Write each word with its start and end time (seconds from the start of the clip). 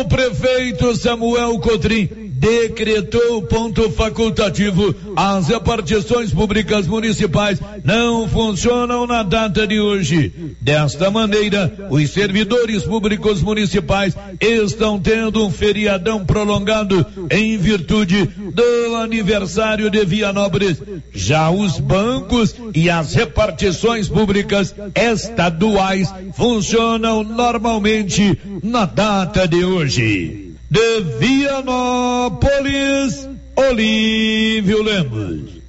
O 0.00 0.04
prefeito 0.04 0.96
Samuel 0.96 1.58
Cotrim 1.60 2.21
decretou 2.42 3.42
ponto 3.42 3.88
facultativo, 3.92 4.92
as 5.14 5.46
repartições 5.46 6.32
públicas 6.32 6.88
municipais 6.88 7.60
não 7.84 8.28
funcionam 8.28 9.06
na 9.06 9.22
data 9.22 9.64
de 9.64 9.80
hoje. 9.80 10.56
Desta 10.60 11.08
maneira, 11.08 11.72
os 11.88 12.10
servidores 12.10 12.82
públicos 12.82 13.40
municipais 13.40 14.16
estão 14.40 14.98
tendo 14.98 15.46
um 15.46 15.52
feriadão 15.52 16.24
prolongado 16.24 17.06
em 17.30 17.56
virtude 17.56 18.24
do 18.24 18.96
aniversário 18.96 19.88
de 19.88 20.04
Vianópolis. 20.04 20.82
Já 21.12 21.48
os 21.48 21.78
bancos 21.78 22.56
e 22.74 22.90
as 22.90 23.14
repartições 23.14 24.08
públicas 24.08 24.74
estaduais 24.96 26.12
funcionam 26.34 27.22
normalmente 27.22 28.36
na 28.64 28.84
data 28.84 29.46
de 29.46 29.64
hoje 29.64 30.41
de 30.72 31.00
Vianópolis, 31.18 33.28
Olívio 33.54 34.82
Lemos. 34.82 35.60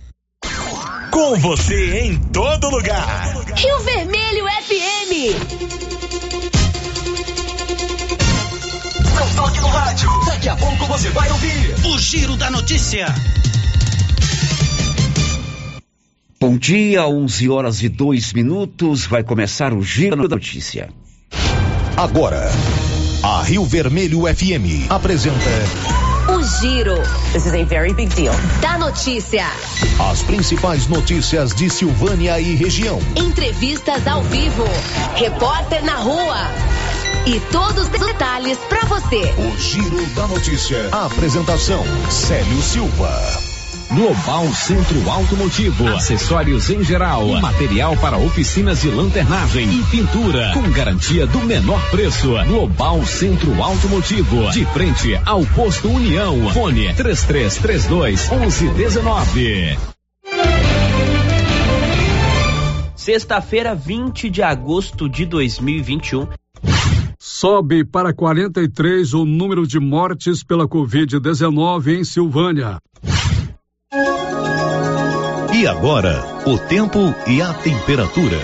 Com 1.12 1.38
você 1.40 2.06
em 2.06 2.18
todo 2.32 2.70
lugar. 2.70 3.36
Rio 3.54 3.80
Vermelho 3.80 4.46
FM. 4.46 5.36
Não 9.14 9.36
toque 9.36 9.60
no 9.60 9.68
rádio. 9.68 10.10
Daqui 10.26 10.48
a 10.48 10.56
pouco 10.56 10.86
você 10.86 11.10
vai 11.10 11.30
ouvir 11.32 11.76
o 11.86 12.00
Giro 12.00 12.38
da 12.38 12.50
Notícia. 12.50 13.14
Bom 16.40 16.58
dia, 16.58 17.06
11 17.06 17.50
horas 17.50 17.84
e 17.84 17.90
2 17.90 18.32
minutos. 18.32 19.06
Vai 19.06 19.22
começar 19.22 19.74
o 19.74 19.84
Giro 19.84 20.30
da 20.30 20.38
Notícia. 20.38 20.90
Agora. 21.98 22.50
A 23.24 23.42
Rio 23.42 23.64
Vermelho 23.64 24.24
FM 24.24 24.92
apresenta 24.92 25.38
o 26.28 26.44
Giro. 26.60 26.98
This 27.32 27.46
is 27.46 27.54
a 27.54 27.64
very 27.64 27.94
big 27.94 28.14
deal. 28.14 28.34
Da 28.62 28.78
notícia. 28.78 29.46
As 30.12 30.22
principais 30.24 30.88
notícias 30.88 31.56
de 31.56 31.70
Silvânia 31.70 32.38
e 32.42 32.54
região. 32.54 33.00
Entrevistas 33.16 34.06
ao 34.08 34.22
vivo. 34.24 34.66
Repórter 35.16 35.86
na 35.86 35.96
rua. 35.96 36.50
E 37.26 37.40
todos 37.50 37.84
os 37.84 37.90
detalhes 37.90 38.58
para 38.68 38.84
você. 38.88 39.22
O 39.38 39.58
Giro 39.58 40.06
da 40.08 40.28
Notícia. 40.28 40.90
A 40.92 41.06
apresentação: 41.06 41.82
Célio 42.10 42.62
Silva. 42.62 43.53
Global 43.94 44.48
Centro 44.56 45.08
Automotivo, 45.08 45.88
acessórios 45.88 46.68
em 46.72 46.84
geral, 46.84 47.28
material 47.40 47.96
para 47.98 48.18
oficinas 48.18 48.82
de 48.82 48.90
lanternagem 48.90 49.70
e 49.70 49.84
pintura, 49.84 50.52
com 50.52 50.64
garantia 50.72 51.28
do 51.28 51.40
menor 51.42 51.80
preço. 51.92 52.34
Global 52.48 53.06
Centro 53.06 53.62
Automotivo, 53.62 54.50
de 54.52 54.66
frente 54.66 55.16
ao 55.24 55.46
posto 55.46 55.90
União. 55.90 56.50
Fone 56.52 56.92
3332 56.96 58.30
1119. 58.32 59.78
Sexta-feira, 62.96 63.76
20 63.76 64.28
de 64.28 64.42
agosto 64.42 65.08
de 65.08 65.24
2021. 65.24 66.28
Sobe 67.20 67.86
para 67.86 68.12
43 68.12 69.14
o 69.14 69.24
número 69.24 69.68
de 69.68 69.80
mortes 69.80 70.44
pela 70.44 70.68
Covid-19 70.68 72.00
em 72.00 72.04
Silvânia. 72.04 72.80
E 75.64 75.66
agora, 75.66 76.22
o 76.46 76.58
tempo 76.58 77.16
e 77.26 77.42
a 77.42 77.54
temperatura. 77.54 78.38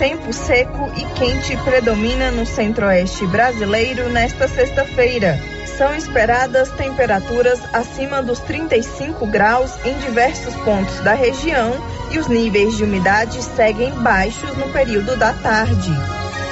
Tempo 0.00 0.32
seco 0.32 0.90
e 0.96 1.04
quente 1.16 1.56
predomina 1.58 2.32
no 2.32 2.44
centro-oeste 2.44 3.24
brasileiro 3.28 4.08
nesta 4.08 4.48
sexta-feira. 4.48 5.38
São 5.78 5.94
esperadas 5.94 6.68
temperaturas 6.72 7.60
acima 7.72 8.20
dos 8.20 8.40
35 8.40 9.28
graus 9.28 9.70
em 9.84 9.96
diversos 9.98 10.56
pontos 10.64 10.98
da 11.04 11.14
região 11.14 11.72
e 12.10 12.18
os 12.18 12.26
níveis 12.26 12.76
de 12.76 12.82
umidade 12.82 13.40
seguem 13.44 13.92
baixos 14.02 14.56
no 14.56 14.68
período 14.70 15.16
da 15.16 15.32
tarde. 15.34 15.92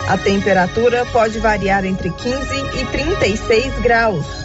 A 0.09 0.17
temperatura 0.17 1.05
pode 1.07 1.41
variar 1.41 1.85
entre 1.85 2.11
15 2.11 2.37
e 2.81 2.87
36 2.87 3.81
graus. 3.81 4.44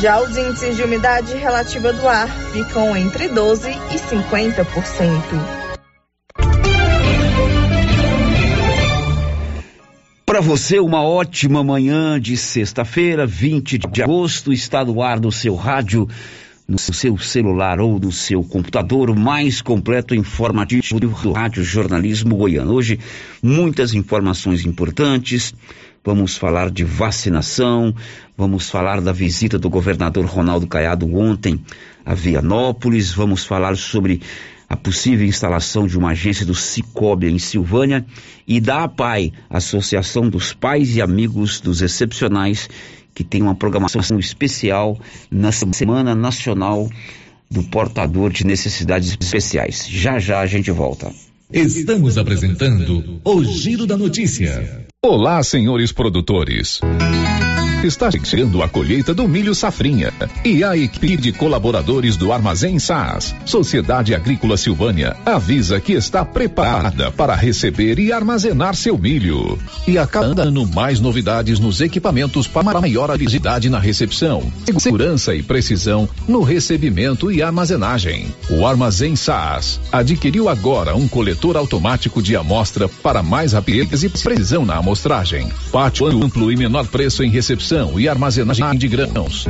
Já 0.00 0.18
os 0.18 0.34
índices 0.34 0.76
de 0.76 0.82
umidade 0.82 1.34
relativa 1.34 1.92
do 1.92 2.08
ar 2.08 2.26
ficam 2.52 2.96
entre 2.96 3.28
12% 3.28 3.68
e 3.92 3.98
50%. 3.98 5.60
Para 10.24 10.40
você, 10.40 10.78
uma 10.80 11.02
ótima 11.02 11.62
manhã 11.62 12.18
de 12.18 12.34
sexta-feira, 12.34 13.26
20 13.26 13.76
de 13.76 14.02
agosto, 14.02 14.54
está 14.54 14.82
no 14.82 15.02
ar 15.02 15.20
do 15.20 15.30
seu 15.30 15.54
rádio, 15.54 16.08
no 16.66 16.78
seu 16.78 17.18
celular 17.18 17.78
ou 17.78 18.00
no 18.00 18.10
seu 18.10 18.42
computador, 18.42 19.10
o 19.10 19.18
mais 19.18 19.60
completo 19.60 20.14
informativo 20.14 20.98
do 20.98 21.10
Rádio 21.10 21.62
Jornalismo 21.62 22.36
Goiano. 22.36 22.72
Hoje, 22.72 22.98
muitas 23.42 23.92
informações 23.92 24.64
importantes 24.64 25.52
vamos 26.04 26.36
falar 26.36 26.70
de 26.70 26.84
vacinação, 26.84 27.94
vamos 28.36 28.70
falar 28.70 29.00
da 29.00 29.12
visita 29.12 29.58
do 29.58 29.68
governador 29.68 30.24
Ronaldo 30.24 30.66
Caiado 30.66 31.14
ontem 31.14 31.60
a 32.04 32.14
Vianópolis, 32.14 33.12
vamos 33.12 33.44
falar 33.44 33.76
sobre 33.76 34.20
a 34.68 34.76
possível 34.76 35.26
instalação 35.26 35.86
de 35.86 35.98
uma 35.98 36.10
agência 36.10 36.46
do 36.46 36.54
Cicobi 36.54 37.28
em 37.28 37.38
Silvânia 37.38 38.06
e 38.46 38.60
da 38.60 38.84
APAI, 38.84 39.32
Associação 39.50 40.28
dos 40.28 40.52
Pais 40.52 40.94
e 40.96 41.02
Amigos 41.02 41.60
dos 41.60 41.82
Excepcionais, 41.82 42.68
que 43.12 43.24
tem 43.24 43.42
uma 43.42 43.54
programação 43.54 44.18
especial 44.18 44.98
na 45.30 45.50
Semana 45.50 46.14
Nacional 46.14 46.88
do 47.50 47.64
Portador 47.64 48.30
de 48.30 48.46
Necessidades 48.46 49.16
Especiais. 49.20 49.86
Já 49.88 50.20
já 50.20 50.38
a 50.38 50.46
gente 50.46 50.70
volta. 50.70 51.12
Estamos 51.52 52.16
apresentando 52.16 53.20
o 53.24 53.44
Giro 53.44 53.86
da 53.86 53.96
Notícia. 53.96 54.88
Olá, 55.02 55.42
senhores 55.42 55.92
produtores. 55.92 56.78
Está 57.82 58.10
chegando 58.10 58.62
a 58.62 58.68
colheita 58.68 59.14
do 59.14 59.26
milho 59.26 59.54
safrinha 59.54 60.12
e 60.44 60.62
a 60.62 60.76
equipe 60.76 61.16
de 61.16 61.32
colaboradores 61.32 62.14
do 62.14 62.30
Armazém 62.30 62.78
SAS, 62.78 63.34
Sociedade 63.46 64.14
Agrícola 64.14 64.58
Silvânia, 64.58 65.16
avisa 65.24 65.80
que 65.80 65.94
está 65.94 66.22
preparada 66.22 67.10
para 67.10 67.34
receber 67.34 67.98
e 67.98 68.12
armazenar 68.12 68.74
seu 68.76 68.98
milho. 68.98 69.58
E 69.88 69.96
a 69.96 70.06
cada 70.06 70.42
ano 70.42 70.66
mais 70.66 71.00
novidades 71.00 71.58
nos 71.58 71.80
equipamentos 71.80 72.46
para 72.46 72.78
maior 72.78 73.10
agilidade 73.10 73.70
na 73.70 73.78
recepção, 73.78 74.52
segurança 74.78 75.34
e 75.34 75.42
precisão 75.42 76.06
no 76.28 76.42
recebimento 76.42 77.32
e 77.32 77.42
armazenagem. 77.42 78.26
O 78.50 78.66
Armazém 78.66 79.16
SAS 79.16 79.80
adquiriu 79.90 80.50
agora 80.50 80.94
um 80.94 81.08
coletor 81.08 81.56
automático 81.56 82.20
de 82.20 82.36
amostra 82.36 82.90
para 83.02 83.22
mais 83.22 83.54
rapidez 83.54 84.04
e 84.04 84.10
precisão 84.10 84.66
na 84.66 84.76
amostragem. 84.90 85.48
Pátio 85.70 86.06
amplo 86.06 86.50
e 86.50 86.56
menor 86.56 86.86
preço 86.86 87.22
em 87.22 87.30
recepção 87.30 87.98
e 87.98 88.08
armazenagem 88.08 88.76
de 88.76 88.88
grãos. 88.88 89.46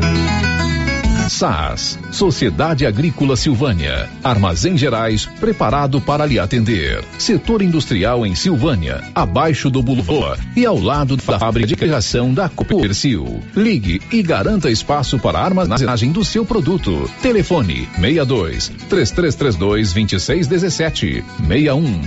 SAS, 1.30 1.96
Sociedade 2.10 2.84
Agrícola 2.84 3.36
Silvânia, 3.36 4.10
Armazém 4.22 4.76
Gerais, 4.76 5.26
preparado 5.38 6.00
para 6.00 6.26
lhe 6.26 6.40
atender. 6.40 7.04
Setor 7.18 7.62
industrial 7.62 8.26
em 8.26 8.34
Silvânia, 8.34 9.00
abaixo 9.14 9.70
do 9.70 9.80
Boulevard 9.80 10.42
e 10.56 10.66
ao 10.66 10.78
lado 10.78 11.16
da 11.16 11.38
fábrica 11.38 11.68
de 11.68 11.76
criação 11.76 12.34
da 12.34 12.48
Copercil. 12.48 13.40
Ligue 13.54 14.02
e 14.10 14.22
garanta 14.22 14.68
espaço 14.70 15.20
para 15.20 15.38
armazenagem 15.38 16.10
do 16.10 16.24
seu 16.24 16.44
produto. 16.44 17.08
Telefone 17.22 17.88
62 17.94 18.68
3332 18.88 19.92
2617 19.92 21.24
61 21.46 22.00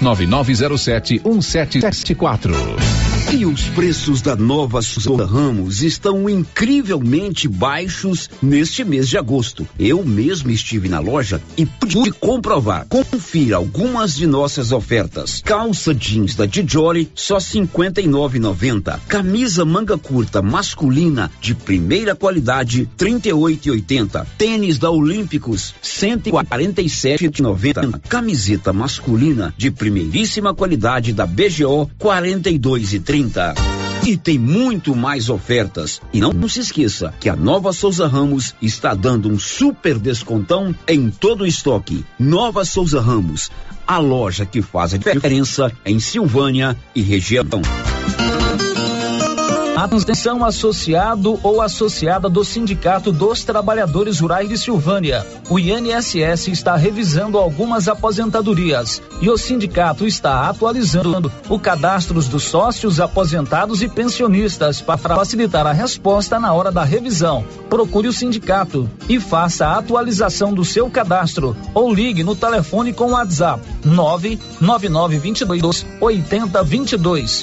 9907 0.00 1.22
1774. 1.24 2.52
E 3.32 3.46
os 3.46 3.62
preços 3.68 4.20
da 4.20 4.36
nova 4.36 4.82
Souza 4.82 5.24
Ramos 5.24 5.82
estão 5.82 6.28
incrivelmente 6.28 7.48
baixos 7.48 8.28
neste 8.40 8.84
mês 8.84 9.08
de 9.08 9.18
agosto. 9.18 9.66
Eu 9.78 10.04
mesmo 10.04 10.50
estive 10.50 10.88
na 10.88 11.00
loja 11.00 11.40
e 11.56 11.66
pude 11.66 12.12
comprovar. 12.12 12.86
Confira 12.88 13.56
algumas 13.56 14.14
de 14.14 14.26
nossas 14.26 14.72
ofertas. 14.72 15.42
Calça 15.44 15.94
jeans 15.94 16.34
da 16.34 16.46
Dijoli, 16.46 17.10
só 17.14 17.38
cinquenta 17.40 18.00
e 18.00 18.06
Camisa 19.08 19.64
manga 19.64 19.98
curta 19.98 20.40
masculina 20.40 21.30
de 21.40 21.54
primeira 21.54 22.14
qualidade, 22.14 22.88
trinta 22.96 23.28
e 23.28 23.32
Tênis 24.38 24.78
da 24.78 24.90
Olímpicos, 24.90 25.74
cento 25.82 26.28
e 26.28 26.32
Camiseta 28.08 28.72
masculina 28.72 29.54
de 29.56 29.70
primeiríssima 29.70 30.54
qualidade 30.54 31.12
da 31.12 31.26
BGO, 31.26 31.90
quarenta 31.98 32.50
e 34.04 34.16
tem 34.16 34.38
muito 34.38 34.94
mais 34.94 35.28
ofertas. 35.28 36.00
E 36.12 36.20
não 36.20 36.48
se 36.48 36.60
esqueça 36.60 37.14
que 37.20 37.28
a 37.28 37.36
Nova 37.36 37.72
Souza 37.72 38.06
Ramos 38.06 38.54
está 38.60 38.94
dando 38.94 39.28
um 39.28 39.38
super 39.38 39.98
descontão 39.98 40.74
em 40.86 41.10
todo 41.10 41.42
o 41.42 41.46
estoque. 41.46 42.04
Nova 42.18 42.64
Souza 42.64 43.00
Ramos, 43.00 43.50
a 43.86 43.98
loja 43.98 44.44
que 44.44 44.60
faz 44.60 44.94
a 44.94 44.98
diferença 44.98 45.72
em 45.84 46.00
Silvânia 46.00 46.76
e 46.94 47.02
região. 47.02 47.62
Atenção 49.74 50.44
associado 50.44 51.40
ou 51.42 51.62
associada 51.62 52.28
do 52.28 52.44
Sindicato 52.44 53.10
dos 53.10 53.42
Trabalhadores 53.42 54.20
Rurais 54.20 54.46
de 54.46 54.58
Silvânia. 54.58 55.26
O 55.48 55.58
INSS 55.58 56.48
está 56.48 56.76
revisando 56.76 57.38
algumas 57.38 57.88
aposentadorias 57.88 59.00
e 59.22 59.30
o 59.30 59.38
sindicato 59.38 60.06
está 60.06 60.46
atualizando 60.46 61.32
o 61.48 61.58
cadastro 61.58 62.22
dos 62.22 62.42
sócios 62.42 63.00
aposentados 63.00 63.82
e 63.82 63.88
pensionistas 63.88 64.82
para 64.82 64.98
facilitar 64.98 65.66
a 65.66 65.72
resposta 65.72 66.38
na 66.38 66.52
hora 66.52 66.70
da 66.70 66.84
revisão. 66.84 67.42
Procure 67.70 68.08
o 68.08 68.12
sindicato 68.12 68.86
e 69.08 69.18
faça 69.18 69.66
a 69.66 69.78
atualização 69.78 70.52
do 70.52 70.66
seu 70.66 70.90
cadastro 70.90 71.56
ou 71.72 71.90
ligue 71.92 72.22
no 72.22 72.36
telefone 72.36 72.92
com 72.92 73.06
o 73.06 73.12
WhatsApp 73.12 73.62
99922 73.86 75.86
8022. 75.98 77.42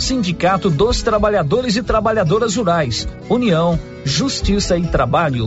Sindicato 0.00 0.70
dos 0.70 1.02
Trabalhadores 1.02 1.76
e 1.76 1.82
Trabalhadoras 1.82 2.56
Rurais. 2.56 3.08
União, 3.28 3.78
Justiça 4.04 4.76
e 4.76 4.86
Trabalho. 4.86 5.46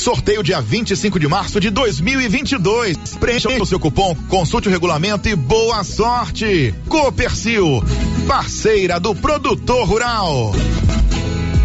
Sorteio 0.00 0.42
dia 0.42 0.62
25 0.62 1.20
de 1.20 1.28
março 1.28 1.60
de 1.60 1.68
2022. 1.68 2.96
Preencha 3.20 3.50
o 3.50 3.66
seu 3.66 3.78
cupom, 3.78 4.16
consulte 4.30 4.66
o 4.66 4.70
regulamento 4.70 5.28
e 5.28 5.36
boa 5.36 5.84
sorte. 5.84 6.74
Copercil, 6.88 7.84
parceira 8.26 8.98
do 8.98 9.14
produtor 9.14 9.86
rural. 9.86 10.52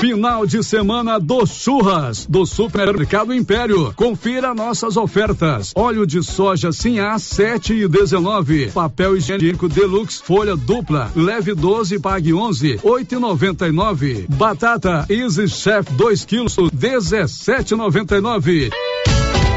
Final 0.00 0.46
de 0.46 0.62
semana 0.62 1.18
do 1.18 1.44
Churras, 1.44 2.24
do 2.24 2.46
Supermercado 2.46 3.34
Império. 3.34 3.92
Confira 3.96 4.54
nossas 4.54 4.96
ofertas. 4.96 5.72
Óleo 5.74 6.06
de 6.06 6.22
soja 6.22 6.70
Sinhá 6.70 7.18
7 7.18 7.74
e 7.74 7.88
19. 7.88 8.70
Papel 8.70 9.16
higiênico 9.16 9.68
Deluxe 9.68 10.22
folha 10.22 10.54
dupla. 10.54 11.10
Leve 11.16 11.52
12, 11.52 11.98
pague 11.98 12.32
11, 12.32 12.76
8,99. 12.76 14.26
Batata 14.28 15.04
Easy 15.10 15.48
Chef 15.48 15.90
2 15.90 16.24
quilos, 16.24 16.54
17,99. 16.56 18.70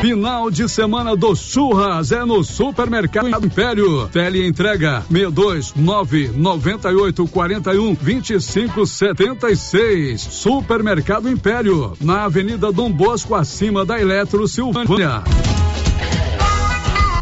Final 0.02 0.50
de 0.50 0.68
semana 0.68 1.16
do 1.16 1.36
Churras 1.36 2.12
é 2.12 2.26
no 2.26 2.44
Supermercado 2.44 3.46
Império. 3.46 4.08
Tele 4.08 4.48
entrega 4.48 5.04
62 5.08 5.76
9 5.76 6.32
98 6.36 7.28
41 7.28 7.94
25 7.94 8.84
76. 8.88 10.20
Supermercado 10.20 11.30
Império, 11.30 11.94
na 12.02 12.24
Avenida 12.24 12.72
Dom 12.72 12.92
Bosco, 12.92 13.36
acima 13.36 13.86
da 13.86 14.02
Eletro 14.02 14.48
Silvânia. 14.48 15.22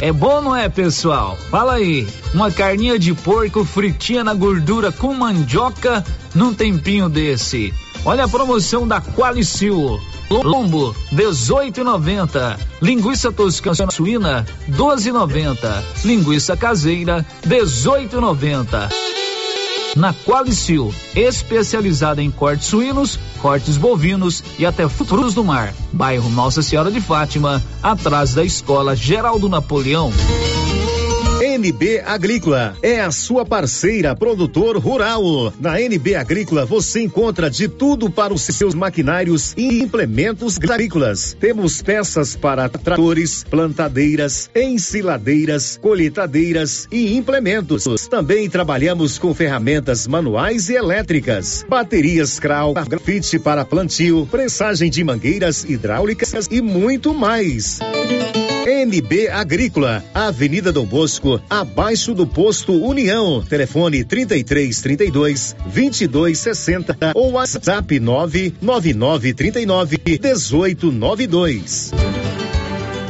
É 0.00 0.12
bom, 0.12 0.40
não 0.40 0.54
é, 0.54 0.68
pessoal? 0.68 1.36
Fala 1.50 1.74
aí. 1.74 2.06
Uma 2.32 2.52
carninha 2.52 2.98
de 2.98 3.12
porco 3.14 3.64
fritinha 3.64 4.22
na 4.22 4.32
gordura 4.32 4.92
com 4.92 5.12
mandioca 5.12 6.04
num 6.34 6.54
tempinho 6.54 7.08
desse. 7.08 7.74
Olha 8.04 8.24
a 8.24 8.28
promoção 8.28 8.86
da 8.86 9.00
Qualicil. 9.00 9.98
Lombo 10.30 10.94
18,90. 11.12 12.58
Linguiça 12.80 13.32
toscana 13.32 13.90
suína 13.90 14.46
12,90. 14.70 15.82
Linguiça 16.04 16.56
caseira 16.56 17.26
18,90. 17.44 18.88
Na 19.96 20.12
Qualicil, 20.12 20.94
especializada 21.14 22.22
em 22.22 22.30
cortes 22.30 22.66
suínos, 22.66 23.18
cortes 23.40 23.76
bovinos 23.76 24.44
e 24.58 24.66
até 24.66 24.88
frutos 24.88 25.34
do 25.34 25.44
mar. 25.44 25.74
Bairro 25.92 26.28
Nossa 26.30 26.62
Senhora 26.62 26.90
de 26.90 27.00
Fátima, 27.00 27.62
atrás 27.82 28.34
da 28.34 28.44
Escola 28.44 28.94
Geraldo 28.94 29.48
Napoleão. 29.48 30.12
NB 31.58 32.02
Agrícola 32.06 32.76
é 32.80 33.00
a 33.00 33.10
sua 33.10 33.44
parceira 33.44 34.14
produtor 34.14 34.78
rural. 34.78 35.52
Na 35.58 35.80
NB 35.80 36.14
Agrícola 36.14 36.64
você 36.64 37.02
encontra 37.02 37.50
de 37.50 37.66
tudo 37.66 38.08
para 38.08 38.32
os 38.32 38.42
seus 38.42 38.74
maquinários 38.74 39.54
e 39.56 39.82
implementos 39.82 40.56
agrícolas. 40.56 41.36
Temos 41.40 41.82
peças 41.82 42.36
para 42.36 42.68
tratores, 42.68 43.42
plantadeiras, 43.42 44.48
ensiladeiras, 44.54 45.76
colheitadeiras 45.82 46.86
e 46.92 47.16
implementos. 47.16 48.06
Também 48.06 48.48
trabalhamos 48.48 49.18
com 49.18 49.34
ferramentas 49.34 50.06
manuais 50.06 50.68
e 50.68 50.74
elétricas, 50.74 51.66
baterias 51.68 52.38
Kral, 52.38 52.72
grafite 52.72 53.36
para 53.36 53.64
plantio, 53.64 54.28
pressagem 54.30 54.88
de 54.88 55.02
mangueiras 55.02 55.64
hidráulicas 55.64 56.46
e 56.52 56.62
muito 56.62 57.12
mais. 57.12 57.80
NB 58.68 59.28
Agrícola, 59.28 60.04
Avenida 60.12 60.70
Dom 60.70 60.84
Bosco, 60.84 61.40
abaixo 61.48 62.12
do 62.12 62.26
posto 62.26 62.74
União. 62.74 63.42
Telefone 63.42 64.04
33 64.04 64.78
32 64.82 65.56
22 65.66 66.38
60 66.38 66.98
ou 67.14 67.32
WhatsApp 67.32 67.98
999 67.98 69.32
39 69.32 69.96
18 70.04 70.92
92. 70.92 71.92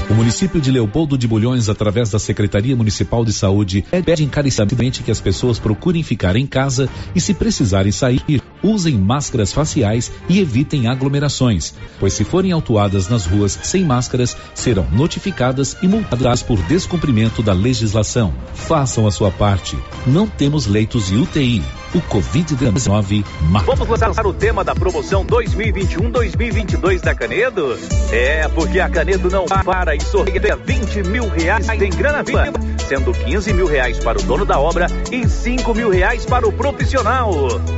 O 0.08 0.14
município 0.14 0.58
de 0.58 0.70
Leopoldo 0.70 1.18
de 1.18 1.28
Bulhões, 1.28 1.68
através 1.68 2.08
da 2.10 2.18
Secretaria 2.18 2.74
Municipal 2.74 3.24
de 3.26 3.32
Saúde, 3.32 3.84
pede 4.06 4.24
encarecidamente 4.24 5.02
que 5.02 5.10
as 5.10 5.20
pessoas 5.20 5.58
procurem 5.58 6.02
ficar 6.02 6.34
em 6.34 6.46
casa 6.46 6.88
e, 7.14 7.20
se 7.20 7.34
precisarem 7.34 7.92
sair, 7.92 8.40
usem 8.62 8.96
máscaras 8.96 9.52
faciais 9.52 10.10
e 10.28 10.40
evitem 10.40 10.86
aglomerações, 10.86 11.74
pois 11.98 12.12
se 12.12 12.24
forem 12.24 12.52
autuadas 12.52 13.08
nas 13.08 13.26
ruas 13.26 13.58
sem 13.62 13.84
máscaras, 13.84 14.36
serão 14.54 14.86
notificadas 14.90 15.76
e 15.82 15.88
multadas 15.88 16.42
por 16.42 16.60
descumprimento 16.62 17.42
da 17.42 17.52
legislação. 17.52 18.32
Façam 18.54 19.06
a 19.06 19.10
sua 19.10 19.30
parte. 19.30 19.78
Não 20.06 20.26
temos 20.26 20.66
leitos 20.66 21.08
de 21.08 21.16
UTI. 21.16 21.62
O 21.94 22.00
Covid-19 22.02 23.24
mata. 23.48 23.64
Vamos 23.64 23.88
lançar 23.88 24.26
o 24.26 24.32
tema 24.34 24.62
da 24.62 24.74
promoção 24.74 25.24
2021-2022 25.24 27.00
da 27.00 27.14
Canedo? 27.14 27.78
É, 28.12 28.46
porque 28.48 28.78
a 28.78 28.88
Canedo 28.90 29.30
não 29.30 29.46
para 29.46 29.96
e 29.96 30.00
sorteia 30.00 30.56
20 30.56 31.02
mil 31.04 31.28
reais 31.28 31.68
em 31.68 31.90
grana 31.90 32.22
viva, 32.22 32.52
sendo 32.86 33.12
15 33.12 33.54
mil 33.54 33.66
reais 33.66 33.98
para 33.98 34.18
o 34.18 34.22
dono 34.22 34.44
da 34.44 34.58
obra 34.58 34.86
e 35.10 35.26
5 35.26 35.74
mil 35.74 35.90
reais 35.90 36.26
para 36.26 36.46
o 36.46 36.52
profissional. 36.52 37.32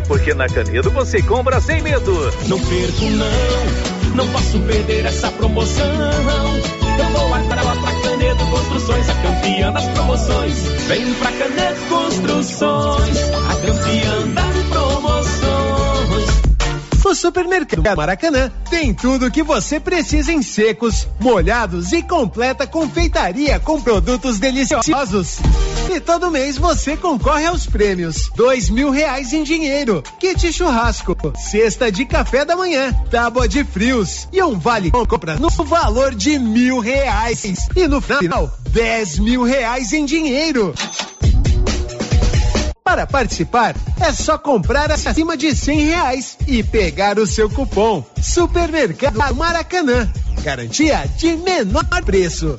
Porque 0.08 0.34
na 0.34 0.48
Canedo 0.48 0.90
você 0.90 1.22
compra 1.22 1.60
sem 1.60 1.80
medo. 1.80 2.12
Não 2.48 2.58
perco 2.58 3.04
não, 3.04 4.16
não 4.16 4.32
posso 4.32 4.58
perder 4.60 5.06
essa 5.06 5.30
promoção. 5.30 5.86
Construções, 8.80 9.08
a 9.10 9.14
campeã 9.14 9.72
das 9.72 9.88
promoções. 9.88 10.62
Vem 10.88 11.14
pra 11.14 11.32
Canet 11.32 11.78
Construções, 11.90 13.28
a 13.28 13.56
campeã 13.56 14.28
das 14.32 14.44
promoções. 14.44 14.89
O 17.10 17.14
Supermercado 17.14 17.96
Maracanã 17.96 18.52
tem 18.70 18.94
tudo 18.94 19.26
o 19.26 19.30
que 19.32 19.42
você 19.42 19.80
precisa 19.80 20.32
em 20.32 20.42
secos, 20.42 21.08
molhados 21.18 21.90
e 21.90 22.04
completa 22.04 22.68
confeitaria 22.68 23.58
com 23.58 23.82
produtos 23.82 24.38
deliciosos. 24.38 25.40
E 25.92 25.98
todo 25.98 26.30
mês 26.30 26.56
você 26.56 26.96
concorre 26.96 27.46
aos 27.46 27.66
prêmios: 27.66 28.30
dois 28.36 28.70
mil 28.70 28.90
reais 28.90 29.32
em 29.32 29.42
dinheiro, 29.42 30.04
kit 30.20 30.52
churrasco, 30.52 31.16
cesta 31.36 31.90
de 31.90 32.04
café 32.04 32.44
da 32.44 32.54
manhã, 32.54 32.92
tábua 33.10 33.48
de 33.48 33.64
frios 33.64 34.28
e 34.32 34.40
um 34.40 34.56
vale 34.56 34.92
compra 34.92 35.34
no 35.34 35.50
valor 35.50 36.14
de 36.14 36.38
mil 36.38 36.78
reais. 36.78 37.42
E 37.74 37.88
no 37.88 38.00
final, 38.00 38.56
dez 38.68 39.18
mil 39.18 39.42
reais 39.42 39.92
em 39.92 40.04
dinheiro. 40.04 40.72
Para 42.90 43.06
participar, 43.06 43.76
é 44.00 44.12
só 44.12 44.36
comprar 44.36 44.90
acima 44.90 45.36
de 45.36 45.54
cem 45.54 45.84
reais 45.84 46.36
e 46.48 46.60
pegar 46.60 47.20
o 47.20 47.26
seu 47.26 47.48
cupom 47.48 48.04
Supermercado 48.20 49.32
Maracanã. 49.36 50.12
Garantia 50.42 51.08
de 51.16 51.36
menor 51.36 51.86
preço. 52.04 52.58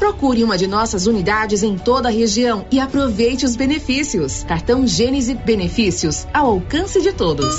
Procure 0.00 0.42
uma 0.42 0.56
de 0.56 0.66
nossas 0.66 1.06
unidades 1.06 1.62
em 1.62 1.76
toda 1.76 2.08
a 2.08 2.10
região 2.10 2.64
e 2.70 2.80
aproveite 2.80 3.44
os 3.44 3.54
benefícios. 3.54 4.42
Cartão 4.44 4.86
Gênese 4.86 5.34
Benefícios 5.34 6.26
ao 6.32 6.46
alcance 6.46 7.02
de 7.02 7.12
todos. 7.12 7.58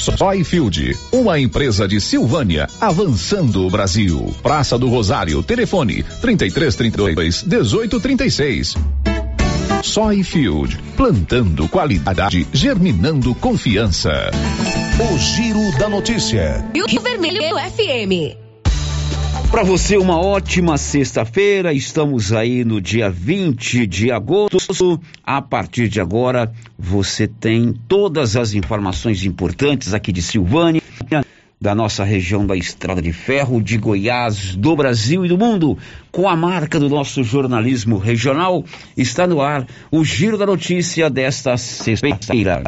Soyfield, 0.00 0.96
uma 1.12 1.38
empresa 1.38 1.86
de 1.86 2.00
Silvânia, 2.00 2.66
avançando 2.80 3.66
o 3.66 3.70
Brasil. 3.70 4.34
Praça 4.42 4.78
do 4.78 4.88
Rosário, 4.88 5.42
telefone 5.42 6.02
3332 6.22 7.42
1836. 7.42 8.76
Soyfield, 9.82 10.78
plantando 10.96 11.68
qualidade, 11.68 12.46
germinando 12.52 13.34
confiança. 13.34 14.30
O 14.98 15.18
Giro 15.18 15.78
da 15.78 15.88
Notícia. 15.88 16.64
E 16.74 16.82
o 16.82 17.00
Vermelho 17.00 17.42
FM. 17.58 18.49
Para 19.50 19.64
você, 19.64 19.96
uma 19.96 20.16
ótima 20.16 20.78
sexta-feira. 20.78 21.72
Estamos 21.72 22.32
aí 22.32 22.64
no 22.64 22.80
dia 22.80 23.10
20 23.10 23.84
de 23.84 24.12
agosto. 24.12 25.00
A 25.24 25.42
partir 25.42 25.88
de 25.88 26.00
agora, 26.00 26.52
você 26.78 27.26
tem 27.26 27.74
todas 27.88 28.36
as 28.36 28.54
informações 28.54 29.24
importantes 29.24 29.92
aqui 29.92 30.12
de 30.12 30.22
Silvânia, 30.22 30.80
da 31.60 31.74
nossa 31.74 32.04
região 32.04 32.46
da 32.46 32.54
Estrada 32.54 33.02
de 33.02 33.12
Ferro, 33.12 33.60
de 33.60 33.76
Goiás, 33.76 34.54
do 34.54 34.76
Brasil 34.76 35.26
e 35.26 35.28
do 35.28 35.36
mundo. 35.36 35.76
Com 36.12 36.28
a 36.28 36.36
marca 36.36 36.78
do 36.78 36.88
nosso 36.88 37.24
jornalismo 37.24 37.98
regional, 37.98 38.64
está 38.96 39.26
no 39.26 39.42
ar 39.42 39.66
o 39.90 40.04
Giro 40.04 40.38
da 40.38 40.46
Notícia 40.46 41.10
desta 41.10 41.56
sexta-feira. 41.56 42.62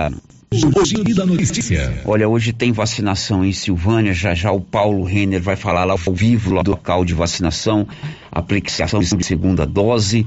Giro 0.53 1.15
da 1.15 1.25
Notícia. 1.25 2.03
Olha, 2.05 2.29
hoje 2.29 2.53
tem 2.53 2.73
vacinação 2.73 3.45
em 3.45 3.53
Silvânia, 3.53 4.13
já 4.13 4.35
já 4.35 4.53
o 4.53 4.61
Paulo 4.61 5.03
Renner 5.03 5.41
vai 5.41 5.57
falar 5.57 5.85
lá 5.85 5.95
ao 5.95 6.15
vivo 6.15 6.55
lá 6.55 6.63
do 6.63 6.73
local 6.73 7.05
de 7.05 7.15
vacinação, 7.15 7.89
aplicação 8.31 9.01
de 9.01 9.25
segunda 9.25 9.65
dose. 9.67 10.27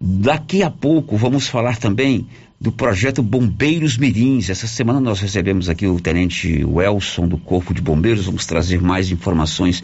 Daqui 0.00 0.62
a 0.62 0.70
pouco 0.70 1.16
vamos 1.16 1.46
falar 1.46 1.76
também 1.76 2.26
do 2.58 2.72
projeto 2.72 3.22
Bombeiros 3.22 3.98
Mirins. 3.98 4.48
Essa 4.48 4.66
semana 4.66 5.00
nós 5.00 5.20
recebemos 5.20 5.68
aqui 5.68 5.86
o 5.86 6.00
tenente 6.00 6.64
Welson 6.64 7.28
do 7.28 7.36
Corpo 7.36 7.74
de 7.74 7.82
Bombeiros, 7.82 8.24
vamos 8.24 8.46
trazer 8.46 8.80
mais 8.80 9.10
informações 9.10 9.82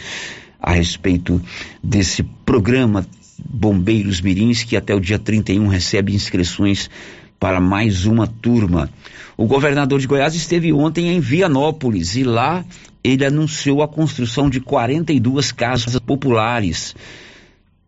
a 0.59 0.73
respeito 0.73 1.41
desse 1.83 2.23
programa 2.23 3.07
Bombeiros 3.39 4.21
Mirins, 4.21 4.63
que 4.63 4.77
até 4.77 4.95
o 4.95 5.01
dia 5.01 5.19
31 5.19 5.67
recebe 5.67 6.15
inscrições 6.15 6.89
para 7.43 7.61
mais 7.61 8.07
uma 8.07 8.27
turma. 8.27 8.89
O 9.43 9.47
governador 9.49 9.99
de 9.99 10.07
Goiás 10.07 10.37
esteve 10.37 10.73
ontem 10.73 11.09
em 11.09 11.19
Vianópolis 11.19 12.15
e 12.15 12.23
lá 12.23 12.65
ele 13.03 13.25
anunciou 13.25 13.83
a 13.83 13.89
construção 13.89 14.49
de 14.49 14.61
42 14.61 15.51
casas 15.51 15.99
populares. 15.99 16.95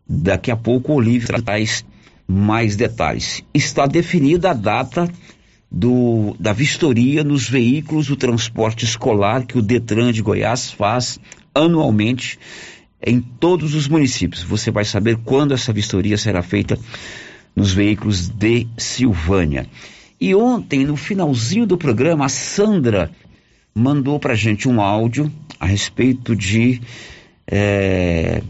Daqui 0.04 0.50
a 0.50 0.56
pouco 0.56 0.90
o 0.90 0.96
Olívio 0.96 1.28
traz 1.44 1.84
mais 2.26 2.74
detalhes. 2.74 3.40
Está 3.54 3.86
definida 3.86 4.50
a 4.50 4.52
data 4.52 5.08
do, 5.70 6.34
da 6.40 6.52
vistoria 6.52 7.22
nos 7.22 7.48
veículos 7.48 8.08
do 8.08 8.16
transporte 8.16 8.84
escolar 8.84 9.46
que 9.46 9.56
o 9.56 9.62
Detran 9.62 10.10
de 10.10 10.22
Goiás 10.22 10.72
faz 10.72 11.20
anualmente 11.54 12.36
em 13.00 13.20
todos 13.20 13.76
os 13.76 13.86
municípios. 13.86 14.42
Você 14.42 14.72
vai 14.72 14.84
saber 14.84 15.18
quando 15.18 15.54
essa 15.54 15.72
vistoria 15.72 16.18
será 16.18 16.42
feita 16.42 16.76
nos 17.54 17.72
veículos 17.72 18.28
de 18.28 18.66
Silvânia. 18.76 19.68
E 20.24 20.34
ontem, 20.34 20.86
no 20.86 20.96
finalzinho 20.96 21.66
do 21.66 21.76
programa, 21.76 22.24
a 22.24 22.30
Sandra 22.30 23.10
mandou 23.74 24.18
para 24.18 24.34
gente 24.34 24.66
um 24.66 24.80
áudio 24.80 25.30
a 25.60 25.66
respeito 25.66 26.34
de 26.34 26.80
é, 27.46 28.40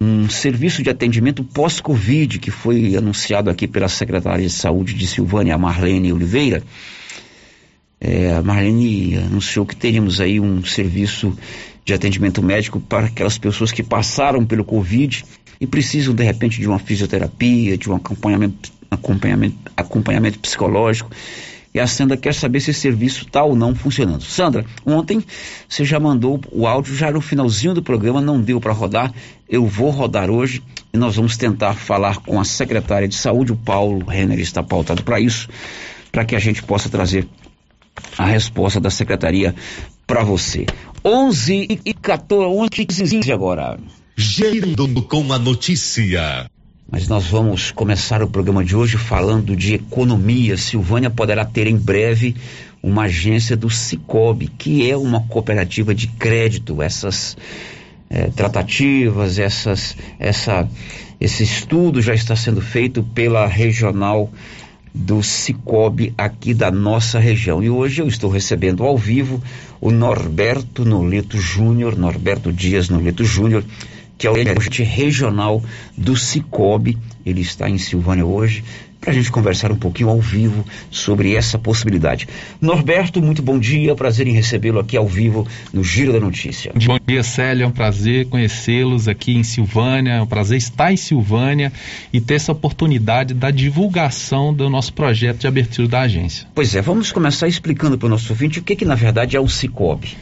um 0.00 0.30
serviço 0.30 0.80
de 0.80 0.90
atendimento 0.90 1.42
pós-Covid 1.42 2.38
que 2.38 2.52
foi 2.52 2.94
anunciado 2.94 3.50
aqui 3.50 3.66
pela 3.66 3.88
secretária 3.88 4.46
de 4.46 4.52
Saúde 4.52 4.94
de 4.94 5.04
Silvânia, 5.08 5.58
Marlene 5.58 6.12
Oliveira. 6.12 6.62
É, 8.00 8.34
a 8.34 8.40
Marlene 8.40 9.16
anunciou 9.16 9.66
que 9.66 9.74
teríamos 9.74 10.20
aí 10.20 10.38
um 10.38 10.64
serviço 10.64 11.36
de 11.84 11.92
atendimento 11.92 12.40
médico 12.40 12.78
para 12.78 13.06
aquelas 13.06 13.36
pessoas 13.36 13.72
que 13.72 13.82
passaram 13.82 14.46
pelo 14.46 14.64
Covid 14.64 15.24
e 15.60 15.66
precisam 15.66 16.14
de 16.14 16.22
repente 16.22 16.60
de 16.60 16.68
uma 16.68 16.78
fisioterapia, 16.78 17.76
de 17.76 17.90
um 17.90 17.96
acompanhamento, 17.96 18.70
acompanhamento, 18.92 19.56
acompanhamento 19.76 20.38
psicológico. 20.38 21.10
E 21.74 21.80
a 21.80 21.86
Sandra 21.86 22.18
quer 22.18 22.34
saber 22.34 22.60
se 22.60 22.70
esse 22.70 22.80
serviço 22.80 23.24
está 23.24 23.42
ou 23.42 23.56
não 23.56 23.74
funcionando. 23.74 24.22
Sandra, 24.22 24.64
ontem 24.84 25.24
você 25.66 25.84
já 25.84 25.98
mandou 25.98 26.38
o 26.52 26.66
áudio, 26.66 26.94
já 26.94 27.10
no 27.10 27.20
finalzinho 27.20 27.72
do 27.72 27.82
programa, 27.82 28.20
não 28.20 28.40
deu 28.40 28.60
para 28.60 28.72
rodar. 28.72 29.12
Eu 29.48 29.66
vou 29.66 29.88
rodar 29.88 30.30
hoje 30.30 30.62
e 30.92 30.98
nós 30.98 31.16
vamos 31.16 31.36
tentar 31.38 31.72
falar 31.74 32.18
com 32.18 32.38
a 32.38 32.44
secretária 32.44 33.08
de 33.08 33.14
saúde, 33.14 33.52
o 33.52 33.56
Paulo 33.56 34.04
Renner 34.04 34.38
está 34.38 34.62
pautado 34.62 35.02
para 35.02 35.18
isso, 35.18 35.48
para 36.10 36.26
que 36.26 36.36
a 36.36 36.38
gente 36.38 36.62
possa 36.62 36.90
trazer 36.90 37.26
a 38.18 38.26
resposta 38.26 38.78
da 38.78 38.90
secretaria 38.90 39.54
para 40.06 40.22
você. 40.22 40.66
11 41.02 41.80
e 41.84 41.94
14, 41.94 42.44
11 42.44 42.68
e 42.78 42.86
15 42.86 43.32
agora. 43.32 43.78
Girando 44.14 45.02
com 45.02 45.32
a 45.32 45.38
notícia. 45.38 46.51
Mas 46.92 47.08
nós 47.08 47.26
vamos 47.26 47.70
começar 47.70 48.22
o 48.22 48.28
programa 48.28 48.62
de 48.62 48.76
hoje 48.76 48.98
falando 48.98 49.56
de 49.56 49.76
economia. 49.76 50.58
Silvânia 50.58 51.08
poderá 51.08 51.42
ter 51.42 51.66
em 51.66 51.74
breve 51.74 52.36
uma 52.82 53.04
agência 53.04 53.56
do 53.56 53.70
Cicobi, 53.70 54.46
que 54.46 54.90
é 54.90 54.94
uma 54.94 55.22
cooperativa 55.22 55.94
de 55.94 56.06
crédito. 56.06 56.82
Essas 56.82 57.34
é, 58.10 58.26
tratativas, 58.26 59.38
essas, 59.38 59.96
essa, 60.18 60.68
esse 61.18 61.42
estudo 61.42 62.02
já 62.02 62.12
está 62.12 62.36
sendo 62.36 62.60
feito 62.60 63.02
pela 63.02 63.46
regional 63.46 64.30
do 64.94 65.22
Cicobi 65.22 66.12
aqui 66.18 66.52
da 66.52 66.70
nossa 66.70 67.18
região. 67.18 67.62
E 67.62 67.70
hoje 67.70 68.02
eu 68.02 68.06
estou 68.06 68.28
recebendo 68.28 68.84
ao 68.84 68.98
vivo 68.98 69.42
o 69.80 69.90
Norberto 69.90 70.84
Noleto 70.84 71.40
Júnior, 71.40 71.96
Norberto 71.96 72.52
Dias 72.52 72.90
Noleto 72.90 73.24
Júnior, 73.24 73.64
que 74.22 74.28
é 74.28 74.30
o 74.30 74.36
gerente 74.36 74.84
regional 74.84 75.60
do 75.98 76.16
Cicobi. 76.16 76.96
Ele 77.26 77.40
está 77.40 77.68
em 77.68 77.76
Silvânia 77.76 78.24
hoje 78.24 78.62
para 79.00 79.10
a 79.10 79.12
gente 79.12 79.32
conversar 79.32 79.72
um 79.72 79.76
pouquinho 79.76 80.10
ao 80.10 80.20
vivo 80.20 80.64
sobre 80.92 81.34
essa 81.34 81.58
possibilidade. 81.58 82.28
Norberto, 82.60 83.20
muito 83.20 83.42
bom 83.42 83.58
dia, 83.58 83.96
prazer 83.96 84.28
em 84.28 84.32
recebê-lo 84.32 84.78
aqui 84.78 84.96
ao 84.96 85.08
vivo 85.08 85.44
no 85.72 85.82
Giro 85.82 86.12
da 86.12 86.20
Notícia. 86.20 86.70
Bom 86.86 87.00
dia, 87.04 87.24
Célio, 87.24 87.64
é 87.64 87.66
um 87.66 87.72
prazer 87.72 88.28
conhecê-los 88.28 89.08
aqui 89.08 89.34
em 89.34 89.42
Silvânia, 89.42 90.12
é 90.12 90.22
um 90.22 90.26
prazer 90.26 90.56
estar 90.56 90.92
em 90.92 90.96
Silvânia 90.96 91.72
e 92.12 92.20
ter 92.20 92.34
essa 92.34 92.52
oportunidade 92.52 93.34
da 93.34 93.50
divulgação 93.50 94.54
do 94.54 94.70
nosso 94.70 94.92
projeto 94.92 95.38
de 95.40 95.48
abertura 95.48 95.88
da 95.88 96.00
agência. 96.02 96.46
Pois 96.54 96.76
é, 96.76 96.80
vamos 96.80 97.10
começar 97.10 97.48
explicando 97.48 97.98
para 97.98 98.06
o 98.06 98.10
nosso 98.10 98.32
ouvinte 98.32 98.60
o 98.60 98.62
que, 98.62 98.76
que 98.76 98.84
na 98.84 98.94
verdade 98.94 99.36
é 99.36 99.40
o 99.40 99.48
Cicobi. 99.48 100.16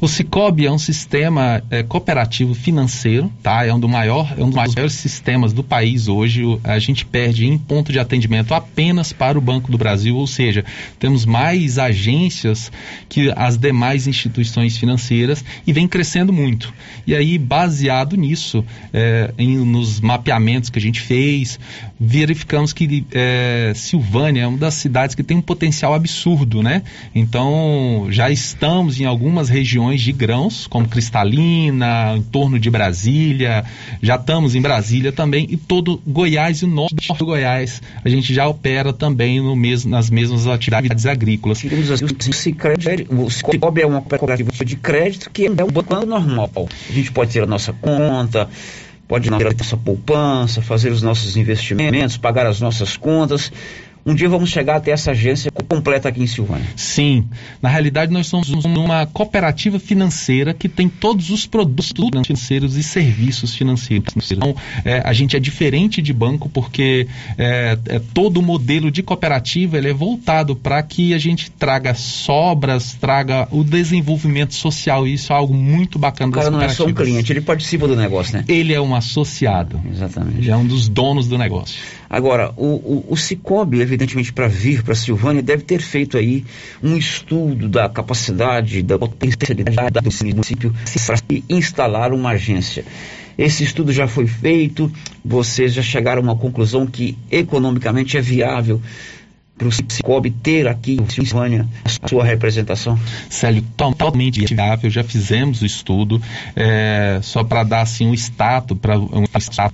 O 0.00 0.08
Cicobi 0.08 0.66
é 0.66 0.72
um 0.72 0.78
sistema 0.78 1.62
é, 1.70 1.82
cooperativo 1.82 2.54
financeiro, 2.54 3.32
tá? 3.42 3.64
É 3.64 3.72
um, 3.72 3.78
do 3.78 3.88
maior, 3.88 4.34
é 4.36 4.42
um 4.42 4.46
dos 4.46 4.56
maiores 4.56 4.94
sistemas 4.94 5.52
do 5.52 5.62
país 5.62 6.08
hoje. 6.08 6.42
A 6.64 6.78
gente 6.78 7.04
perde 7.04 7.46
em 7.46 7.56
ponto 7.56 7.92
de 7.92 7.98
atendimento 7.98 8.54
apenas 8.54 9.12
para 9.12 9.38
o 9.38 9.40
Banco 9.40 9.70
do 9.70 9.78
Brasil, 9.78 10.16
ou 10.16 10.26
seja, 10.26 10.64
temos 10.98 11.24
mais 11.24 11.78
agências 11.78 12.72
que 13.08 13.32
as 13.36 13.56
demais 13.56 14.06
instituições 14.06 14.76
financeiras 14.76 15.44
e 15.66 15.72
vem 15.72 15.86
crescendo 15.86 16.32
muito. 16.32 16.72
E 17.06 17.14
aí, 17.14 17.38
baseado 17.38 18.16
nisso, 18.16 18.64
é, 18.92 19.32
em, 19.38 19.58
nos 19.58 20.00
mapeamentos 20.00 20.70
que 20.70 20.78
a 20.78 20.82
gente 20.82 21.00
fez, 21.00 21.58
verificamos 21.98 22.72
que 22.72 23.04
é, 23.12 23.72
Silvânia 23.74 24.42
é 24.42 24.46
uma 24.46 24.58
das 24.58 24.74
cidades 24.74 25.14
que 25.14 25.22
tem 25.22 25.36
um 25.36 25.42
potencial 25.42 25.94
absurdo, 25.94 26.62
né? 26.62 26.82
Então, 27.14 28.06
já 28.10 28.30
estamos 28.30 29.00
em 29.00 29.04
algumas 29.04 29.48
regiões 29.48 29.59
de 29.62 30.12
grãos, 30.12 30.66
como 30.66 30.88
Cristalina, 30.88 32.16
em 32.16 32.22
torno 32.22 32.58
de 32.58 32.70
Brasília, 32.70 33.64
já 34.02 34.16
estamos 34.16 34.54
em 34.54 34.60
Brasília 34.60 35.12
também, 35.12 35.46
e 35.50 35.56
todo 35.56 36.00
Goiás 36.06 36.58
e 36.58 36.64
o 36.64 36.68
norte 36.68 37.12
do 37.16 37.26
Goiás, 37.26 37.82
a 38.04 38.08
gente 38.08 38.32
já 38.34 38.46
opera 38.46 38.92
também 38.92 39.40
no 39.40 39.54
mesmo, 39.56 39.90
nas 39.90 40.10
mesmas 40.10 40.46
atividades 40.46 41.06
agrícolas. 41.06 41.58
Assim, 41.58 42.06
o 43.10 43.30
Cicobi 43.30 43.82
é 43.82 43.86
uma 43.86 44.02
cooperativa 44.02 44.64
de 44.64 44.76
crédito 44.76 45.30
que 45.30 45.46
é 45.46 45.50
um 45.50 45.70
banco 45.70 45.94
normal. 46.06 46.50
A 46.88 46.92
gente 46.92 47.12
pode 47.12 47.32
ter 47.32 47.42
a 47.42 47.46
nossa 47.46 47.72
conta, 47.72 48.48
pode 49.06 49.28
ter 49.28 49.46
a 49.46 49.52
nossa 49.52 49.76
poupança, 49.76 50.62
fazer 50.62 50.90
os 50.90 51.02
nossos 51.02 51.36
investimentos, 51.36 52.16
pagar 52.16 52.46
as 52.46 52.60
nossas 52.60 52.96
contas, 52.96 53.52
um 54.04 54.14
dia 54.14 54.28
vamos 54.28 54.50
chegar 54.50 54.76
até 54.76 54.90
essa 54.90 55.10
agência 55.10 55.50
completa 55.68 56.08
aqui 56.08 56.22
em 56.22 56.26
Silvânia. 56.26 56.66
Sim. 56.76 57.28
Na 57.60 57.68
realidade, 57.68 58.12
nós 58.12 58.26
somos 58.26 58.48
uma 58.48 59.06
cooperativa 59.06 59.78
financeira 59.78 60.54
que 60.54 60.68
tem 60.68 60.88
todos 60.88 61.30
os 61.30 61.46
produtos 61.46 61.92
financeiros 62.26 62.76
e 62.76 62.82
serviços 62.82 63.54
financeiros. 63.54 64.14
Então, 64.30 64.54
é, 64.84 65.02
a 65.04 65.12
gente 65.12 65.36
é 65.36 65.40
diferente 65.40 66.00
de 66.00 66.12
banco 66.12 66.48
porque 66.48 67.06
é, 67.36 67.78
é, 67.86 67.98
todo 68.12 68.38
o 68.38 68.42
modelo 68.42 68.90
de 68.90 69.02
cooperativa 69.02 69.78
ele 69.78 69.88
é 69.88 69.92
voltado 69.92 70.56
para 70.56 70.82
que 70.82 71.14
a 71.14 71.18
gente 71.18 71.50
traga 71.50 71.94
sobras, 71.94 72.94
traga 72.94 73.48
o 73.50 73.62
desenvolvimento 73.62 74.54
social. 74.54 75.06
E 75.06 75.14
isso 75.14 75.32
é 75.32 75.36
algo 75.36 75.54
muito 75.54 75.98
bacana 75.98 76.30
O 76.30 76.34
cara 76.34 76.50
não 76.50 76.62
é 76.62 76.68
só 76.68 76.86
um 76.86 76.92
cliente, 76.92 77.32
ele 77.32 77.40
participa 77.40 77.86
do 77.86 77.96
negócio, 77.96 78.36
né? 78.36 78.44
Ele 78.48 78.72
é 78.72 78.80
um 78.80 78.94
associado. 78.94 79.80
Exatamente. 79.90 80.38
Ele 80.38 80.50
é 80.50 80.56
um 80.56 80.66
dos 80.66 80.88
donos 80.88 81.28
do 81.28 81.36
negócio. 81.36 81.99
Agora, 82.10 82.52
o, 82.56 82.66
o, 82.66 83.04
o 83.10 83.16
Cicobi, 83.16 83.80
evidentemente, 83.80 84.32
para 84.32 84.48
vir 84.48 84.82
para 84.82 84.96
Silvânia, 84.96 85.40
deve 85.40 85.62
ter 85.62 85.80
feito 85.80 86.18
aí 86.18 86.44
um 86.82 86.96
estudo 86.96 87.68
da 87.68 87.88
capacidade, 87.88 88.82
da 88.82 88.98
potencialidade 88.98 90.00
do 90.00 90.26
município 90.26 90.74
para 91.06 91.16
instalar 91.48 92.12
uma 92.12 92.30
agência. 92.30 92.84
Esse 93.38 93.62
estudo 93.62 93.92
já 93.92 94.08
foi 94.08 94.26
feito, 94.26 94.90
vocês 95.24 95.72
já 95.72 95.82
chegaram 95.82 96.20
a 96.20 96.24
uma 96.24 96.36
conclusão 96.36 96.84
que 96.84 97.16
economicamente 97.30 98.18
é 98.18 98.20
viável 98.20 98.82
para 99.60 99.68
o 99.68 99.72
Cicobi 99.72 100.30
ter 100.30 100.66
aqui 100.66 100.96
em 100.98 101.06
Silvânia 101.06 101.68
a 101.84 102.08
sua 102.08 102.24
representação? 102.24 102.98
Célio, 103.28 103.62
totalmente 103.76 104.42
viável, 104.46 104.88
já 104.88 105.04
fizemos 105.04 105.60
o 105.60 105.66
estudo, 105.66 106.20
é, 106.56 107.20
só 107.22 107.44
para 107.44 107.62
dar 107.62 107.82
assim 107.82 108.06
um 108.06 108.14
status 108.14 108.78
para 108.78 108.98
um 108.98 109.24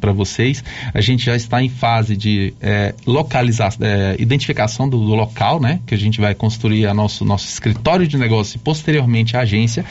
para 0.01 0.13
vocês, 0.13 0.65
a 0.93 1.01
gente 1.01 1.25
já 1.25 1.37
está 1.37 1.63
em 1.63 1.69
fase 1.69 2.17
de 2.17 2.53
é, 2.61 2.95
localização, 3.07 3.87
é, 3.87 4.17
identificação 4.19 4.89
do, 4.89 4.99
do, 4.99 5.15
local, 5.15 5.61
né, 5.61 5.79
que 5.87 5.95
a 5.95 5.99
gente 5.99 6.21
vai 6.21 6.35
construir 6.35 6.87
a 6.87 6.93
nosso, 6.93 7.25
nosso 7.25 7.47
escritório 7.47 8.09
de 8.09 8.19
negócio 8.19 8.57
e 8.57 8.59
posteriormente 8.59 9.37
a 9.37 9.41
agência, 9.41 9.85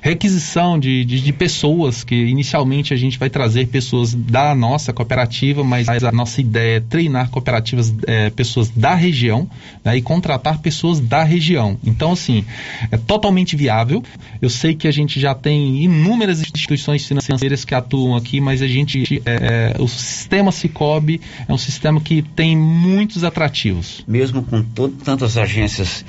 requisição 0.00 0.78
de, 0.78 1.04
de, 1.04 1.20
de 1.20 1.32
pessoas, 1.32 2.02
que 2.02 2.16
inicialmente 2.16 2.92
a 2.92 2.96
gente 2.96 3.16
vai 3.16 3.30
trazer 3.30 3.66
pessoas 3.68 4.12
da 4.12 4.54
nossa 4.56 4.92
cooperativa, 4.92 5.62
mas 5.62 5.88
a 5.88 6.10
nossa 6.10 6.40
ideia 6.40 6.78
é 6.78 6.80
treinar 6.80 7.30
cooperativas, 7.30 7.94
é, 8.06 8.30
pessoas 8.30 8.70
da 8.70 8.94
região 8.94 9.35
né, 9.84 9.96
e 9.96 10.02
contratar 10.02 10.58
pessoas 10.58 11.00
da 11.00 11.22
região. 11.22 11.78
Então, 11.84 12.12
assim, 12.12 12.44
é 12.90 12.96
totalmente 12.96 13.56
viável. 13.56 14.02
Eu 14.40 14.48
sei 14.48 14.74
que 14.74 14.86
a 14.86 14.90
gente 14.90 15.18
já 15.18 15.34
tem 15.34 15.82
inúmeras 15.82 16.40
instituições 16.40 17.04
financeiras 17.06 17.64
que 17.64 17.74
atuam 17.74 18.16
aqui, 18.16 18.40
mas 18.40 18.62
a 18.62 18.66
gente, 18.66 19.22
é, 19.24 19.74
é, 19.78 19.82
o 19.82 19.88
sistema 19.88 20.52
Cicobi 20.52 21.20
é 21.48 21.52
um 21.52 21.58
sistema 21.58 22.00
que 22.00 22.22
tem 22.22 22.56
muitos 22.56 23.24
atrativos. 23.24 24.04
Mesmo 24.06 24.42
com 24.42 24.62
tantas 24.62 25.36
agências 25.36 26.04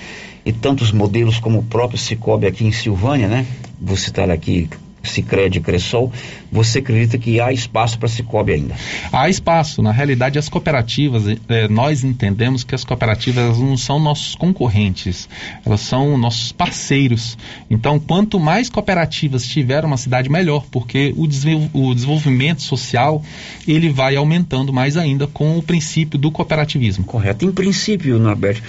e 0.45 0.53
tantos 0.53 0.91
modelos 0.91 1.39
como 1.39 1.59
o 1.59 1.63
próprio 1.63 1.97
Cicobi 1.99 2.45
aqui 2.45 2.65
em 2.65 2.71
Silvânia, 2.71 3.27
né? 3.27 3.45
Vou 3.81 3.97
citar 3.97 4.29
aqui 4.29 4.69
Cicred 5.03 5.57
e 5.57 5.61
Cressol, 5.61 6.11
você 6.51 6.79
acredita 6.79 7.17
que 7.17 7.39
há 7.39 7.51
espaço 7.51 7.97
para 7.97 8.07
Cicobi 8.07 8.53
ainda? 8.53 8.75
Há 9.11 9.29
espaço. 9.29 9.81
Na 9.81 9.91
realidade, 9.91 10.37
as 10.37 10.49
cooperativas, 10.49 11.23
eh, 11.27 11.67
nós 11.67 12.03
entendemos 12.03 12.63
que 12.63 12.75
as 12.75 12.83
cooperativas 12.83 13.57
não 13.57 13.77
são 13.77 13.99
nossos 13.99 14.35
concorrentes, 14.35 15.27
elas 15.65 15.81
são 15.81 16.17
nossos 16.17 16.51
parceiros. 16.51 17.37
Então, 17.69 17.99
quanto 17.99 18.39
mais 18.39 18.69
cooperativas 18.69 19.45
tiver 19.45 19.83
uma 19.85 19.97
cidade, 19.97 20.29
melhor, 20.29 20.65
porque 20.71 21.13
o, 21.15 21.23
o 21.73 21.93
desenvolvimento 21.93 22.61
social 22.61 23.21
ele 23.67 23.89
vai 23.89 24.15
aumentando 24.15 24.73
mais 24.73 24.97
ainda 24.97 25.27
com 25.27 25.57
o 25.57 25.63
princípio 25.63 26.17
do 26.17 26.31
cooperativismo. 26.31 27.05
Correto. 27.05 27.45
Em 27.45 27.51
princípio, 27.51 28.19
Norberto, 28.19 28.61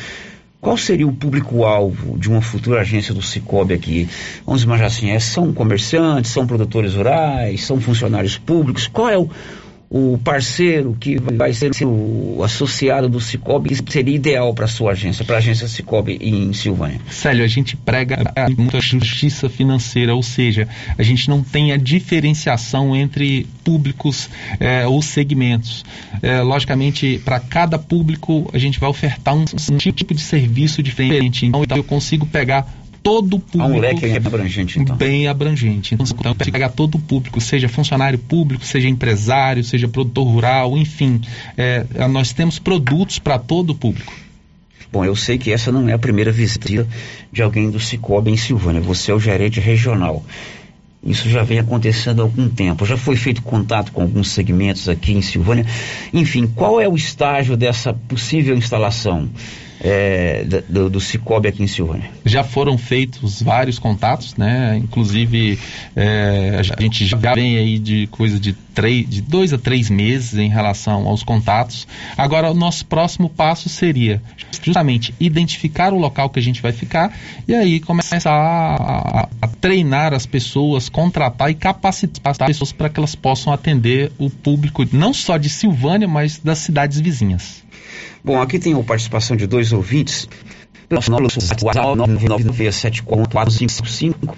qual 0.61 0.77
seria 0.77 1.07
o 1.07 1.12
público-alvo 1.12 2.18
de 2.18 2.29
uma 2.29 2.42
futura 2.42 2.81
agência 2.81 3.14
do 3.14 3.23
Cicobi 3.23 3.75
aqui? 3.75 4.09
Vamos 4.44 4.64
imaginar 4.64 4.88
assim, 4.88 5.11
é, 5.11 5.21
são 5.21 5.53
comerciantes, 5.53 6.33
são 6.33 6.47
produtores 6.47 6.94
rurais, 6.94 7.64
são 7.64 7.81
funcionários 7.81 8.37
públicos? 8.37 8.88
Qual 8.88 9.09
é 9.09 9.16
o, 9.16 9.31
o 9.90 10.18
parceiro 10.18 10.94
que 11.01 11.18
vai 11.18 11.53
ser 11.53 11.70
o 11.85 12.42
associado 12.44 13.09
do 13.09 13.20
Cicobi 13.20 13.74
seria 13.88 14.14
ideal 14.14 14.53
para 14.53 14.66
sua 14.66 14.92
agência, 14.92 15.24
para 15.24 15.37
a 15.37 15.38
agência 15.38 15.66
Cicobi 15.66 16.18
em 16.20 16.53
Silvânia? 16.53 17.01
Célio, 17.11 17.42
a 17.42 17.48
gente 17.48 17.74
prega 17.77 18.18
muita 18.57 18.81
justiça 18.81 19.48
financeira, 19.48 20.14
ou 20.14 20.22
seja, 20.22 20.68
a 20.98 21.03
gente 21.03 21.31
não 21.31 21.42
tem 21.42 21.72
a 21.72 21.77
diferenciação 21.79 22.94
entre 22.94 23.46
públicos 23.64 24.29
é, 24.61 24.87
ou 24.87 25.01
segmentos. 25.01 25.85
É, 26.22 26.42
logicamente, 26.42 27.20
para 27.24 27.40
cada 27.40 27.79
público, 27.79 28.51
a 28.53 28.59
gente 28.59 28.79
vai 28.79 28.90
ofertar 28.90 29.35
um, 29.35 29.44
um 29.72 29.77
tipo 29.79 30.12
de 30.12 30.20
serviço 30.20 30.83
diferente. 30.83 31.46
Então, 31.46 31.64
eu 31.77 31.85
consigo 31.85 32.27
pegar 32.27 32.66
todo 33.09 33.37
o 33.37 33.40
público. 33.40 33.73
um 33.73 33.79
leque 33.79 34.01
bem 34.03 34.16
abrangente, 34.16 34.79
então. 34.79 34.97
Bem 34.97 35.29
abrangente. 35.29 35.94
Então, 35.94 36.35
pegar 36.35 36.68
todo 36.68 36.97
o 36.97 36.99
público, 36.99 37.40
seja 37.40 37.66
funcionário 37.66 38.18
público, 38.18 38.64
seja 38.64 38.87
empresário, 38.87 39.64
seja 39.64 39.88
produtor 39.88 40.27
rural, 40.27 40.77
enfim. 40.77 41.21
É, 41.57 41.87
nós 42.07 42.35
temos 42.35 42.59
produtos 42.59 43.18
para 43.18 43.38
todo 43.38 43.71
o 43.71 43.75
público. 43.75 44.12
Bom, 44.92 45.05
eu 45.05 45.16
sei 45.16 45.38
que 45.38 45.51
essa 45.51 45.73
não 45.73 45.88
é 45.88 45.94
a 45.94 45.99
primeira 45.99 46.31
visita 46.31 46.87
de 47.33 47.42
alguém 47.42 47.71
do 47.71 47.81
Cicobi 47.81 48.31
em 48.31 48.37
Silvânia. 48.37 48.81
Você 48.83 49.11
é 49.11 49.14
o 49.14 49.21
gerente 49.21 49.59
regional. 49.59 50.23
Isso 51.03 51.31
já 51.31 51.42
vem 51.42 51.59
acontecendo 51.59 52.21
há 52.21 52.25
algum 52.25 52.49
tempo. 52.49 52.85
Já 52.85 52.97
foi 52.97 53.16
feito 53.16 53.40
contato 53.40 53.90
com 53.92 54.03
alguns 54.03 54.31
segmentos 54.31 54.88
aqui 54.88 55.12
em 55.12 55.23
Silvânia. 55.23 55.64
Enfim, 56.12 56.47
qual 56.47 56.79
é 56.79 56.88
o 56.88 56.94
estágio 56.94 57.57
dessa 57.57 57.94
possível 57.94 58.55
instalação? 58.57 59.31
É, 59.81 60.45
do, 60.69 60.91
do 60.91 61.01
Cicobi 61.01 61.49
aqui 61.49 61.62
em 61.62 61.67
Silvânia? 61.67 62.11
Já 62.25 62.43
foram 62.43 62.77
feitos 62.77 63.43
vários 63.43 63.79
contatos, 63.79 64.37
né? 64.37 64.77
Inclusive 64.77 65.59
é, 65.95 66.61
a 66.77 66.83
gente 66.83 67.07
já 67.07 67.17
vem 67.17 67.57
aí 67.57 67.79
de 67.79 68.07
coisa 68.09 68.38
de, 68.38 68.53
três, 68.53 69.09
de 69.09 69.21
dois 69.21 69.53
a 69.53 69.59
três 69.59 69.88
meses 69.88 70.38
em 70.38 70.49
relação 70.49 71.07
aos 71.07 71.23
contatos. 71.23 71.87
Agora 72.17 72.51
o 72.51 72.55
nosso 72.55 72.87
próximo 72.87 73.29
passo 73.29 73.69
seria 73.69 74.21
justamente 74.62 75.14
identificar 75.21 75.93
o 75.93 75.99
local 75.99 76.31
que 76.31 76.38
a 76.38 76.43
gente 76.43 76.61
vai 76.61 76.73
ficar 76.73 77.12
e 77.47 77.55
aí 77.55 77.81
começar 77.81 78.19
a, 78.27 79.23
a, 79.23 79.29
a 79.43 79.47
treinar 79.47 80.12
as 80.12 80.27
pessoas, 80.27 80.88
contratar 80.88 81.51
e 81.51 81.55
capacitar 81.55 82.33
as 82.33 82.38
pessoas 82.38 82.73
para 82.73 82.88
que 82.88 82.99
elas 82.99 83.14
possam 83.14 83.53
atender 83.53 84.12
o 84.19 84.29
público 84.29 84.85
não 84.93 85.12
só 85.14 85.37
de 85.37 85.49
Silvânia, 85.49 86.09
mas 86.09 86.38
das 86.38 86.59
cidades 86.59 87.01
vizinhas. 87.01 87.62
Bom, 88.29 88.41
aqui 88.43 88.59
tem 88.59 88.75
a 88.75 88.83
participação 88.83 89.38
de 89.38 89.47
dois 89.47 89.73
ouvintes. 89.73 90.29
Nosso 90.91 91.11
WhatsApp 91.11 91.64
996744555. 91.97 94.35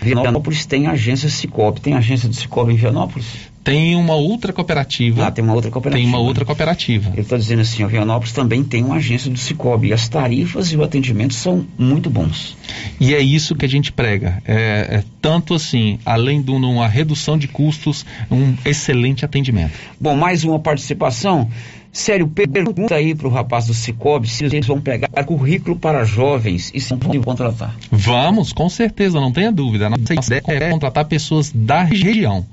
Vianópolis 0.00 0.64
tem 0.64 0.86
agência 0.86 1.28
Cicobi. 1.28 1.80
Tem 1.80 1.94
agência 1.94 2.28
do 2.28 2.36
Cicobi 2.36 2.74
em 2.74 2.76
Vianópolis? 2.76 3.50
Tem 3.64 3.96
uma 3.96 4.14
outra 4.14 4.52
cooperativa. 4.52 5.26
Ah, 5.26 5.32
tem 5.32 5.42
uma 5.42 5.54
outra 5.54 5.72
cooperativa. 5.72 6.04
Tem 6.04 6.08
uma 6.08 6.20
outra 6.20 6.44
cooperativa. 6.44 7.10
Ele 7.10 7.22
está 7.22 7.36
dizendo 7.36 7.62
assim, 7.62 7.82
o 7.82 7.88
Vianópolis 7.88 8.32
também 8.32 8.62
tem 8.62 8.84
uma 8.84 8.94
agência 8.96 9.28
do 9.28 9.36
Cicobi. 9.36 9.88
E 9.88 9.92
as 9.92 10.08
tarifas 10.08 10.70
e 10.70 10.76
o 10.76 10.84
atendimento 10.84 11.34
são 11.34 11.66
muito 11.76 12.08
bons. 12.08 12.56
E 13.00 13.12
é 13.12 13.20
isso 13.20 13.56
que 13.56 13.64
a 13.64 13.68
gente 13.68 13.90
prega. 13.90 14.40
É, 14.46 14.98
é 14.98 15.04
tanto 15.20 15.54
assim, 15.54 15.98
além 16.06 16.40
de 16.40 16.52
uma 16.52 16.86
redução 16.86 17.36
de 17.36 17.48
custos, 17.48 18.06
um 18.30 18.54
excelente 18.64 19.24
atendimento. 19.24 19.72
Bom, 20.00 20.14
mais 20.14 20.44
uma 20.44 20.60
participação. 20.60 21.50
Sério, 21.92 22.26
pergunta 22.26 22.94
aí 22.94 23.14
para 23.14 23.28
o 23.28 23.30
rapaz 23.30 23.66
do 23.66 23.74
Cicobi 23.74 24.26
se 24.26 24.46
eles 24.46 24.66
vão 24.66 24.80
pegar 24.80 25.08
currículo 25.24 25.76
para 25.76 26.04
jovens 26.04 26.70
e 26.74 26.80
se 26.80 26.94
vão 26.94 27.20
contratar. 27.20 27.76
Vamos, 27.90 28.52
com 28.52 28.68
certeza, 28.68 29.20
não 29.20 29.30
tenha 29.30 29.52
dúvida. 29.52 29.90
Nossa 29.90 30.14
ideia 30.14 30.42
é 30.46 30.70
contratar 30.70 31.04
pessoas 31.04 31.52
da 31.54 31.82
região 31.82 32.46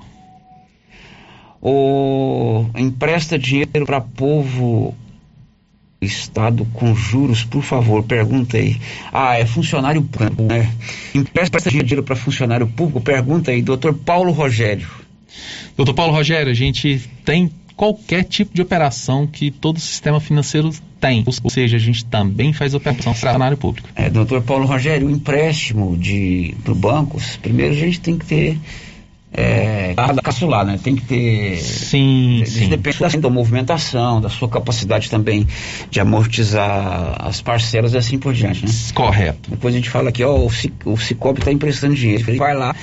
ou 1.60 2.70
empresta 2.74 3.38
dinheiro 3.38 3.84
para 3.84 4.00
povo 4.00 4.94
Estado 6.00 6.64
com 6.72 6.94
juros, 6.94 7.44
por 7.44 7.62
favor, 7.62 8.02
pergunta 8.02 8.56
aí. 8.56 8.80
Ah, 9.12 9.38
é 9.38 9.44
funcionário 9.44 10.00
público, 10.00 10.42
né? 10.44 10.72
Empresta 11.14 11.68
dinheiro 11.68 12.02
para 12.02 12.16
funcionário 12.16 12.66
público, 12.66 13.02
pergunta 13.02 13.50
aí, 13.50 13.60
doutor 13.60 13.92
Paulo 13.92 14.32
Rogério. 14.32 14.88
Doutor 15.76 15.92
Paulo 15.92 16.14
Rogério, 16.14 16.50
a 16.50 16.54
gente 16.54 17.06
tem 17.22 17.50
qualquer 17.80 18.24
tipo 18.24 18.54
de 18.54 18.60
operação 18.60 19.26
que 19.26 19.50
todo 19.50 19.80
sistema 19.80 20.20
financeiro 20.20 20.70
tem. 21.00 21.24
Ou 21.42 21.48
seja, 21.48 21.78
a 21.78 21.80
gente 21.80 22.04
também 22.04 22.52
faz 22.52 22.74
operação 22.74 23.14
funcionário 23.14 23.56
público. 23.56 23.88
É, 23.96 24.10
doutor 24.10 24.42
Paulo 24.42 24.66
Rogério, 24.66 25.06
o 25.06 25.10
empréstimo 25.10 25.96
de 25.96 26.54
para 26.62 26.74
bancos, 26.74 27.38
primeiro 27.38 27.72
a 27.72 27.78
gente 27.78 27.98
tem 27.98 28.18
que 28.18 28.26
ter 28.26 28.58
é, 29.32 29.94
caçular, 30.22 30.66
né? 30.66 30.78
Tem 30.82 30.94
que 30.94 31.06
ter. 31.06 31.56
Sim, 31.56 32.42
sim. 32.44 32.68
Depende 32.68 32.98
da, 32.98 33.08
da 33.08 33.30
movimentação, 33.30 34.20
da 34.20 34.28
sua 34.28 34.48
capacidade 34.48 35.08
também 35.08 35.46
de 35.90 36.00
amortizar 36.00 37.16
as 37.18 37.40
parcelas 37.40 37.94
e 37.94 37.96
assim 37.96 38.18
por 38.18 38.34
diante, 38.34 38.66
né? 38.66 38.72
Correto. 38.92 39.50
Depois 39.50 39.74
a 39.74 39.78
gente 39.78 39.88
fala 39.88 40.10
aqui, 40.10 40.22
ó, 40.22 40.36
o, 40.36 40.50
o 40.84 40.96
Cicobi 40.98 41.38
está 41.38 41.50
emprestando 41.50 41.94
dinheiro. 41.94 42.28
Ele 42.28 42.36
vai 42.36 42.54
lá, 42.54 42.74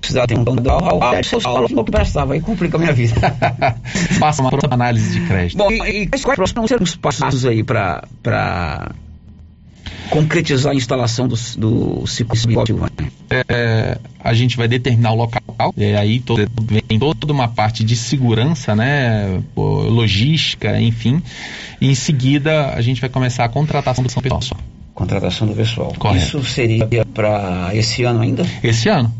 precisar 0.00 0.26
ter 0.26 0.38
um 0.38 0.44
da 0.44 0.72
aula, 0.72 1.22
seus 1.22 1.42
falam 1.42 1.66
que 1.66 1.90
prestava, 1.90 2.34
aí 2.34 2.40
complica 2.40 2.76
a 2.76 2.80
minha 2.80 2.92
vida. 2.92 3.14
Passa 4.18 4.42
uma 4.42 4.50
análise 4.70 5.18
de 5.18 5.26
crédito. 5.26 5.58
Bom, 5.58 5.70
e, 5.70 6.02
e 6.02 6.06
quais 6.06 6.52
vão 6.52 6.66
ser 6.66 6.82
os 6.82 6.96
passos 6.96 7.44
aí 7.46 7.62
para 7.62 8.02
concretizar 10.10 10.72
a 10.72 10.74
instalação 10.74 11.26
do, 11.26 11.36
do 11.56 12.06
ciclo 12.06 12.36
é, 13.30 13.44
é, 13.48 13.98
a 14.20 14.34
gente 14.34 14.56
vai 14.56 14.68
determinar 14.68 15.12
o 15.12 15.16
local, 15.16 15.42
e 15.76 15.94
aí 15.94 16.20
todo, 16.20 16.46
vem 16.62 16.98
toda 16.98 17.32
uma 17.32 17.48
parte 17.48 17.82
de 17.82 17.96
segurança, 17.96 18.76
né, 18.76 19.42
logística, 19.56 20.80
enfim, 20.80 21.22
e 21.80 21.90
em 21.90 21.94
seguida 21.94 22.74
a 22.74 22.80
gente 22.80 23.00
vai 23.00 23.10
começar 23.10 23.44
a 23.44 23.48
contratação 23.48 24.04
do 24.04 24.10
pessoal. 24.10 24.60
Contratação 24.94 25.48
do 25.48 25.54
pessoal. 25.54 25.92
Correto. 25.98 26.24
Isso 26.24 26.44
seria 26.44 27.04
para 27.04 27.70
esse 27.74 28.04
ano 28.04 28.20
ainda? 28.20 28.46
Esse 28.62 28.88
ano. 28.88 29.12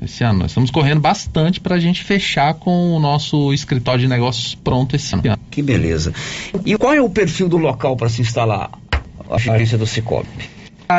Esse 0.00 0.24
ano. 0.24 0.40
Nós 0.40 0.50
estamos 0.50 0.70
correndo 0.70 1.00
bastante 1.00 1.60
para 1.60 1.74
a 1.74 1.78
gente 1.78 2.04
fechar 2.04 2.54
com 2.54 2.92
o 2.92 3.00
nosso 3.00 3.52
escritório 3.52 4.00
de 4.00 4.08
negócios 4.08 4.54
pronto 4.54 4.94
esse 4.94 5.14
ano. 5.14 5.38
Que 5.50 5.62
beleza. 5.62 6.12
E 6.64 6.76
qual 6.76 6.92
é 6.92 7.00
o 7.00 7.10
perfil 7.10 7.48
do 7.48 7.56
local 7.56 7.96
para 7.96 8.08
se 8.08 8.22
instalar? 8.22 8.70
a 9.30 9.34
agência 9.54 9.78
do 9.78 9.86
Cicobi. 9.86 10.28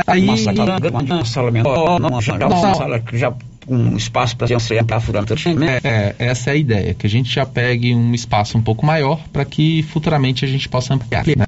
Aí... 0.06 0.24
Uma 0.24 0.38
sala, 0.38 0.78
uma 0.92 1.26
sala 1.26 1.52
menor, 1.52 2.00
uma 2.00 2.22
sala, 2.22 3.00
que 3.00 3.18
já 3.18 3.34
um 3.68 3.96
espaço 3.98 4.36
para 4.36 4.48
ser 4.48 4.84
furando 5.02 5.34
é, 5.64 5.80
é, 5.84 6.16
essa 6.18 6.50
é 6.50 6.54
a 6.54 6.56
ideia, 6.56 6.94
que 6.94 7.06
a 7.06 7.10
gente 7.10 7.32
já 7.32 7.46
pegue 7.46 7.94
um 7.94 8.14
espaço 8.14 8.58
um 8.58 8.62
pouco 8.62 8.86
maior 8.86 9.20
para 9.32 9.46
que 9.46 9.84
futuramente 9.84 10.44
a 10.44 10.48
gente 10.48 10.68
possa 10.68 10.94
ampliar. 10.94 11.26
Né? 11.26 11.46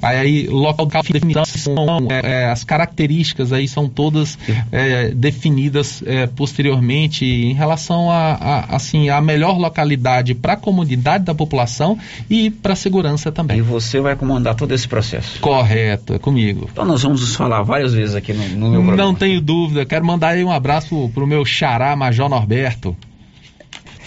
Aí, 0.00 0.46
local 0.46 0.86
de 1.02 1.12
definição, 1.12 2.08
é, 2.10 2.42
é, 2.42 2.50
as 2.50 2.64
características 2.64 3.52
aí 3.52 3.68
são 3.68 3.88
todas 3.88 4.38
é, 4.70 5.08
definidas 5.10 6.02
é, 6.06 6.26
posteriormente 6.26 7.24
em 7.24 7.54
relação 7.54 8.10
a, 8.10 8.32
a, 8.34 8.76
assim, 8.76 9.08
a 9.08 9.20
melhor 9.20 9.58
localidade 9.58 10.34
para 10.34 10.54
a 10.54 10.56
comunidade 10.56 11.24
da 11.24 11.34
população 11.34 11.98
e 12.28 12.50
para 12.50 12.72
a 12.72 12.76
segurança 12.76 13.30
também. 13.30 13.58
E 13.58 13.62
você 13.62 14.00
vai 14.00 14.16
comandar 14.16 14.54
todo 14.54 14.72
esse 14.72 14.88
processo? 14.88 15.40
Correto, 15.40 16.14
é 16.14 16.18
comigo. 16.18 16.68
Então 16.72 16.84
nós 16.84 17.02
vamos 17.02 17.20
nos 17.20 17.34
falar 17.34 17.62
várias 17.62 17.92
vezes 17.92 18.14
aqui 18.14 18.32
no, 18.32 18.48
no 18.48 18.70
meu 18.70 18.82
programa. 18.82 18.96
Não 18.96 19.14
tenho 19.14 19.40
dúvida. 19.40 19.84
Quero 19.84 20.04
mandar 20.04 20.28
aí 20.28 20.44
um 20.44 20.50
abraço 20.50 21.10
para 21.14 21.24
o 21.24 21.26
meu 21.26 21.44
xará 21.44 21.94
Major 21.96 22.28
Norberto. 22.28 22.96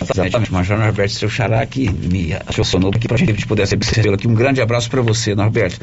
Exatamente, 0.02 0.52
Major 0.52 0.78
Norberto, 0.78 1.14
seu 1.14 1.30
xará 1.30 1.66
que 1.66 1.90
me 1.90 2.34
acionou 2.34 2.92
aqui 2.94 3.08
para 3.08 3.16
a 3.16 3.20
gente 3.20 3.48
poder 3.48 3.64
receber 3.64 4.14
aqui. 4.14 4.28
Um 4.28 4.36
grande 4.36 4.62
abraço 4.62 4.90
para 4.90 5.02
você, 5.02 5.34
Norberto. 5.34 5.80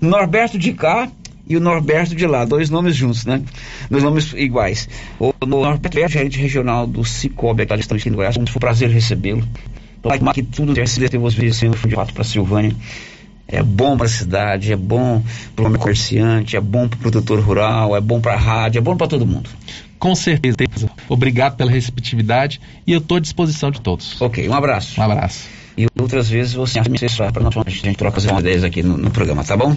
Norberto 0.00 0.58
de 0.58 0.72
cá 0.72 1.10
e 1.46 1.56
o 1.56 1.60
Norberto 1.60 2.14
de 2.14 2.26
lá, 2.26 2.44
dois 2.44 2.70
nomes 2.70 2.96
juntos, 2.96 3.26
né? 3.26 3.42
Dois 3.90 4.02
nomes 4.02 4.32
iguais. 4.34 4.88
O 5.18 5.32
Norberto 5.44 5.98
é 5.98 6.08
gerente 6.08 6.38
regional 6.38 6.86
do 6.86 7.04
Cicobi, 7.04 7.62
aqui 7.62 7.68
da 7.68 7.76
de 7.76 8.10
Goiás. 8.10 8.36
Foi 8.36 8.44
um 8.44 8.60
prazer 8.60 8.88
recebê-lo. 8.88 9.46
Tomara 10.02 10.32
que 10.32 10.42
tudo 10.42 10.72
desse 10.72 11.00
ter 11.08 11.18
você 11.18 11.52
sendo 11.52 11.76
de 11.76 11.94
fato 11.94 12.14
para 12.14 12.24
Silvânia. 12.24 12.74
É 13.50 13.62
bom 13.62 13.96
para 13.96 14.06
a 14.06 14.08
cidade, 14.08 14.72
é 14.72 14.76
bom 14.76 15.22
para 15.56 15.68
o 15.68 15.78
comerciante, 15.78 16.56
é 16.56 16.60
bom 16.60 16.88
para 16.88 16.96
o 16.96 17.00
produtor 17.00 17.40
rural, 17.40 17.96
é 17.96 18.00
bom 18.00 18.20
para 18.20 18.34
a 18.34 18.36
rádio, 18.36 18.78
é 18.78 18.80
bom 18.80 18.96
para 18.96 19.08
todo 19.08 19.26
mundo. 19.26 19.50
Com 19.98 20.14
certeza. 20.14 20.56
Obrigado 21.08 21.56
pela 21.56 21.70
receptividade 21.70 22.60
e 22.86 22.92
eu 22.92 22.98
estou 22.98 23.16
à 23.16 23.20
disposição 23.20 23.70
de 23.70 23.80
todos. 23.80 24.20
Ok, 24.20 24.48
um 24.48 24.54
abraço. 24.54 25.00
Um 25.00 25.04
abraço. 25.04 25.48
E 25.76 25.86
outras 26.00 26.28
vezes 26.28 26.54
você 26.54 26.80
me 26.80 26.96
acessar 26.96 27.32
para 27.32 27.42
nós, 27.42 27.56
a 27.56 27.68
gente 27.68 27.96
troca 27.96 28.18
as 28.18 28.24
ideias 28.24 28.64
aqui 28.64 28.82
no, 28.82 28.96
no 28.96 29.10
programa, 29.10 29.44
tá 29.44 29.56
bom? 29.56 29.76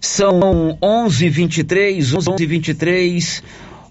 São 0.00 0.76
11h23, 0.82 1.98
11h23. 2.00 3.42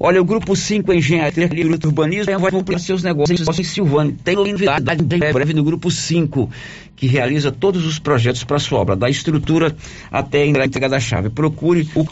Olha, 0.04 0.20
o 0.20 0.26
Grupo 0.26 0.56
5 0.56 0.92
Engenharia 0.92 1.48
e 1.54 1.64
Urbanismo 1.64 2.40
vai 2.40 2.52
ampliar 2.52 2.80
seus 2.80 3.04
negócios 3.04 3.60
em 3.60 3.64
Silvânia. 3.64 4.16
Tem 4.24 4.36
novidade 4.36 5.04
em 5.04 5.32
breve 5.32 5.54
no 5.54 5.64
Grupo 5.64 5.92
5, 5.92 6.50
que 6.96 7.06
realiza 7.06 7.52
todos 7.52 7.86
os 7.86 8.00
projetos 8.00 8.44
para 8.44 8.58
sua 8.58 8.80
obra, 8.80 8.96
da 8.96 9.08
estrutura 9.08 9.76
até 10.12 10.42
a 10.42 10.48
entrega 10.48 10.90
da 10.90 11.00
chave. 11.00 11.30
Procure 11.30 11.88
o 11.94 12.04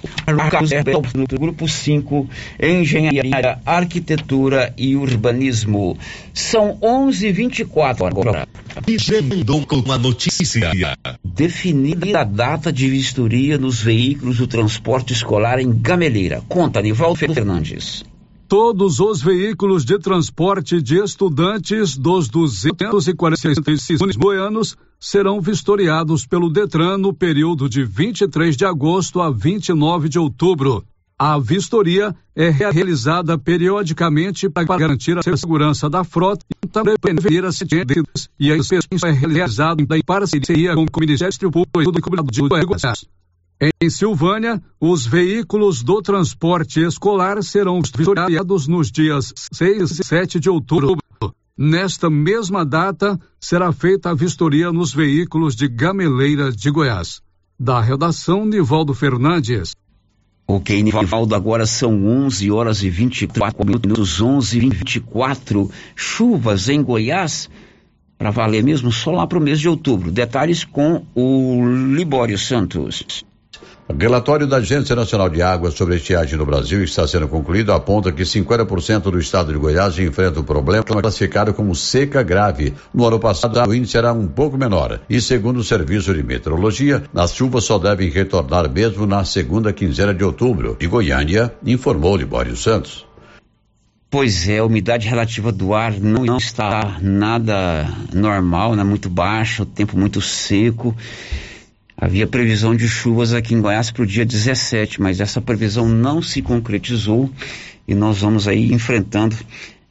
Carlos 0.51 0.69
no 1.15 1.25
Grupo 1.39 1.67
5 1.67 2.29
Engenharia, 2.61 3.59
Arquitetura 3.65 4.71
e 4.77 4.95
Urbanismo. 4.95 5.97
São 6.31 6.77
11h24 6.81 8.07
agora. 8.07 8.47
E 8.87 8.99
chegou 8.99 9.65
com 9.65 9.77
uma 9.77 9.97
notícia. 9.97 10.71
Definida 11.23 12.21
a 12.21 12.23
data 12.23 12.71
de 12.71 12.87
vistoria 12.87 13.57
nos 13.57 13.81
veículos 13.81 14.37
do 14.37 14.47
transporte 14.47 15.11
escolar 15.11 15.59
em 15.59 15.71
Gameleira. 15.71 16.41
Conta, 16.47 16.81
Nivaldo 16.81 17.17
Fernandes. 17.17 17.78
Todos 18.47 18.99
os 18.99 19.21
veículos 19.21 19.85
de 19.85 19.99
transporte 19.99 20.81
de 20.81 20.97
estudantes 20.97 21.95
dos 21.95 22.27
246 22.27 23.59
municípios 23.63 24.15
goianos 24.15 24.75
serão 24.99 25.39
vistoriados 25.39 26.25
pelo 26.25 26.49
Detran 26.49 26.97
no 26.97 27.13
período 27.13 27.69
de 27.69 27.85
23 27.85 28.57
de 28.57 28.65
agosto 28.65 29.21
a 29.21 29.29
29 29.29 30.09
de 30.09 30.17
outubro. 30.17 30.83
A 31.17 31.37
vistoria 31.37 32.15
é 32.35 32.49
realizada 32.49 33.37
periodicamente 33.37 34.49
para 34.49 34.63
garantir 34.63 35.17
a 35.17 35.37
segurança 35.37 35.89
da 35.89 36.03
frota 36.03 36.43
e 36.63 36.67
também 36.67 36.95
prevenir 36.99 37.45
acidentes 37.45 38.29
e 38.39 38.51
a 38.51 38.57
inspeção 38.57 39.09
é 39.09 39.11
realizada 39.11 39.83
em 39.83 40.01
parceria 40.01 40.73
com 40.73 40.85
o 40.85 40.99
Ministério 40.99 41.51
Público 41.51 42.31
de 42.31 42.41
Goiás. 42.41 43.05
Em 43.61 43.89
Silvânia, 43.89 44.61
os 44.79 45.05
veículos 45.05 45.83
do 45.83 46.01
transporte 46.01 46.79
escolar 46.79 47.43
serão 47.43 47.81
vistoriados 47.81 48.69
nos 48.69 48.89
dias 48.89 49.33
6 49.51 49.99
e 49.99 50.03
7 50.05 50.39
de 50.39 50.49
outubro. 50.49 50.97
Nesta 51.57 52.09
mesma 52.09 52.63
data, 52.63 53.19
será 53.37 53.73
feita 53.73 54.11
a 54.11 54.13
vistoria 54.13 54.71
nos 54.71 54.93
veículos 54.93 55.57
de 55.57 55.67
Gameleira 55.67 56.53
de 56.53 56.71
Goiás. 56.71 57.21
Da 57.59 57.81
redação, 57.81 58.45
Nivaldo 58.45 58.93
Fernandes. 58.93 59.75
Ok, 60.47 60.81
Nivaldo, 60.81 61.35
agora 61.35 61.65
são 61.65 62.05
11 62.05 62.49
horas 62.49 62.81
e 62.81 62.89
24 62.89 63.65
minutos, 63.65 64.21
11 64.21 64.57
e 64.57 64.61
24. 64.61 65.69
Chuvas 65.93 66.69
em 66.69 66.81
Goiás, 66.81 67.49
para 68.17 68.31
valer 68.31 68.63
mesmo 68.63 68.89
só 68.89 69.11
lá 69.11 69.27
para 69.27 69.37
o 69.37 69.41
mês 69.41 69.59
de 69.59 69.67
outubro. 69.67 70.09
Detalhes 70.09 70.63
com 70.63 71.05
o 71.13 71.67
Libório 71.93 72.37
Santos. 72.37 73.27
Relatório 73.97 74.45
da 74.45 74.57
Agência 74.57 74.95
Nacional 74.95 75.29
de 75.29 75.41
Águas 75.41 75.73
sobre 75.73 75.95
a 75.95 75.97
estiagem 75.97 76.37
no 76.37 76.45
Brasil 76.45 76.83
está 76.83 77.07
sendo 77.07 77.27
concluído 77.27 77.73
aponta 77.73 78.11
que 78.11 78.21
50% 78.21 79.11
do 79.11 79.19
estado 79.19 79.51
de 79.51 79.57
Goiás 79.57 79.97
enfrenta 79.97 80.39
o 80.39 80.43
problema 80.43 80.83
classificado 80.83 81.53
como 81.53 81.75
seca 81.75 82.21
grave. 82.21 82.73
No 82.93 83.05
ano 83.05 83.19
passado, 83.19 83.59
o 83.67 83.73
índice 83.73 83.97
era 83.97 84.13
um 84.13 84.27
pouco 84.27 84.57
menor. 84.57 85.01
E 85.09 85.19
segundo 85.19 85.57
o 85.57 85.63
Serviço 85.63 86.13
de 86.13 86.23
Meteorologia, 86.23 87.03
as 87.13 87.33
chuvas 87.33 87.63
só 87.63 87.79
devem 87.79 88.09
retornar 88.09 88.69
mesmo 88.71 89.05
na 89.05 89.25
segunda 89.25 89.73
quinzena 89.73 90.13
de 90.13 90.23
outubro. 90.23 90.77
De 90.79 90.87
Goiânia, 90.87 91.53
informou 91.65 92.15
Libório 92.15 92.55
Santos. 92.55 93.05
Pois 94.09 94.47
é, 94.47 94.59
a 94.59 94.65
umidade 94.65 95.07
relativa 95.07 95.51
do 95.51 95.73
ar 95.73 95.93
não, 95.99 96.23
não 96.23 96.37
está 96.37 96.97
nada 97.01 97.87
normal, 98.13 98.75
né? 98.75 98.83
muito 98.83 99.09
baixa, 99.09 99.63
o 99.63 99.65
tempo 99.65 99.97
muito 99.97 100.21
seco. 100.21 100.95
Havia 102.01 102.25
previsão 102.25 102.73
de 102.73 102.87
chuvas 102.87 103.33
aqui 103.33 103.53
em 103.53 103.59
Goiás 103.59 103.91
para 103.91 104.03
o 104.03 104.05
dia 104.05 104.25
17, 104.25 105.01
mas 105.01 105.19
essa 105.19 105.41
previsão 105.41 105.85
não 105.85 106.21
se 106.21 106.41
concretizou 106.41 107.29
e 107.85 107.93
nós 107.93 108.21
vamos 108.21 108.47
aí 108.47 108.71
enfrentando 108.71 109.35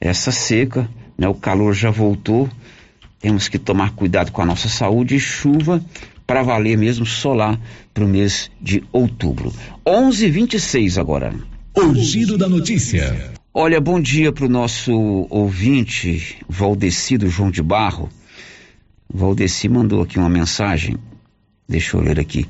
essa 0.01 0.33
seca, 0.33 0.89
né? 1.19 1.29
O 1.29 1.35
calor 1.35 1.75
já 1.75 1.91
voltou, 1.91 2.49
temos 3.21 3.47
que 3.47 3.59
tomar 3.59 3.91
cuidado 3.91 4.33
com 4.33 4.41
a 4.41 4.47
nossa 4.47 4.71
saúde 4.71 5.17
e 5.17 5.21
chuva 5.21 5.85
para 6.27 6.43
valer 6.43 6.79
mesmo 6.79 7.05
solar 7.05 7.61
para 7.93 8.07
o 8.07 8.09
mês 8.09 8.51
de 8.59 8.83
outubro. 8.91 9.53
11:26 9.87 10.97
agora. 10.97 11.35
O 11.75 11.95
giro 11.95 12.39
da 12.39 12.49
notícia. 12.49 13.33
Olha, 13.53 13.83
bom 13.83 14.01
dia 14.01 14.33
para 14.33 14.47
o 14.47 14.49
nosso 14.49 14.93
ouvinte, 15.29 16.39
Valdecido 16.49 17.29
João 17.29 17.51
de 17.51 17.63
Barro. 17.63 18.09
Valdeci 19.13 19.69
mandou 19.69 20.01
aqui 20.01 20.19
uma 20.19 20.31
mensagem. 20.31 20.97
Deixa 21.69 21.99
eu 21.99 22.01
ler 22.01 22.19
aqui. 22.19 22.49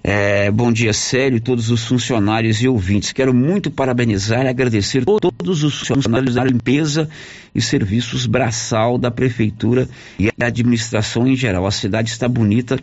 É, 0.00 0.48
bom 0.48 0.70
dia, 0.70 0.92
Célio, 0.92 1.40
todos 1.40 1.70
os 1.70 1.84
funcionários 1.84 2.62
e 2.62 2.68
ouvintes. 2.68 3.10
Quero 3.10 3.34
muito 3.34 3.68
parabenizar 3.68 4.44
e 4.44 4.48
agradecer 4.48 5.04
todos 5.04 5.64
os 5.64 5.80
funcionários 5.80 6.36
da 6.36 6.44
limpeza 6.44 7.10
e 7.52 7.60
serviços 7.60 8.26
braçal 8.26 8.96
da 8.96 9.10
Prefeitura 9.10 9.88
e 10.16 10.30
da 10.38 10.46
administração 10.46 11.26
em 11.26 11.34
geral. 11.34 11.66
A 11.66 11.72
cidade 11.72 12.10
está 12.10 12.28
bonita 12.28 12.78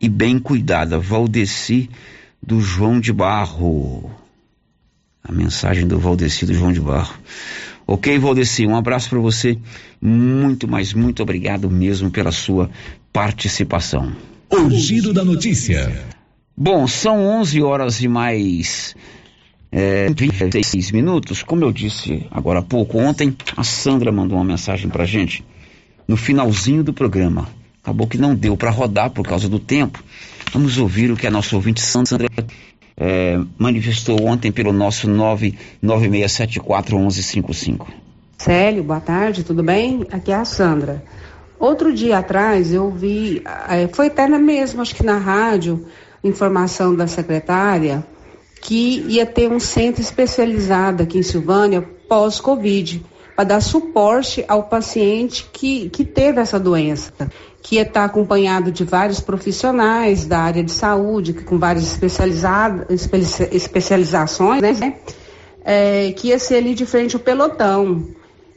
e 0.00 0.08
bem 0.08 0.36
cuidada. 0.36 0.98
Valdeci 0.98 1.88
do 2.42 2.60
João 2.60 2.98
de 2.98 3.12
Barro. 3.12 4.10
A 5.22 5.30
mensagem 5.30 5.86
do 5.86 6.00
Valdeci 6.00 6.44
do 6.44 6.54
João 6.54 6.72
de 6.72 6.80
Barro. 6.80 7.14
Ok, 7.86 8.18
Valdeci, 8.18 8.66
um 8.66 8.74
abraço 8.74 9.08
para 9.08 9.20
você. 9.20 9.56
Muito, 10.00 10.66
mas 10.66 10.92
muito 10.92 11.22
obrigado 11.22 11.70
mesmo 11.70 12.10
pela 12.10 12.32
sua 12.32 12.68
participação. 13.12 14.12
O 14.52 14.68
giro 14.70 15.12
da 15.12 15.24
notícia. 15.24 15.92
Bom, 16.56 16.88
são 16.88 17.24
11 17.40 17.62
horas 17.62 18.02
e 18.02 18.08
mais 18.08 18.96
é, 19.70 20.10
26 20.10 20.90
minutos. 20.90 21.44
Como 21.44 21.64
eu 21.64 21.72
disse 21.72 22.26
agora 22.30 22.58
há 22.58 22.62
pouco, 22.62 22.98
ontem 22.98 23.34
a 23.56 23.62
Sandra 23.62 24.10
mandou 24.10 24.36
uma 24.36 24.44
mensagem 24.44 24.90
para 24.90 25.04
gente 25.04 25.44
no 26.06 26.16
finalzinho 26.16 26.82
do 26.82 26.92
programa. 26.92 27.48
Acabou 27.80 28.08
que 28.08 28.18
não 28.18 28.34
deu 28.34 28.56
para 28.56 28.70
rodar 28.70 29.10
por 29.10 29.24
causa 29.24 29.48
do 29.48 29.60
tempo. 29.60 30.02
Vamos 30.52 30.78
ouvir 30.78 31.12
o 31.12 31.16
que 31.16 31.28
a 31.28 31.30
nossa 31.30 31.54
ouvinte 31.54 31.80
Sandra 31.80 32.28
é, 32.96 33.38
manifestou 33.56 34.26
ontem 34.26 34.50
pelo 34.50 34.72
nosso 34.72 35.08
996741155. 35.08 37.86
Célio, 38.36 38.82
boa 38.82 39.00
tarde, 39.00 39.44
tudo 39.44 39.62
bem? 39.62 40.04
Aqui 40.10 40.32
é 40.32 40.34
a 40.34 40.44
Sandra. 40.44 41.04
Outro 41.60 41.92
dia 41.92 42.16
atrás 42.18 42.72
eu 42.72 42.90
vi, 42.90 43.42
é, 43.68 43.86
foi 43.88 44.06
até 44.06 44.26
na 44.26 44.38
mesma, 44.38 44.80
acho 44.80 44.94
que 44.94 45.04
na 45.04 45.18
rádio, 45.18 45.84
informação 46.24 46.94
da 46.94 47.06
secretária 47.06 48.02
que 48.62 49.04
ia 49.08 49.26
ter 49.26 49.50
um 49.50 49.60
centro 49.60 50.00
especializado 50.00 51.02
aqui 51.02 51.18
em 51.18 51.22
Silvânia 51.22 51.82
pós-Covid 52.08 53.04
para 53.36 53.44
dar 53.44 53.60
suporte 53.60 54.42
ao 54.48 54.62
paciente 54.64 55.48
que, 55.52 55.90
que 55.90 56.02
teve 56.02 56.40
essa 56.40 56.58
doença, 56.58 57.12
que 57.62 57.76
ia 57.76 57.82
estar 57.82 58.04
acompanhado 58.04 58.72
de 58.72 58.84
vários 58.84 59.20
profissionais 59.20 60.24
da 60.24 60.38
área 60.38 60.64
de 60.64 60.72
saúde, 60.72 61.34
com 61.34 61.58
várias 61.58 61.98
especializações, 63.50 64.80
né? 64.80 64.94
É, 65.62 66.12
que 66.12 66.28
ia 66.28 66.38
ser 66.38 66.56
ali 66.56 66.74
de 66.74 66.86
frente 66.86 67.16
ao 67.16 67.20
pelotão, 67.20 68.08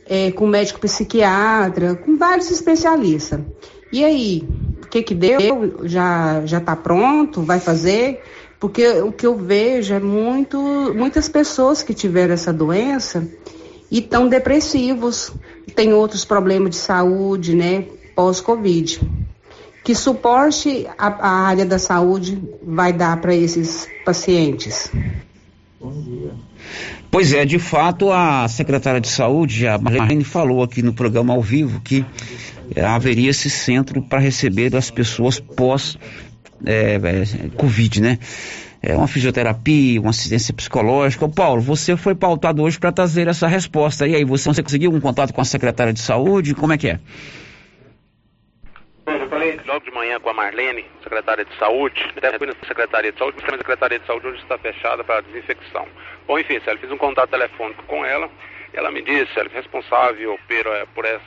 é, 0.06 0.32
com 0.32 0.48
médico 0.48 0.80
psiquiatra, 0.80 1.96
com 1.96 2.18
vários 2.18 2.50
especialistas. 2.52 3.40
E 3.92 4.04
aí, 4.04 4.48
o 4.84 4.88
que 4.88 5.04
que 5.04 5.16
deu? 5.16 5.40
Já 5.84 6.46
já 6.46 6.58
está 6.58 6.76
pronto? 6.76 7.42
Vai 7.42 7.60
fazer? 7.60 8.22
Porque 8.60 8.88
o 9.02 9.12
que 9.12 9.28
eu 9.28 9.36
vejo 9.36 9.94
é 9.94 10.00
muito, 10.00 10.58
muitas 10.96 11.28
pessoas 11.28 11.84
que 11.84 11.94
tiveram 11.94 12.34
essa 12.34 12.54
doença 12.54 13.28
e 13.92 14.00
estão 14.00 14.28
depressivos, 14.28 15.32
tem 15.76 15.94
outros 15.94 16.26
problemas 16.26 16.72
de 16.72 16.78
saúde, 16.78 17.56
né, 17.56 17.86
pós-Covid. 18.16 19.02
Que 19.84 19.94
suporte 19.94 20.88
a, 20.98 21.08
a, 21.08 21.30
área 21.48 21.66
da 21.66 21.78
saúde 21.78 22.42
vai 22.64 22.94
dar 22.94 23.20
para 23.20 23.36
esses 23.36 23.88
pacientes? 24.06 24.90
Bom 25.80 25.92
dia. 26.02 26.34
Pois 27.14 27.32
é, 27.32 27.46
de 27.46 27.60
fato, 27.60 28.12
a 28.12 28.48
secretária 28.48 29.00
de 29.00 29.08
saúde, 29.08 29.68
a 29.68 29.78
Marlene, 29.78 30.24
falou 30.24 30.64
aqui 30.64 30.82
no 30.82 30.94
programa 30.94 31.36
ao 31.36 31.44
vivo 31.44 31.80
que 31.80 32.04
haveria 32.84 33.30
esse 33.30 33.52
centro 33.52 34.02
para 34.02 34.18
receber 34.18 34.76
as 34.76 34.90
pessoas 34.90 35.40
pós 35.40 35.96
é, 36.66 36.96
é, 36.96 37.50
Covid, 37.56 38.02
né? 38.02 38.18
é, 38.82 38.96
uma 38.96 39.08
fisioterapia, 39.08 40.02
uma 40.02 40.10
assistência 40.10 40.54
psicológica. 40.56 41.24
Ô 41.24 41.30
Paulo, 41.30 41.62
você 41.62 41.96
foi 41.96 42.16
pautado 42.16 42.64
hoje 42.64 42.80
para 42.80 42.92
trazer 42.92 43.28
essa 43.28 43.48
resposta. 43.48 44.08
E 44.08 44.16
aí, 44.16 44.26
você, 44.26 44.50
você 44.50 44.64
conseguiu 44.64 44.92
um 44.92 45.00
contato 45.00 45.32
com 45.34 45.40
a 45.40 45.46
secretária 45.46 45.94
de 45.94 46.02
saúde? 46.02 46.56
Como 46.56 46.74
é 46.74 46.80
que 46.80 46.90
é? 46.90 47.00
Eu 49.06 49.30
falei 49.30 49.60
logo 49.68 49.86
de 49.86 49.92
manhã 49.92 50.20
com 50.20 50.30
a 50.30 50.34
Marlene, 50.34 50.84
secretária 51.14 51.46
de 51.46 51.56
saúde, 51.58 52.12
até 52.18 52.38
fui 52.38 52.48
na 52.48 52.54
secretaria 52.68 53.12
de 53.12 53.18
saúde, 53.18 53.38
mas 53.44 53.54
a 53.54 53.58
secretaria 53.58 54.00
de 54.00 54.06
saúde 54.08 54.28
hoje 54.28 54.42
está 54.42 54.58
fechada 54.58 55.04
para 55.04 55.22
desinfecção. 55.22 55.88
Bom, 56.26 56.40
enfim, 56.40 56.60
eu 56.66 56.78
fiz 56.78 56.92
um 56.92 56.98
contato 56.98 57.30
telefônico 57.30 57.84
com 57.84 58.04
ela, 58.04 58.30
ela 58.74 58.90
me 58.90 59.02
disse, 59.02 59.40
ela 59.40 59.50
é 59.54 59.56
responsável 59.56 60.40
por, 60.48 60.74
eh, 60.74 60.86
por 60.96 61.06
esse 61.06 61.22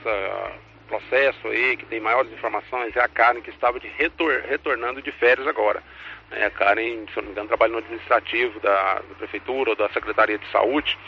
processo 0.89 1.49
aí, 1.49 1.77
que 1.77 1.87
tem 1.87 2.01
maiores 2.01 2.33
informações, 2.33 2.97
é 2.97 3.01
a 3.01 3.09
Karen 3.09 3.41
que 3.41 3.51
estava 3.51 3.79
de 3.79 3.89
retor, 3.89 4.43
retornando 4.49 5.01
de 5.01 5.13
férias 5.13 5.47
agora. 5.47 5.83
É, 6.33 6.47
a 6.47 6.51
Karen, 6.51 7.07
se 7.13 7.17
eu 7.17 7.23
não 7.23 7.27
me 7.27 7.31
engano, 7.31 7.49
trabalha 7.49 7.73
no 7.73 7.79
administrativo 7.79 8.59
da, 8.59 8.95
da 8.95 9.15
Prefeitura 9.19 9.71
ou 9.71 9.77
da 9.77 9.89
Secretaria 9.91 10.39
de 10.39 10.47
Saúde 10.51 10.99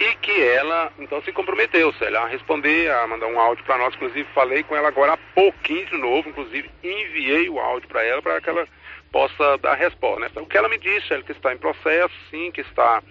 e 0.00 0.14
que 0.16 0.42
ela 0.42 0.90
então 0.98 1.22
se 1.22 1.30
comprometeu, 1.30 1.92
Célia, 1.92 2.20
a 2.20 2.26
responder, 2.26 2.90
a 2.90 3.06
mandar 3.06 3.26
um 3.26 3.38
áudio 3.38 3.62
para 3.64 3.76
nós. 3.76 3.94
Inclusive, 3.94 4.26
falei 4.34 4.62
com 4.62 4.74
ela 4.74 4.88
agora 4.88 5.12
há 5.12 5.18
pouquinho 5.34 5.84
de 5.86 5.98
novo, 5.98 6.30
inclusive 6.30 6.70
enviei 6.82 7.50
o 7.50 7.60
áudio 7.60 7.86
para 7.86 8.02
ela 8.02 8.22
para 8.22 8.40
que 8.40 8.48
ela 8.48 8.66
possa 9.12 9.58
dar 9.58 9.74
resposta. 9.74 10.20
Né? 10.20 10.28
Então, 10.30 10.44
o 10.44 10.46
que 10.46 10.56
ela 10.56 10.70
me 10.70 10.78
disse, 10.78 11.12
ela 11.12 11.22
que 11.22 11.32
está 11.32 11.52
em 11.52 11.58
processo, 11.58 12.14
sim, 12.30 12.50
que 12.50 12.62
está, 12.62 13.02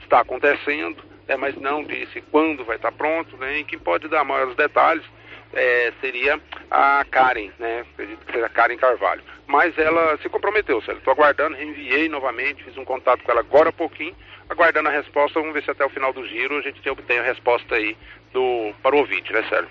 está 0.00 0.20
acontecendo, 0.20 1.02
né? 1.26 1.36
mas 1.36 1.56
não 1.56 1.82
disse 1.82 2.20
quando 2.30 2.64
vai 2.64 2.76
estar 2.76 2.92
pronto, 2.92 3.36
né? 3.36 3.58
e 3.58 3.64
quem 3.64 3.78
pode 3.78 4.06
dar 4.06 4.22
maiores 4.22 4.54
detalhes 4.54 5.04
é, 5.52 5.92
seria 6.00 6.40
a 6.70 7.04
Karen, 7.10 7.50
né? 7.58 7.84
Acredito 7.92 8.24
que 8.24 8.32
seja 8.32 8.46
a 8.46 8.50
Karen 8.50 8.76
Carvalho. 8.76 9.22
Mas 9.46 9.76
ela 9.78 10.16
se 10.18 10.28
comprometeu, 10.28 10.80
Célio. 10.82 10.98
Estou 10.98 11.12
aguardando, 11.12 11.56
reenviei 11.56 12.08
novamente, 12.08 12.64
fiz 12.64 12.76
um 12.76 12.84
contato 12.84 13.22
com 13.22 13.30
ela 13.30 13.40
agora 13.40 13.70
há 13.70 13.72
pouquinho, 13.72 14.14
aguardando 14.48 14.88
a 14.88 14.92
resposta. 14.92 15.40
Vamos 15.40 15.54
ver 15.54 15.62
se 15.62 15.70
até 15.70 15.84
o 15.84 15.90
final 15.90 16.12
do 16.12 16.26
giro 16.26 16.58
a 16.58 16.62
gente 16.62 16.88
obtém 16.88 17.18
a 17.18 17.22
resposta 17.22 17.74
aí 17.74 17.96
do, 18.32 18.72
para 18.82 18.94
o 18.94 18.98
ouvinte, 18.98 19.32
né, 19.32 19.44
Célio? 19.48 19.68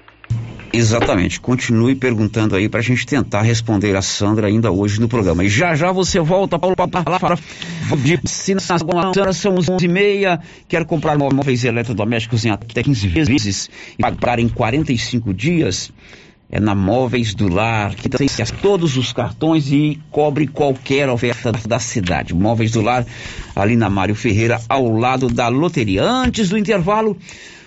Exatamente. 0.76 1.40
Continue 1.40 1.96
perguntando 1.96 2.56
aí 2.56 2.68
para 2.68 2.80
a 2.80 2.84
gente 2.84 3.06
tentar 3.06 3.42
responder 3.42 3.96
a 3.96 4.02
Sandra 4.02 4.48
ainda 4.48 4.72
hoje 4.72 5.00
no 5.00 5.08
programa. 5.08 5.44
E 5.44 5.50
já 5.50 5.76
já 5.76 5.92
você 5.92 6.20
volta, 6.20 6.60
Paulo, 6.60 6.76
para 6.76 7.38
de 7.98 8.18
vacinação. 8.18 8.78
São 9.34 9.56
11h30. 9.56 10.40
Quero 10.68 10.86
comprar 10.86 11.18
móveis 11.18 11.64
eletrodomésticos 11.64 12.46
em 12.46 12.50
até 12.50 12.84
15 12.84 13.08
vezes 13.08 13.70
e 13.98 14.02
pagar 14.02 14.40
em 14.40 14.50
45 14.50 15.34
dias. 15.34 15.92
É 16.48 16.60
na 16.60 16.76
Móveis 16.76 17.34
do 17.34 17.52
Lar, 17.52 17.96
que 17.96 18.08
tem 18.08 18.28
todos 18.62 18.98
os 18.98 19.12
cartões 19.12 19.72
e 19.72 20.00
cobre 20.12 20.46
qualquer 20.46 21.10
oferta 21.10 21.52
da 21.68 21.80
cidade. 21.80 22.36
Móveis 22.36 22.72
do 22.72 22.82
Lar, 22.82 23.04
ali 23.56 23.76
na 23.76 23.90
Mário 23.90 24.14
Ferreira, 24.14 24.62
ao 24.70 24.88
lado 24.96 25.28
da 25.28 25.48
loteria. 25.48 26.04
Antes 26.04 26.50
do 26.50 26.58
intervalo, 26.58 27.18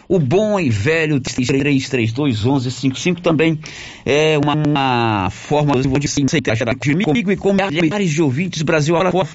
o 0.08 0.18
bom 0.18 0.58
e 0.58 0.70
velho 0.70 1.20
33321155 1.20 3.20
também 3.20 3.60
é 4.06 4.38
uma, 4.38 4.54
uma 4.54 5.28
forma 5.30 5.82
de 5.82 5.86
você 5.86 6.22
interagir 6.22 6.66
comigo 7.04 7.30
e 7.30 7.36
com 7.36 7.52
milhares 7.52 8.10
de 8.10 8.22
ouvintes 8.22 8.62
Brasil 8.62 8.96
afora. 8.96 9.28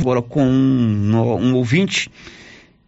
Agora 0.00 0.22
com 0.22 0.44
um, 0.44 1.16
um 1.16 1.56
ouvinte 1.56 2.08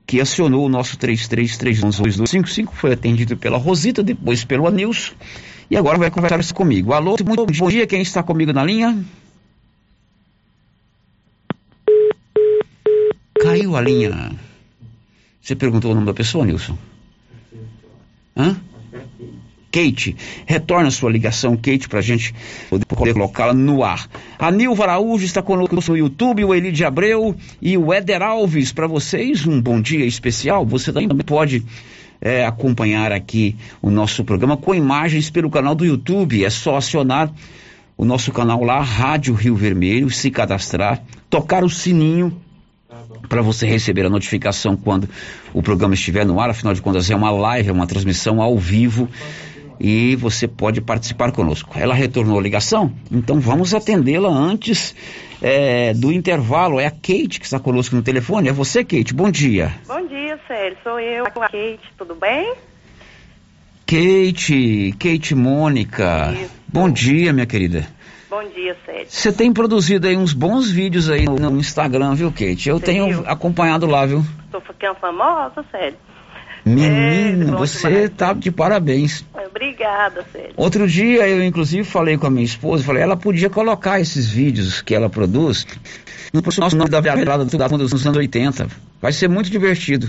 que 0.07 0.21
acionou 0.21 0.67
o 0.67 0.69
nosso 0.69 0.97
33312255, 0.97 2.69
foi 2.73 2.93
atendido 2.93 3.37
pela 3.37 3.59
Rosita, 3.59 4.03
depois 4.03 4.45
pelo 4.45 4.67
Anilson, 4.67 5.13
e 5.71 5.77
agora 5.77 5.99
vai 5.99 6.11
conversar 6.11 6.53
comigo. 6.53 6.93
Alô, 6.93 7.15
muito 7.25 7.47
bom 7.47 7.69
dia, 7.69 7.87
quem 7.87 8.03
está 8.03 8.21
comigo 8.21 8.53
na 8.53 8.65
linha? 8.65 9.05
Caiu 13.41 13.77
a 13.77 13.81
linha. 13.81 14.50
Você 15.41 15.55
perguntou 15.55 15.93
o 15.93 15.95
nome 15.95 16.07
da 16.07 16.15
pessoa, 16.15 16.45
Nilson? 16.45 16.77
Hã? 18.37 18.57
Kate, 19.73 20.17
retorna 20.47 20.91
sua 20.91 21.11
ligação, 21.11 21.57
Kate, 21.57 21.89
para 21.89 22.01
a 22.01 22.03
gente 22.03 22.35
poder 22.69 23.15
colocá-la 23.15 23.55
no 23.55 23.85
ar. 23.85 24.09
A 24.37 24.51
Nilva 24.51 24.83
Araújo 24.83 25.25
está 25.25 25.41
conosco 25.41 25.77
no 25.77 25.97
YouTube, 25.97 26.45
o 26.45 26.53
Elide 26.53 26.85
Abreu 26.85 27.37
e 27.63 27.79
o 27.79 27.93
Éder 27.93 28.21
Alves. 28.21 28.73
Para 28.73 28.89
vocês, 28.89 29.47
um 29.47 29.61
bom 29.63 29.81
dia 29.81 30.05
especial. 30.05 30.67
Você 30.67 30.93
também 30.93 31.09
pode 31.19 31.65
é, 32.21 32.45
acompanhar 32.45 33.13
aqui 33.13 33.57
o 33.81 33.91
nosso 33.91 34.25
programa 34.25 34.57
com 34.57 34.75
imagens 34.75 35.31
pelo 35.31 35.49
canal 35.49 35.77
do 35.77 35.85
YouTube. 35.85 36.45
É 36.45 36.51
só 36.51 36.77
acionar 36.77 37.33
o 37.97 38.05
nosso 38.05 38.33
canal 38.33 38.65
lá, 38.65 38.81
Rádio 38.81 39.35
Rio 39.35 39.55
Vermelho, 39.55 40.11
se 40.11 40.33
cadastrar, 40.33 41.01
tocar 41.29 41.63
o 41.63 41.71
sininho 41.71 42.37
para 43.29 43.43
você 43.43 43.67
receber 43.67 44.07
a 44.07 44.11
notificação 44.11 44.77
quando 44.77 45.09
o 45.53 45.63
programa 45.63 45.95
estiver 45.95 46.25
no 46.25 46.41
ar. 46.41 46.51
Afinal 46.51 46.75
de 46.75 46.83
contas, 46.83 47.11
é 47.11 47.17
uma 47.17 47.31
live, 47.31 47.69
é 47.69 47.73
uma 47.73 47.87
transmissão 47.87 48.41
ao 48.41 48.57
vivo 48.59 49.09
e 49.81 50.15
você 50.17 50.47
pode 50.47 50.81
participar 50.83 51.33
conosco. 51.33 51.79
Ela 51.79 51.95
retornou 51.95 52.39
a 52.39 52.43
ligação, 52.43 52.93
então 53.11 53.41
vamos 53.41 53.75
atendê-la 53.75 54.29
antes 54.29 54.95
é, 55.41 55.95
do 55.95 56.13
intervalo. 56.13 56.79
É 56.79 56.87
a 56.87 56.91
Kate 56.91 57.41
que 57.41 57.47
está 57.47 57.59
conosco 57.59 57.97
no 57.97 58.03
telefone. 58.03 58.49
É 58.49 58.53
você, 58.53 58.85
Kate? 58.85 59.15
Bom 59.15 59.31
dia. 59.31 59.75
Bom 59.87 60.07
dia, 60.07 60.39
Sérgio. 60.47 60.79
Sou 60.83 61.01
eu, 61.01 61.25
a 61.25 61.31
Kate. 61.31 61.81
Tudo 61.97 62.15
bem? 62.15 62.55
Kate, 63.87 64.95
Kate 64.99 65.35
Mônica. 65.35 66.35
Isso. 66.35 66.51
Bom 66.69 66.91
dia, 66.91 67.33
minha 67.33 67.47
querida. 67.47 67.89
Bom 68.31 68.45
dia, 68.55 68.77
Sérgio. 68.87 69.07
Você 69.09 69.33
tem 69.33 69.53
produzido 69.53 70.07
aí 70.07 70.17
uns 70.17 70.33
bons 70.33 70.71
vídeos 70.71 71.11
aí 71.11 71.25
no, 71.25 71.59
Instagram, 71.59 72.15
viu, 72.15 72.31
Kate? 72.31 72.69
Eu 72.69 72.79
Você 72.79 72.87
tenho 72.87 73.07
viu? 73.09 73.25
acompanhado 73.27 73.87
lá, 73.87 74.07
viu? 74.07 74.25
Tô 74.53 74.61
ficando 74.61 74.95
famosa, 75.01 75.65
Sérgio. 75.73 75.99
Menina, 76.65 77.55
é, 77.55 77.59
você 77.59 78.09
tá 78.09 78.33
de 78.33 78.53
parabéns. 78.53 79.25
Obrigada, 79.49 80.25
Sérgio. 80.31 80.53
Outro 80.57 80.87
dia 80.87 81.27
eu 81.27 81.43
inclusive 81.43 81.83
falei 81.83 82.17
com 82.17 82.29
a 82.29 82.31
minha 82.31 82.45
esposa, 82.45 82.85
falei, 82.85 83.03
ela 83.03 83.17
podia 83.17 83.51
colocar 83.51 83.99
esses 83.99 84.31
vídeos 84.31 84.81
que 84.81 84.95
ela 84.95 85.11
produz 85.11 85.67
no 86.33 86.41
nosso 86.41 86.77
nome 86.77 86.91
da 86.91 87.01
virada 87.01 87.45
dos 87.45 88.07
anos 88.07 88.17
80. 88.17 88.69
Vai 89.03 89.13
ser 89.13 89.29
muito 89.29 89.51
divertido. 89.51 90.09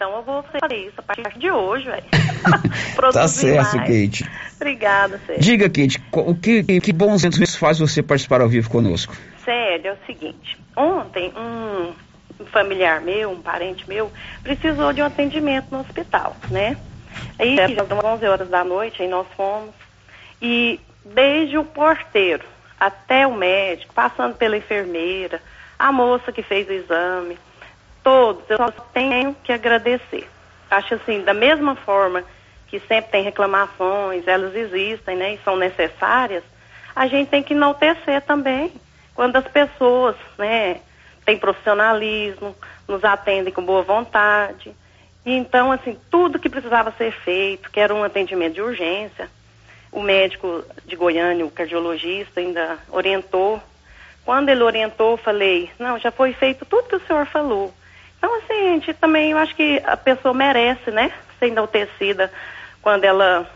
Então 0.00 0.16
eu 0.16 0.22
vou 0.22 0.42
fazer 0.44 0.76
isso 0.76 0.94
a 0.96 1.02
partir 1.02 1.38
de 1.38 1.50
hoje, 1.50 1.84
velho. 1.84 2.02
tá 3.12 3.28
certo, 3.28 3.76
mais. 3.76 3.86
Kate. 3.86 4.30
Obrigada, 4.56 5.20
Sérgio. 5.26 5.42
Diga, 5.42 5.68
Kate, 5.68 6.02
o 6.10 6.34
que, 6.34 6.80
que 6.80 6.90
bons 6.90 7.22
eventos 7.22 7.54
faz 7.54 7.78
você 7.78 8.02
participar 8.02 8.40
ao 8.40 8.48
vivo 8.48 8.70
conosco? 8.70 9.14
Sério, 9.44 9.88
é 9.88 9.92
o 9.92 10.06
seguinte. 10.06 10.58
Ontem, 10.74 11.30
um 11.36 11.92
um 12.40 12.46
familiar 12.46 13.02
meu, 13.02 13.30
um 13.30 13.42
parente 13.42 13.86
meu, 13.86 14.10
precisou 14.42 14.94
de 14.94 15.02
um 15.02 15.04
atendimento 15.04 15.66
no 15.70 15.80
hospital, 15.80 16.34
né? 16.50 16.78
Aí, 17.38 17.54
já 17.56 17.84
são 17.84 17.98
11 18.02 18.24
horas 18.26 18.48
da 18.48 18.64
noite, 18.64 19.02
aí 19.02 19.08
nós 19.08 19.26
fomos. 19.36 19.74
E 20.40 20.80
desde 21.04 21.58
o 21.58 21.64
porteiro 21.64 22.44
até 22.78 23.26
o 23.26 23.34
médico, 23.34 23.92
passando 23.92 24.34
pela 24.36 24.56
enfermeira, 24.56 25.42
a 25.78 25.92
moça 25.92 26.32
que 26.32 26.42
fez 26.42 26.66
o 26.66 26.72
exame, 26.72 27.36
todos, 28.02 28.48
eu 28.48 28.56
só 28.56 28.70
tenho 28.92 29.34
que 29.42 29.52
agradecer. 29.52 30.28
Acho 30.70 30.94
assim, 30.94 31.22
da 31.22 31.34
mesma 31.34 31.74
forma 31.74 32.24
que 32.68 32.78
sempre 32.80 33.10
tem 33.10 33.24
reclamações, 33.24 34.26
elas 34.28 34.54
existem, 34.54 35.16
né, 35.16 35.34
e 35.34 35.40
são 35.44 35.56
necessárias, 35.56 36.44
a 36.94 37.06
gente 37.06 37.28
tem 37.28 37.42
que 37.42 37.54
enaltecer 37.54 38.22
também 38.22 38.72
quando 39.14 39.36
as 39.36 39.46
pessoas, 39.48 40.16
né, 40.38 40.80
tem 41.24 41.36
profissionalismo, 41.36 42.54
nos 42.88 43.04
atendem 43.04 43.52
com 43.52 43.64
boa 43.64 43.82
vontade. 43.82 44.74
E 45.24 45.34
então, 45.34 45.70
assim, 45.70 45.98
tudo 46.10 46.38
que 46.38 46.48
precisava 46.48 46.92
ser 46.92 47.12
feito, 47.12 47.70
que 47.70 47.78
era 47.78 47.94
um 47.94 48.02
atendimento 48.02 48.54
de 48.54 48.62
urgência, 48.62 49.28
o 49.92 50.00
médico 50.00 50.64
de 50.86 50.96
Goiânia, 50.96 51.44
o 51.44 51.50
cardiologista, 51.50 52.40
ainda 52.40 52.78
orientou. 52.90 53.60
Quando 54.24 54.48
ele 54.48 54.62
orientou, 54.62 55.12
eu 55.12 55.16
falei, 55.16 55.70
não, 55.78 55.98
já 55.98 56.10
foi 56.10 56.32
feito 56.32 56.64
tudo 56.64 56.88
que 56.88 56.96
o 56.96 57.06
senhor 57.06 57.26
falou. 57.26 57.74
Então, 58.20 58.36
assim, 58.36 58.68
a 58.68 58.72
gente 58.74 58.92
também, 58.94 59.30
eu 59.30 59.38
acho 59.38 59.56
que 59.56 59.82
a 59.84 59.96
pessoa 59.96 60.34
merece, 60.34 60.90
né, 60.90 61.10
ser 61.38 61.46
enaltecida 61.46 62.30
quando 62.82 63.04
ela 63.04 63.50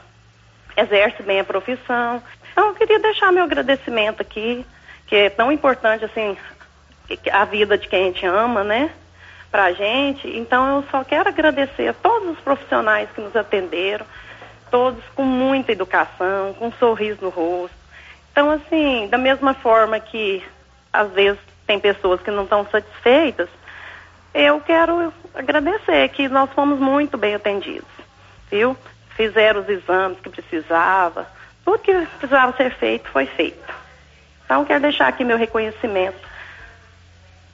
exerce 0.75 1.23
bem 1.23 1.39
a 1.39 1.45
profissão. 1.45 2.23
Então, 2.51 2.69
eu 2.69 2.75
queria 2.75 2.99
deixar 2.99 3.31
meu 3.31 3.45
agradecimento 3.45 4.23
aqui, 4.23 4.65
que 5.07 5.15
é 5.15 5.29
tão 5.29 5.53
importante, 5.53 6.05
assim, 6.05 6.37
a 7.31 7.45
vida 7.45 7.77
de 7.77 7.89
quem 7.89 8.03
a 8.03 8.07
gente 8.07 8.27
ama, 8.27 8.65
né? 8.65 8.91
Pra 9.51 9.73
gente. 9.73 10.29
Então 10.37 10.77
eu 10.77 10.85
só 10.91 11.05
quero 11.05 11.29
agradecer 11.29 11.89
a 11.89 11.93
todos 11.93 12.31
os 12.31 12.41
profissionais 12.41 13.09
que 13.15 13.21
nos 13.21 13.37
atenderam, 13.37 14.07
todos 14.71 15.03
com 15.15 15.23
muita 15.23 15.73
educação, 15.73 16.55
com 16.55 16.69
um 16.69 16.73
sorriso 16.73 17.19
no 17.23 17.29
rosto. 17.29 17.77
Então, 18.33 18.51
assim, 18.51 19.07
da 19.09 19.19
mesma 19.19 19.55
forma 19.55 20.01
que 20.01 20.43
às 20.93 21.11
vezes 21.13 21.39
tem 21.67 21.79
pessoas 21.79 22.21
que 22.21 22.31
não 22.31 22.45
estão 22.45 22.67
satisfeitas, 22.67 23.49
eu 24.35 24.61
quero 24.61 25.13
agradecer 25.35 26.09
que 26.11 26.29
nós 26.29 26.51
fomos 26.53 26.79
muito 26.79 27.17
bem 27.17 27.35
atendidos, 27.35 27.89
viu? 28.51 28.77
Fizeram 29.17 29.61
os 29.61 29.69
exames 29.69 30.19
que 30.21 30.29
precisava, 30.29 31.27
tudo 31.65 31.79
que 31.79 31.95
precisava 32.19 32.57
ser 32.57 32.75
feito 32.75 33.09
foi 33.09 33.27
feito. 33.27 33.73
Então, 34.45 34.65
quero 34.65 34.83
deixar 34.83 35.07
aqui 35.09 35.25
meu 35.25 35.39
reconhecimento 35.39 36.35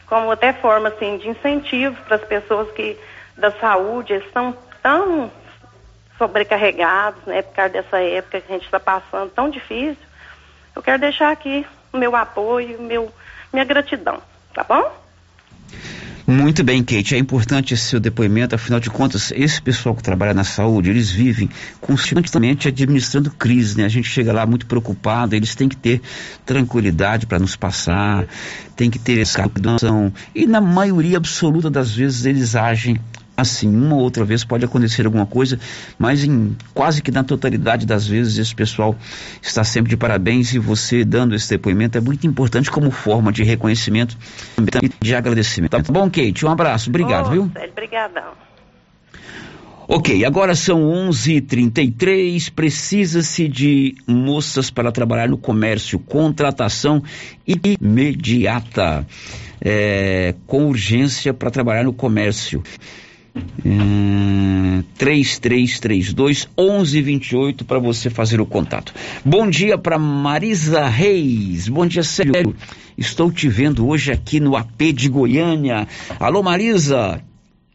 como 0.07 0.33
até 0.33 0.53
forma 0.53 0.89
assim 0.89 1.19
de 1.19 1.29
incentivo 1.29 1.97
para 2.03 2.17
as 2.17 2.25
pessoas 2.25 2.69
que 2.73 2.99
da 3.37 3.53
saúde 3.53 4.13
estão 4.15 4.57
tão 4.83 5.31
sobrecarregados, 6.19 7.23
né, 7.25 7.43
por 7.43 7.55
causa 7.55 7.73
dessa 7.73 7.99
época 8.01 8.41
que 8.41 8.53
a 8.53 8.57
gente 8.57 8.65
está 8.65 8.81
passando 8.81 9.31
tão 9.31 9.49
difícil. 9.49 10.03
Eu 10.75 10.83
quero 10.83 10.99
deixar 10.99 11.31
aqui 11.31 11.65
o 11.93 11.97
meu 11.97 12.17
apoio, 12.17 12.81
meu, 12.83 13.11
minha 13.53 13.65
gratidão, 13.65 14.21
tá 14.53 14.65
bom? 14.65 14.93
Muito 16.31 16.63
bem, 16.63 16.81
Kate. 16.81 17.17
É 17.17 17.19
importante 17.19 17.75
esse 17.75 17.87
seu 17.87 17.99
depoimento, 17.99 18.55
afinal 18.55 18.79
de 18.79 18.89
contas, 18.89 19.33
esse 19.35 19.61
pessoal 19.61 19.97
que 19.97 20.03
trabalha 20.03 20.33
na 20.33 20.45
saúde, 20.45 20.89
eles 20.89 21.11
vivem 21.11 21.51
constantemente 21.81 22.69
administrando 22.69 23.33
crise, 23.33 23.77
né? 23.77 23.85
A 23.85 23.89
gente 23.89 24.09
chega 24.09 24.33
lá 24.33 24.47
muito 24.47 24.65
preocupado, 24.65 25.35
eles 25.35 25.57
têm 25.57 25.69
que 25.69 25.77
ter 25.77 26.01
tranquilidade 26.47 27.27
para 27.27 27.41
nos 27.41 27.57
passar, 27.57 28.29
tem 28.77 28.89
que 28.89 28.97
ter 28.97 29.19
essa 29.19 29.39
calculação. 29.39 30.13
E 30.33 30.47
na 30.47 30.61
maioria 30.61 31.17
absoluta 31.17 31.69
das 31.69 31.91
vezes 31.97 32.25
eles 32.25 32.55
agem 32.55 33.01
assim, 33.41 33.75
uma 33.75 33.97
ou 33.97 34.03
outra 34.03 34.25
vez 34.25 34.45
pode 34.45 34.65
acontecer 34.65 35.07
alguma 35.07 35.27
coisa, 35.27 35.59
mas 35.99 36.25
em 36.25 36.57
quase 36.75 37.03
que 37.03 37.11
na 37.11 37.25
totalidade 37.25 37.87
das 37.87 38.07
vezes 38.07 38.39
esse 38.39 38.55
pessoal 38.55 38.97
está 39.43 39.65
sempre 39.65 39.91
de 39.91 39.97
parabéns 39.97 40.53
e 40.55 40.59
você 40.59 41.05
dando 41.05 41.35
esse 41.35 41.49
depoimento 41.51 41.99
é 41.99 42.01
muito 42.01 42.27
importante 42.27 42.71
como 42.71 42.91
forma 42.91 43.33
de 43.33 43.43
reconhecimento 43.43 44.17
e 44.83 44.91
de 45.05 45.15
agradecimento. 45.15 45.71
Tá 45.71 45.93
bom, 45.93 46.11
Kate? 46.11 46.45
Um 46.45 46.51
abraço, 46.51 46.91
obrigado, 46.91 47.29
oh, 47.29 47.31
viu? 47.31 47.53
Obrigadão. 47.73 48.51
Ok, 49.93 50.25
agora 50.25 50.55
são 50.55 50.83
11:33. 50.83 52.49
Precisa-se 52.49 53.49
de 53.49 53.97
moças 54.07 54.71
para 54.71 54.93
trabalhar 54.93 55.29
no 55.29 55.37
comércio. 55.37 55.99
Contratação 55.99 57.03
imediata, 57.45 59.05
é, 59.61 60.33
com 60.47 60.67
urgência 60.67 61.35
para 61.35 61.51
trabalhar 61.51 61.83
no 61.83 61.93
comércio. 61.93 62.63
3332 64.97 66.49
1128 66.59 67.65
para 67.65 67.79
você 67.79 68.11
fazer 68.11 68.41
o 68.41 68.47
contato. 68.47 68.93
Bom 69.25 69.49
dia 69.49 69.79
para 69.79 69.99
Marisa 69.99 70.87
Reis. 70.89 71.69
Bom 71.69 71.87
dia, 71.87 72.03
Sérgio. 72.03 72.55
Estou 72.97 73.31
te 73.33 73.49
vendo 73.49 73.89
hoje 73.89 74.13
aqui 74.13 74.41
no 74.41 74.57
AP 74.57 74.93
de 74.95 75.09
Goiânia. 75.09 75.87
Alô, 76.19 76.43
Marisa. 76.43 77.23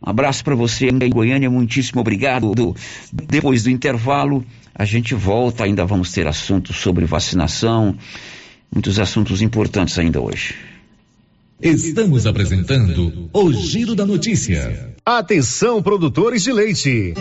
Um 0.05 0.09
abraço 0.09 0.43
para 0.43 0.55
você 0.55 0.87
em 0.87 1.09
Goiânia. 1.09 1.49
Muitíssimo 1.49 2.01
obrigado. 2.01 2.53
Depois 3.11 3.63
do 3.63 3.71
intervalo, 3.71 4.45
a 4.73 4.85
gente 4.85 5.15
volta. 5.15 5.63
Ainda 5.63 5.85
vamos 5.85 6.11
ter 6.11 6.27
assuntos 6.27 6.75
sobre 6.75 7.05
vacinação. 7.05 7.95
Muitos 8.71 8.99
assuntos 8.99 9.41
importantes 9.41 9.97
ainda 9.97 10.21
hoje. 10.21 10.74
Estamos 11.61 12.27
apresentando 12.27 13.29
o 13.31 13.53
Giro 13.53 13.95
da 13.95 14.05
Notícia. 14.05 14.93
Atenção, 15.05 15.81
produtores 15.81 16.43
de 16.43 16.51
leite. 16.51 17.13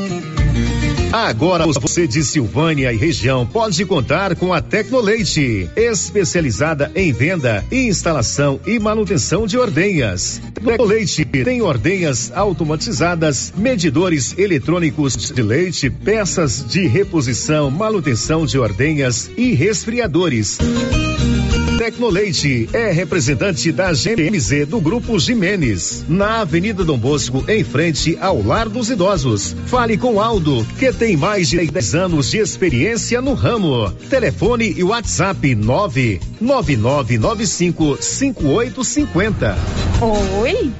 Agora 1.12 1.64
você 1.66 2.08
de 2.08 2.24
Silvânia 2.24 2.92
e 2.92 2.96
região 2.96 3.46
pode 3.46 3.86
contar 3.86 4.34
com 4.34 4.52
a 4.52 4.60
Tecnoleite, 4.60 5.70
especializada 5.76 6.90
em 6.96 7.12
venda, 7.12 7.64
instalação 7.70 8.58
e 8.66 8.80
manutenção 8.80 9.46
de 9.46 9.56
ordenhas. 9.56 10.42
Tecnoleite 10.52 11.24
tem 11.24 11.62
ordenhas 11.62 12.32
automatizadas, 12.34 13.52
medidores 13.56 14.36
eletrônicos 14.36 15.16
de 15.32 15.42
leite, 15.42 15.88
peças 15.88 16.66
de 16.66 16.88
reposição, 16.88 17.70
manutenção 17.70 18.44
de 18.44 18.58
ordenhas 18.58 19.30
e 19.36 19.54
resfriadores. 19.54 20.58
Tecnoleite 21.76 22.68
é 22.72 22.92
representante 22.92 23.72
da 23.72 23.92
GMZ 23.92 24.66
do 24.68 24.80
Grupo 24.80 25.18
Jimenez, 25.18 26.04
na 26.08 26.42
Avenida 26.42 26.84
Dom 26.84 26.96
Bosco, 26.96 27.44
em 27.48 27.64
frente 27.64 28.16
ao 28.20 28.40
Lar 28.40 28.68
dos 28.68 28.90
Idosos. 28.90 29.56
Fale 29.66 29.98
com 29.98 30.20
Aldo, 30.20 30.64
que 30.78 30.92
tem 30.92 31.16
mais 31.16 31.48
de 31.48 31.66
10 31.66 31.94
anos 31.96 32.30
de 32.30 32.38
experiência 32.38 33.20
no 33.20 33.34
ramo. 33.34 33.90
Telefone 34.08 34.72
e 34.76 34.84
WhatsApp 34.84 35.52
99995 35.54 37.98
5850. 38.00 39.58
Oi? 40.40 40.70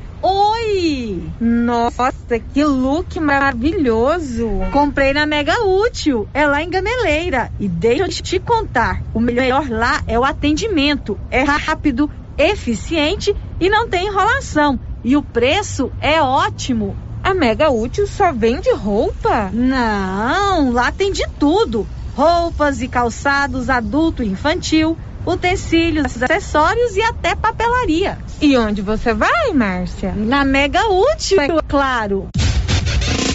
Nossa, 1.44 2.10
que 2.54 2.64
look 2.64 3.20
maravilhoso! 3.20 4.48
Comprei 4.72 5.12
na 5.12 5.26
Mega 5.26 5.52
Útil, 5.62 6.26
é 6.32 6.46
lá 6.46 6.62
em 6.62 6.70
Gameleira. 6.70 7.52
E 7.60 7.68
deixa 7.68 8.02
eu 8.02 8.08
te 8.08 8.40
contar, 8.40 9.02
o 9.12 9.20
melhor 9.20 9.68
lá 9.68 10.02
é 10.06 10.18
o 10.18 10.24
atendimento. 10.24 11.18
É 11.30 11.42
rápido, 11.42 12.10
eficiente 12.38 13.36
e 13.60 13.68
não 13.68 13.86
tem 13.86 14.06
enrolação. 14.06 14.80
E 15.04 15.18
o 15.18 15.22
preço 15.22 15.92
é 16.00 16.18
ótimo. 16.22 16.96
A 17.22 17.34
Mega 17.34 17.70
Útil 17.70 18.06
só 18.06 18.32
vende 18.32 18.72
roupa? 18.72 19.50
Não, 19.52 20.72
lá 20.72 20.90
tem 20.90 21.12
de 21.12 21.28
tudo. 21.38 21.86
Roupas 22.16 22.80
e 22.80 22.88
calçados 22.88 23.68
adulto 23.68 24.22
e 24.22 24.28
infantil 24.28 24.96
utensílios, 25.26 26.22
acessórios 26.22 26.96
e 26.96 27.02
até 27.02 27.34
papelaria. 27.34 28.18
E 28.40 28.56
onde 28.56 28.82
você 28.82 29.14
vai, 29.14 29.52
Márcia? 29.54 30.12
Na 30.16 30.44
Mega 30.44 30.86
Útil, 30.88 31.40
é 31.40 31.48
claro. 31.68 32.28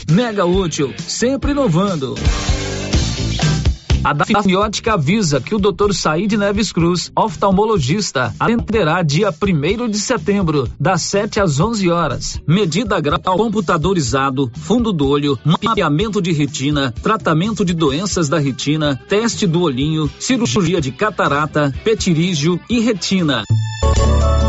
Mega 0.10 0.46
Útil, 0.46 0.94
sempre 0.98 1.52
inovando. 1.52 2.16
A 4.02 4.14
Dafniótica 4.14 4.94
avisa 4.94 5.42
que 5.42 5.54
o 5.54 5.60
Dr. 5.60 5.94
Said 5.94 6.32
Neves 6.34 6.72
Cruz, 6.72 7.12
oftalmologista, 7.14 8.34
atenderá 8.40 9.02
dia 9.04 9.30
1 9.30 9.90
de 9.90 10.00
setembro, 10.00 10.70
das 10.80 11.02
7 11.02 11.42
às 11.42 11.60
11 11.60 11.90
horas. 11.90 12.42
Medida 12.48 13.00
grau 13.02 13.20
computadorizado, 13.20 14.50
fundo 14.56 14.94
do 14.94 15.08
olho, 15.08 15.38
mapeamento 15.44 16.22
de 16.22 16.32
retina, 16.32 16.94
tratamento 17.04 17.66
de 17.66 17.74
doenças 17.74 18.30
da 18.30 18.40
retina, 18.40 18.96
teste 19.08 19.46
do 19.46 19.62
olhinho, 19.62 20.10
cirurgia 20.18 20.80
de 20.80 20.92
catarata, 20.92 21.74
petirígio 21.84 22.58
e 22.70 22.80
retina. 22.80 23.44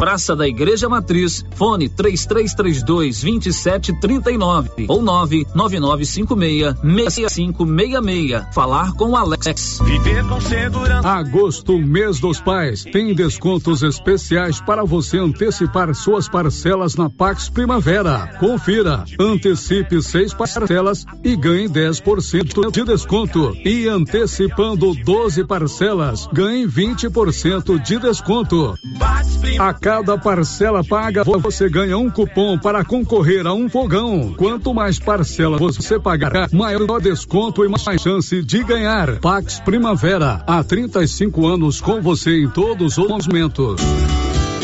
Praça 0.01 0.35
da 0.35 0.49
Igreja 0.49 0.89
Matriz, 0.89 1.45
fone 1.55 1.87
3332 1.87 3.21
2739 3.21 4.87
ou 4.89 5.03
99956 5.03 6.75
6566. 6.83 8.55
Falar 8.55 8.93
com 8.95 9.11
o 9.11 9.17
Alex. 9.17 9.79
Viver 9.85 10.27
com 10.27 10.41
segurança. 10.41 11.07
Agosto, 11.07 11.79
mês 11.79 12.19
dos 12.19 12.41
pais, 12.41 12.83
tem 12.83 13.15
descontos 13.15 13.83
especiais 13.83 14.59
para 14.59 14.85
você 14.85 15.19
antecipar 15.19 15.95
suas 15.95 16.31
parcelas 16.31 16.97
na 16.97 17.11
Pax 17.11 17.51
Primavera. 17.51 18.39
Confira. 18.41 19.05
Antecipe 19.21 20.03
seis 20.03 20.33
parcelas 20.33 21.05
e 21.23 21.37
ganhe 21.37 21.69
10% 21.69 22.71
de 22.71 22.85
desconto. 22.85 23.55
E 23.65 23.87
antecipando 23.87 24.95
12 24.95 25.45
parcelas, 25.45 26.27
ganhe 26.33 26.67
20% 26.67 27.79
de 27.83 27.99
desconto. 27.99 28.75
A 29.59 29.75
cada 29.75 30.17
parcela 30.17 30.83
paga, 30.83 31.23
você 31.25 31.69
ganha 31.69 31.97
um 31.99 32.11
cupom 32.11 32.59
para 32.59 32.85
concorrer 32.85 33.47
a 33.47 33.53
um 33.53 33.69
fogão. 33.69 34.35
Quanto 34.37 34.73
mais 34.73 34.99
parcela 34.99 35.59
você 35.59 35.99
pagar, 35.99 36.49
maior 36.53 37.01
desconto 37.01 37.65
e 37.65 37.69
mais 37.69 38.01
chance 38.01 38.43
de 38.43 38.63
ganhar. 38.65 39.19
Pax 39.21 39.61
Primavera, 39.61 40.43
há 40.47 40.65
35 40.65 41.47
anos 41.47 41.81
com 41.81 42.01
você 42.01 42.43
em 42.43 42.49
todos 42.49 42.97
os 42.97 43.27
momentos. 43.27 43.81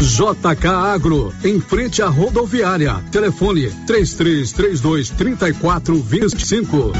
JK 0.00 0.66
Agro, 0.66 1.34
em 1.42 1.60
frente 1.60 2.00
à 2.02 2.08
rodoviária. 2.08 2.94
Telefone 3.10 3.70
3332 3.86 5.10
3425. 5.10 6.92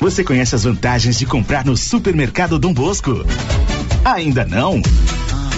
Você 0.00 0.24
conhece 0.24 0.54
as 0.54 0.64
vantagens 0.64 1.18
de 1.18 1.26
comprar 1.26 1.64
no 1.64 1.76
supermercado 1.76 2.58
Dom 2.58 2.74
Bosco? 2.74 3.24
Ainda 4.04 4.44
não? 4.44 4.82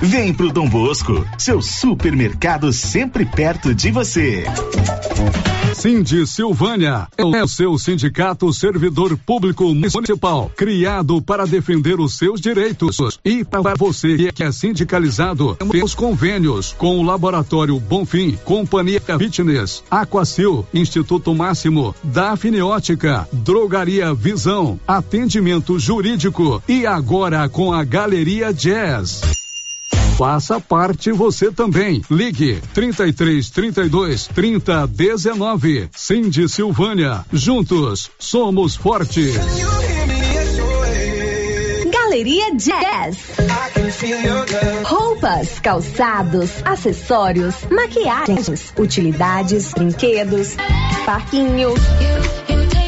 Vem 0.00 0.32
pro 0.32 0.52
Dom 0.52 0.68
Bosco, 0.68 1.26
seu 1.36 1.60
supermercado 1.60 2.72
sempre 2.72 3.26
perto 3.26 3.74
de 3.74 3.90
você. 3.90 4.44
Cindy 5.74 6.24
Silvânia 6.24 7.08
é 7.16 7.42
o 7.42 7.48
seu 7.48 7.76
sindicato 7.78 8.52
servidor 8.52 9.18
público 9.18 9.64
municipal, 9.74 10.52
criado 10.56 11.20
para 11.20 11.46
defender 11.46 11.98
os 11.98 12.16
seus 12.16 12.40
direitos. 12.40 13.18
E 13.24 13.44
para 13.44 13.74
você 13.74 14.30
que 14.32 14.44
é 14.44 14.52
sindicalizado, 14.52 15.56
temos 15.56 15.96
convênios 15.96 16.72
com 16.78 16.98
o 17.00 17.02
Laboratório 17.02 17.78
Bonfim, 17.80 18.38
Companhia 18.44 19.00
Fitness, 19.00 19.82
Aquacil, 19.90 20.64
Instituto 20.72 21.34
Máximo, 21.34 21.94
Dafniótica, 22.04 23.28
Drogaria 23.32 24.14
Visão, 24.14 24.78
Atendimento 24.86 25.76
Jurídico 25.76 26.62
e 26.68 26.86
agora 26.86 27.48
com 27.48 27.72
a 27.72 27.82
Galeria 27.82 28.52
Jazz. 28.54 29.47
Faça 30.18 30.58
parte 30.58 31.12
você 31.12 31.52
também. 31.52 32.02
Ligue 32.10 32.60
33 32.74 33.50
32 33.50 34.26
30 34.26 34.84
19. 34.88 35.88
Cindy 35.94 36.48
Silvânia. 36.48 37.24
Juntos 37.32 38.10
somos 38.18 38.74
fortes. 38.74 39.36
Galeria 41.92 42.52
Jazz. 42.56 43.18
Roupas, 44.82 45.60
calçados, 45.60 46.50
acessórios, 46.64 47.54
maquiagens, 47.70 48.74
utilidades, 48.76 49.72
brinquedos, 49.72 50.56
parquinho. 51.06 51.74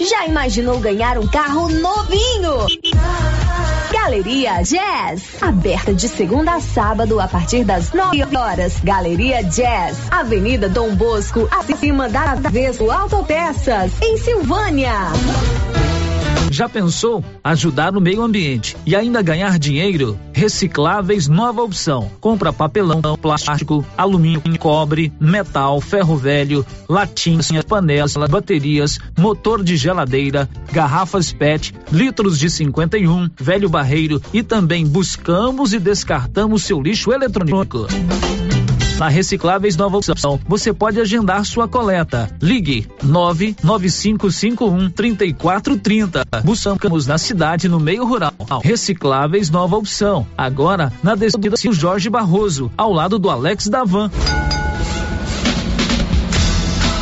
Já 0.00 0.26
imaginou 0.26 0.78
ganhar 0.78 1.18
um 1.18 1.26
carro 1.26 1.68
novinho? 1.68 2.66
Galeria 3.90 4.62
Jazz, 4.62 5.42
aberta 5.42 5.94
de 5.94 6.08
segunda 6.08 6.54
a 6.54 6.60
sábado 6.60 7.18
a 7.18 7.26
partir 7.26 7.64
das 7.64 7.92
9 7.92 8.36
horas. 8.36 8.74
Galeria 8.84 9.42
Jazz, 9.42 9.96
Avenida 10.10 10.68
Dom 10.68 10.94
Bosco, 10.94 11.48
acima 11.50 12.08
da 12.08 12.34
Vesco 12.34 12.90
Autopeças, 12.90 13.92
em 14.02 14.16
Silvânia. 14.18 14.92
Já 16.50 16.68
pensou 16.68 17.24
ajudar 17.42 17.92
no 17.92 18.00
meio 18.00 18.22
ambiente 18.22 18.76
e 18.86 18.94
ainda 18.94 19.22
ganhar 19.22 19.58
dinheiro? 19.58 20.18
Recicláveis 20.32 21.28
nova 21.28 21.62
opção. 21.62 22.10
Compra 22.20 22.52
papelão, 22.52 23.00
plástico, 23.20 23.84
alumínio, 23.96 24.42
cobre, 24.58 25.12
metal, 25.20 25.80
ferro 25.80 26.16
velho, 26.16 26.64
latinhas, 26.88 27.50
panelas, 27.66 28.14
baterias, 28.14 28.98
motor 29.18 29.62
de 29.62 29.76
geladeira, 29.76 30.48
garrafas 30.72 31.32
PET, 31.32 31.74
litros 31.90 32.38
de 32.38 32.48
51, 32.48 33.30
velho 33.38 33.68
barreiro 33.68 34.20
e 34.32 34.42
também 34.42 34.86
buscamos 34.86 35.72
e 35.72 35.78
descartamos 35.78 36.62
seu 36.62 36.80
lixo 36.80 37.12
eletrônico. 37.12 37.86
Na 38.98 39.08
Recicláveis 39.08 39.76
Nova 39.76 39.98
Opção, 39.98 40.40
você 40.48 40.72
pode 40.72 40.98
agendar 40.98 41.44
sua 41.44 41.68
coleta. 41.68 42.30
Ligue 42.40 42.88
99551 43.02 44.90
3430. 44.90 46.22
Buscamos 46.42 47.06
na 47.06 47.18
cidade 47.18 47.68
no 47.68 47.78
meio 47.78 48.06
rural. 48.06 48.32
Recicláveis 48.62 49.50
Nova 49.50 49.76
Opção. 49.76 50.26
Agora 50.36 50.90
na 51.02 51.14
descida 51.14 51.56
Jorge 51.70 52.08
Barroso, 52.08 52.70
ao 52.76 52.90
lado 52.90 53.18
do 53.18 53.28
Alex 53.28 53.68
Davan. 53.68 54.10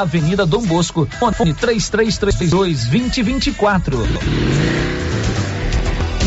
Avenida 0.00 0.44
Dom 0.44 0.62
Bosco, 0.62 1.08
fone 1.18 1.54
3332 1.54 2.86
2024. 2.86 3.98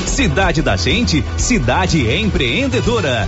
Cidade 0.05 0.61
da 0.61 0.77
Gente, 0.77 1.23
cidade 1.37 2.09
empreendedora. 2.09 3.27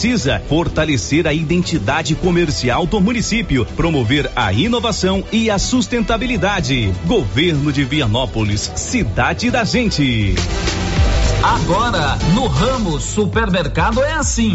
precisa 0.00 0.40
fortalecer 0.48 1.26
a 1.26 1.34
identidade 1.34 2.14
comercial 2.14 2.86
do 2.86 2.98
município, 3.02 3.66
promover 3.76 4.32
a 4.34 4.50
inovação 4.50 5.22
e 5.30 5.50
a 5.50 5.58
sustentabilidade. 5.58 6.90
Governo 7.04 7.70
de 7.70 7.84
Vianópolis, 7.84 8.72
cidade 8.76 9.50
da 9.50 9.62
gente. 9.62 10.34
Agora, 11.42 12.18
no 12.34 12.46
ramo 12.46 13.00
supermercado 13.00 14.02
é 14.02 14.12
assim. 14.12 14.54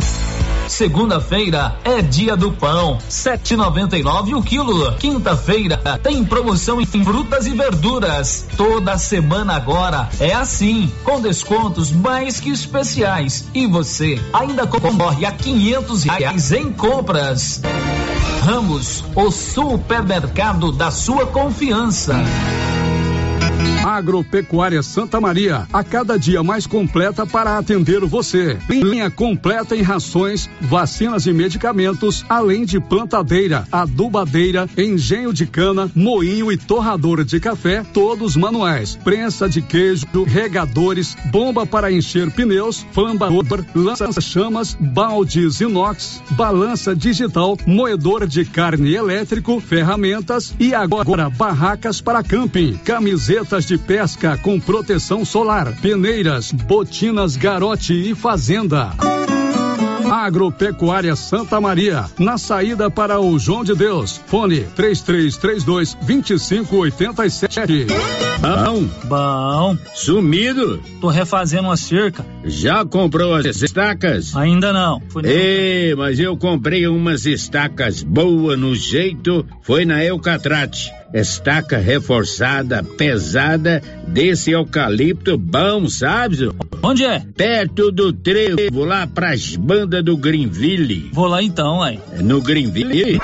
Segunda-feira 0.67 1.75
é 1.83 1.99
dia 2.01 2.35
do 2.35 2.51
pão, 2.51 2.99
7,99 3.09 4.37
o 4.37 4.43
quilo. 4.43 4.93
Quinta-feira 4.93 5.77
tem 6.03 6.23
promoção 6.23 6.79
em 6.79 6.85
frutas 6.85 7.47
e 7.47 7.55
verduras. 7.55 8.47
Toda 8.55 8.99
semana 8.99 9.55
agora 9.55 10.09
é 10.19 10.33
assim, 10.33 10.91
com 11.03 11.19
descontos 11.19 11.91
mais 11.91 12.39
que 12.39 12.51
especiais. 12.51 13.47
E 13.53 13.65
você 13.65 14.21
ainda 14.31 14.67
concorre 14.67 15.25
a 15.25 15.31
500 15.31 16.03
reais 16.03 16.51
em 16.51 16.71
compras. 16.71 17.61
Ramos, 18.43 19.03
o 19.15 19.31
supermercado 19.31 20.71
da 20.71 20.91
sua 20.91 21.25
confiança. 21.25 22.15
Agropecuária 23.85 24.81
Santa 24.81 25.21
Maria, 25.21 25.67
a 25.71 25.83
cada 25.83 26.17
dia 26.17 26.41
mais 26.41 26.65
completa 26.65 27.23
para 27.23 27.55
atender 27.55 28.03
você. 28.03 28.57
Linha 28.67 29.11
completa 29.11 29.75
em 29.75 29.83
rações, 29.83 30.49
vacinas 30.59 31.27
e 31.27 31.31
medicamentos, 31.31 32.25
além 32.27 32.65
de 32.65 32.79
plantadeira, 32.79 33.67
adubadeira, 33.71 34.67
engenho 34.75 35.31
de 35.31 35.45
cana, 35.45 35.91
moinho 35.93 36.51
e 36.51 36.57
torrador 36.57 37.23
de 37.23 37.39
café, 37.39 37.83
todos 37.93 38.35
manuais. 38.35 38.97
Prensa 39.03 39.47
de 39.47 39.61
queijo, 39.61 40.07
regadores, 40.25 41.15
bomba 41.25 41.63
para 41.63 41.91
encher 41.91 42.31
pneus, 42.31 42.83
flambador, 42.91 43.63
lança-chamas, 43.75 44.75
baldes 44.79 45.61
inox, 45.61 46.23
balança 46.31 46.95
digital, 46.95 47.55
moedor 47.67 48.25
de 48.25 48.45
carne 48.45 48.95
elétrico, 48.95 49.59
ferramentas 49.59 50.55
e 50.59 50.73
agora 50.73 51.29
barracas 51.29 52.01
para 52.01 52.23
camping, 52.23 52.77
camisetas 52.77 53.65
de 53.65 53.74
pesca 53.77 54.37
com 54.37 54.59
proteção 54.59 55.23
solar, 55.25 55.73
peneiras, 55.81 56.51
botinas, 56.51 57.35
garote 57.35 57.93
e 57.93 58.15
fazenda. 58.15 58.91
Agropecuária 60.11 61.15
Santa 61.15 61.59
Maria, 61.59 62.05
na 62.19 62.37
saída 62.37 62.89
para 62.89 63.19
o 63.19 63.37
João 63.37 63.63
de 63.63 63.75
Deus. 63.75 64.21
Fone 64.25 64.61
3332 64.75 65.93
2587. 65.95 67.87
Bom. 68.39 68.87
Bom. 69.05 69.77
Sumido. 69.93 70.81
Tô 71.01 71.07
refazendo 71.07 71.63
uma 71.63 71.77
cerca. 71.77 72.25
Já 72.43 72.85
comprou 72.85 73.33
as 73.33 73.45
estacas? 73.61 74.35
Ainda 74.35 74.71
não. 74.71 75.01
Ei, 75.23 75.95
mas 75.95 76.19
eu 76.19 76.37
comprei 76.37 76.87
umas 76.87 77.25
estacas 77.25 78.03
boas 78.03 78.59
no 78.59 78.75
jeito, 78.75 79.45
foi 79.61 79.85
na 79.85 80.03
Eucatrate. 80.03 80.91
Estaca 81.13 81.77
reforçada, 81.77 82.83
pesada, 82.83 83.81
desse 84.05 84.51
eucalipto 84.51 85.37
bom, 85.37 85.87
sabe? 85.87 86.49
Onde 86.83 87.05
é? 87.05 87.21
Perto 87.37 87.89
do 87.89 88.11
trevo, 88.11 88.83
lá 88.83 89.07
pras 89.07 89.55
bandas 89.55 90.03
do 90.03 90.17
Greenville. 90.17 91.09
Vou 91.13 91.27
lá 91.27 91.41
então, 91.41 91.81
aí. 91.81 91.99
No 92.21 92.41
Greenville? 92.41 93.21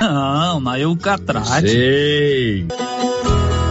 Não, 0.00 0.60
na 0.60 0.80
Eucatrate. 0.80 1.68
Sei. 1.68 2.66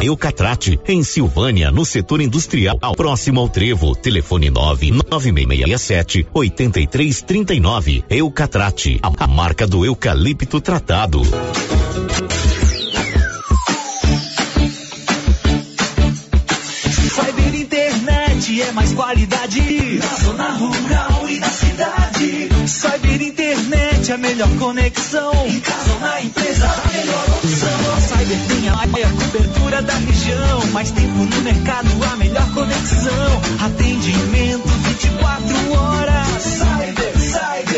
Eucatrate, 0.01 0.79
em 0.87 1.03
Silvânia, 1.03 1.71
no 1.71 1.85
setor 1.85 2.21
industrial, 2.21 2.77
próximo 2.95 3.39
ao 3.39 3.49
Trevo. 3.49 3.95
Telefone 3.95 4.49
99667 4.49 6.27
8339. 6.33 8.03
Eucatrate, 8.09 8.99
a, 9.01 9.23
a 9.23 9.27
marca 9.27 9.65
do 9.65 9.85
eucalipto 9.85 10.59
tratado. 10.61 11.21
Cyber 17.09 17.55
Internet 17.55 18.61
é 18.61 18.71
mais 18.73 18.93
qualidade 18.93 19.99
na 19.99 20.15
zona 20.23 20.51
rural 20.51 21.29
e 21.29 21.39
na 21.39 21.49
cidade. 21.49 22.49
Cyber 22.67 23.14
Internet 24.06 24.12
é 24.12 24.14
a 24.14 24.18
melhor 24.18 24.49
conexão. 24.58 25.32
Em 25.47 25.60
casa 25.60 25.93
ou 25.93 25.99
na 25.99 26.22
empresa, 26.22 26.68
a 26.68 26.91
melhor 26.91 27.26
opção. 27.30 27.93
A 27.95 28.01
Cyber 28.01 28.47
tem 28.47 28.70
a 28.70 28.76
maior 28.76 29.12
cobertura 29.14 29.82
da 29.82 29.93
região. 29.93 30.66
Mais 30.74 30.91
tempo 30.91 31.26
no 31.26 31.41
mercado, 31.41 31.89
a 32.03 32.16
melhor 32.16 32.53
conexão. 32.53 33.41
Atendimento 33.66 34.68
24 34.68 35.72
horas. 35.74 36.74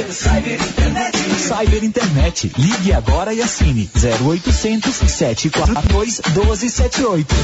Cyber, 0.05 1.83
Internet. 1.83 2.51
Ligue 2.55 2.93
agora 2.93 3.33
e 3.33 3.41
assine 3.41 3.89
0800 3.95 4.93
742 4.93 6.21
1278. 6.35 7.35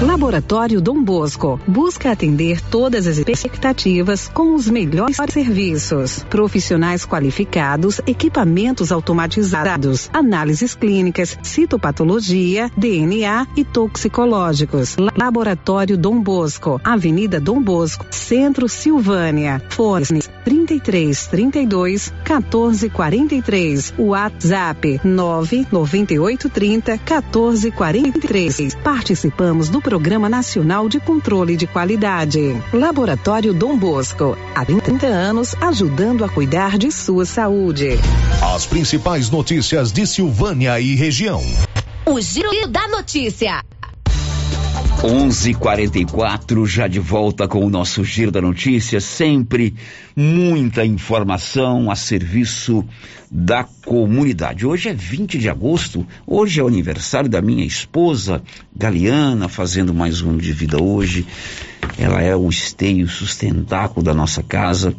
Laboratório 0.00 0.80
Dom 0.80 1.02
Bosco 1.02 1.58
busca 1.66 2.12
atender 2.12 2.60
todas 2.60 3.04
as 3.08 3.18
expectativas 3.18 4.28
com 4.28 4.54
os 4.54 4.68
melhores 4.68 5.16
serviços. 5.28 6.24
Profissionais 6.30 7.04
qualificados, 7.04 8.00
equipamentos 8.06 8.92
automatizados, 8.92 10.08
análises 10.12 10.72
clínicas, 10.76 11.36
citopatologia, 11.42 12.70
DNA 12.76 13.48
e 13.56 13.64
toxicológicos. 13.64 14.96
Laboratório 15.16 15.98
Dom 15.98 16.20
Bosco, 16.22 16.80
Avenida 16.84 17.40
Dom 17.40 17.60
Bosco, 17.60 18.06
Centro 18.10 18.68
Silvânia. 18.68 19.60
Fones 19.68 20.30
33 20.44 21.26
32 21.68 22.12
14 22.24 22.90
43. 22.90 23.94
WhatsApp 23.98 25.00
998 25.04 26.48
30 26.48 26.98
14 26.98 27.70
43. 27.70 28.74
Participamos 28.82 29.68
do 29.68 29.80
Programa 29.80 30.28
Nacional 30.28 30.88
de 30.88 30.98
Controle 30.98 31.56
de 31.56 31.66
Qualidade. 31.66 32.60
Laboratório 32.72 33.52
Dom 33.52 33.76
Bosco, 33.76 34.36
há 34.54 34.64
30 34.64 35.06
anos 35.06 35.54
ajudando 35.60 36.24
a 36.24 36.28
cuidar 36.28 36.78
de 36.78 36.90
sua 36.90 37.26
saúde. 37.26 37.90
As 38.54 38.66
principais 38.66 39.30
notícias 39.30 39.92
de 39.92 40.06
Silvânia 40.06 40.80
e 40.80 40.94
região. 40.94 41.42
O 42.06 42.20
Giro 42.20 42.66
da 42.68 42.88
Notícia. 42.88 43.62
11:44 45.02 46.66
já 46.66 46.88
de 46.88 46.98
volta 46.98 47.46
com 47.46 47.64
o 47.64 47.70
nosso 47.70 48.02
giro 48.02 48.32
da 48.32 48.40
notícia, 48.40 49.00
sempre 49.00 49.72
muita 50.16 50.84
informação 50.84 51.88
a 51.88 51.94
serviço 51.94 52.84
da 53.30 53.62
comunidade. 53.84 54.66
Hoje 54.66 54.88
é 54.88 54.94
20 54.94 55.38
de 55.38 55.48
agosto, 55.48 56.04
hoje 56.26 56.58
é 56.58 56.64
o 56.64 56.66
aniversário 56.66 57.30
da 57.30 57.40
minha 57.40 57.64
esposa 57.64 58.42
Galiana, 58.74 59.48
fazendo 59.48 59.94
mais 59.94 60.20
um 60.20 60.36
de 60.36 60.52
vida 60.52 60.82
hoje. 60.82 61.24
Ela 61.96 62.20
é 62.20 62.34
o 62.34 62.48
esteio 62.48 63.06
sustentáculo 63.06 64.04
da 64.04 64.12
nossa 64.12 64.42
casa, 64.42 64.96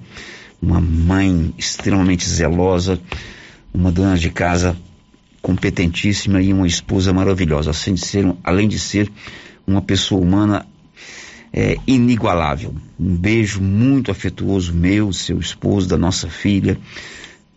uma 0.61 0.79
mãe 0.79 1.53
extremamente 1.57 2.27
zelosa, 2.27 2.97
uma 3.73 3.91
dona 3.91 4.17
de 4.17 4.29
casa 4.29 4.77
competentíssima 5.41 6.41
e 6.41 6.53
uma 6.53 6.67
esposa 6.67 7.11
maravilhosa, 7.11 7.71
de 7.71 7.97
ser, 7.97 8.33
além 8.43 8.67
de 8.67 8.79
ser 8.79 9.11
uma 9.69 9.81
pessoa 9.81 10.21
humana 10.21 10.65
é, 11.53 11.77
inigualável. 11.87 12.73
Um 12.99 13.15
beijo 13.15 13.61
muito 13.61 14.11
afetuoso 14.11 14.73
meu, 14.73 15.11
seu 15.13 15.39
esposo, 15.39 15.87
da 15.87 15.97
nossa 15.97 16.29
filha, 16.29 16.77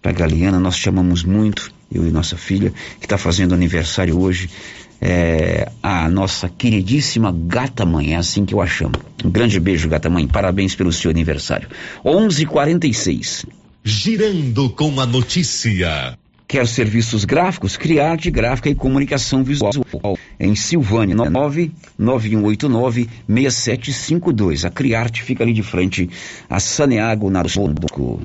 para 0.01 0.13
Galiana, 0.13 0.59
nós 0.59 0.77
chamamos 0.77 1.23
muito, 1.23 1.73
eu 1.91 2.07
e 2.07 2.11
nossa 2.11 2.37
filha, 2.37 2.73
que 2.99 3.07
está 3.07 3.17
fazendo 3.17 3.55
aniversário 3.55 4.19
hoje, 4.19 4.51
é, 5.01 5.71
a 5.83 6.09
nossa 6.09 6.49
queridíssima 6.49 7.33
gata 7.33 7.85
mãe, 7.85 8.15
é 8.15 8.17
assim 8.17 8.45
que 8.45 8.55
eu 8.55 8.61
a 8.61 8.67
chamo. 8.67 8.95
Um 9.25 9.31
grande 9.31 9.59
beijo, 9.59 9.89
gata 9.89 10.09
mãe, 10.09 10.27
parabéns 10.27 10.75
pelo 10.75 10.93
seu 10.93 11.11
aniversário. 11.11 11.69
11:46. 12.05 13.47
Girando 13.85 14.71
com 14.71 15.01
a 15.01 15.07
notícia. 15.07 16.17
Quer 16.53 16.69
serviços 16.69 17.25
gráficos? 17.25 17.79
Criarte 17.79 18.31
Gráfica 18.31 18.69
e 18.69 18.75
Comunicação 18.75 19.43
Visual. 19.43 19.73
Em 20.39 20.55
Silvânia, 20.55 21.17
99189-6752. 21.99 24.67
A 24.67 24.71
Criarte 24.71 25.23
fica 25.23 25.43
ali 25.43 25.55
de 25.55 25.63
frente 25.63 26.11
a 26.51 26.61
Saneago, 26.61 27.31
Narsonco. 27.31 28.21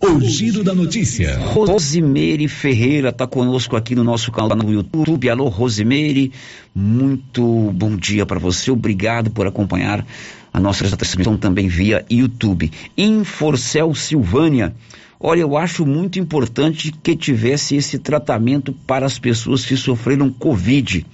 O 0.00 0.20
giro 0.20 0.64
da 0.64 0.74
notícia. 0.74 1.38
Rosimeire 1.38 2.48
Ferreira 2.48 3.10
está 3.10 3.24
conosco 3.24 3.76
aqui 3.76 3.94
no 3.94 4.02
nosso 4.02 4.32
canal 4.32 4.56
no 4.56 4.72
YouTube. 4.72 5.30
Alô, 5.30 5.46
Rosimeire. 5.46 6.32
Muito 6.74 7.70
bom 7.72 7.94
dia 7.94 8.26
para 8.26 8.40
você. 8.40 8.72
Obrigado 8.72 9.30
por 9.30 9.46
acompanhar 9.46 10.04
a 10.52 10.58
nossa 10.58 10.96
transmissão 10.96 11.36
também 11.36 11.68
via 11.68 12.04
YouTube. 12.10 12.68
Inforcel 12.98 13.94
Silvânia. 13.94 14.74
Olha, 15.22 15.42
eu 15.42 15.54
acho 15.54 15.84
muito 15.84 16.18
importante 16.18 16.90
que 16.90 17.14
tivesse 17.14 17.76
esse 17.76 17.98
tratamento 17.98 18.72
para 18.72 19.04
as 19.04 19.18
pessoas 19.18 19.66
que 19.66 19.76
sofreram 19.76 20.30
Covid. 20.30 21.06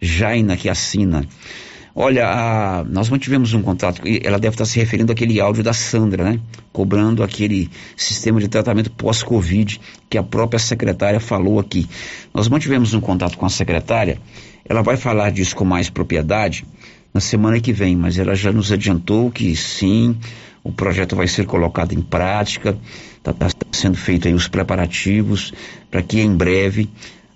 Jaina 0.00 0.56
que 0.56 0.68
assina. 0.68 1.26
Olha, 2.00 2.28
a, 2.28 2.84
nós 2.84 3.08
mantivemos 3.08 3.52
um 3.54 3.60
contato, 3.60 4.02
ela 4.22 4.38
deve 4.38 4.54
estar 4.54 4.64
se 4.64 4.78
referindo 4.78 5.10
àquele 5.10 5.40
áudio 5.40 5.64
da 5.64 5.72
Sandra, 5.72 6.22
né? 6.22 6.38
Cobrando 6.72 7.24
aquele 7.24 7.68
sistema 7.96 8.38
de 8.38 8.46
tratamento 8.46 8.92
pós-Covid 8.92 9.80
que 10.08 10.16
a 10.16 10.22
própria 10.22 10.60
secretária 10.60 11.18
falou 11.18 11.58
aqui. 11.58 11.88
Nós 12.32 12.46
mantivemos 12.46 12.94
um 12.94 13.00
contato 13.00 13.36
com 13.36 13.44
a 13.44 13.50
secretária, 13.50 14.20
ela 14.64 14.80
vai 14.80 14.96
falar 14.96 15.32
disso 15.32 15.56
com 15.56 15.64
mais 15.64 15.90
propriedade 15.90 16.64
na 17.12 17.20
semana 17.20 17.58
que 17.58 17.72
vem, 17.72 17.96
mas 17.96 18.16
ela 18.16 18.36
já 18.36 18.52
nos 18.52 18.70
adiantou 18.70 19.28
que 19.28 19.56
sim, 19.56 20.16
o 20.62 20.70
projeto 20.70 21.16
vai 21.16 21.26
ser 21.26 21.46
colocado 21.46 21.92
em 21.92 22.00
prática, 22.00 22.78
está 23.30 23.48
tá 23.48 23.66
sendo 23.72 23.96
feito 23.96 24.28
aí 24.28 24.34
os 24.34 24.48
preparativos 24.48 25.52
para 25.90 26.02
que 26.02 26.20
em 26.20 26.34
breve, 26.34 26.88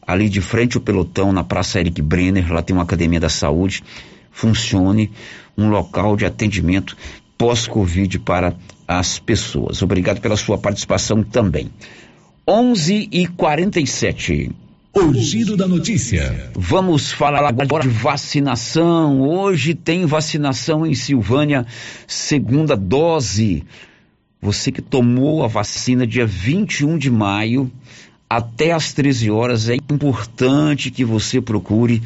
ali 0.07 0.28
de 0.28 0.40
frente 0.40 0.76
ao 0.76 0.82
pelotão, 0.82 1.32
na 1.32 1.45
Praça 1.45 1.80
Eric 1.80 2.01
Brenner, 2.03 2.53
lá 2.53 2.62
tem 2.62 2.74
uma 2.74 2.82
academia 2.82 3.20
da 3.20 3.28
saúde, 3.28 3.82
funcione 4.30 5.11
um 5.57 5.68
local 5.68 6.16
de 6.16 6.24
atendimento 6.24 6.97
pós-Covid 7.36 8.18
para 8.20 8.55
as 8.86 9.18
pessoas. 9.18 9.82
Obrigado 9.82 10.20
pela 10.20 10.36
sua 10.36 10.59
participação 10.59 11.22
também. 11.22 11.70
11 12.47 13.09
e 13.12 13.26
47 13.26 14.51
o 14.95 15.14
giro 15.14 15.57
da 15.57 15.66
notícia. 15.66 16.51
Vamos 16.55 17.11
falar 17.11 17.49
agora 17.49 17.82
de 17.82 17.88
vacinação. 17.88 19.22
Hoje 19.22 19.74
tem 19.74 20.05
vacinação 20.05 20.86
em 20.86 20.95
Silvânia, 20.95 21.64
segunda 22.07 22.76
dose. 22.76 23.64
Você 24.43 24.72
que 24.72 24.82
tomou 24.82 25.45
a 25.45 25.47
vacina 25.47 26.05
dia 26.05 26.26
21 26.26 26.99
de 26.99 27.09
maio, 27.09 27.70
até 28.28 28.72
às 28.72 28.93
13 28.93 29.30
horas, 29.30 29.68
é 29.68 29.76
importante 29.76 30.90
que 30.90 31.05
você 31.05 31.40
procure 31.40 32.03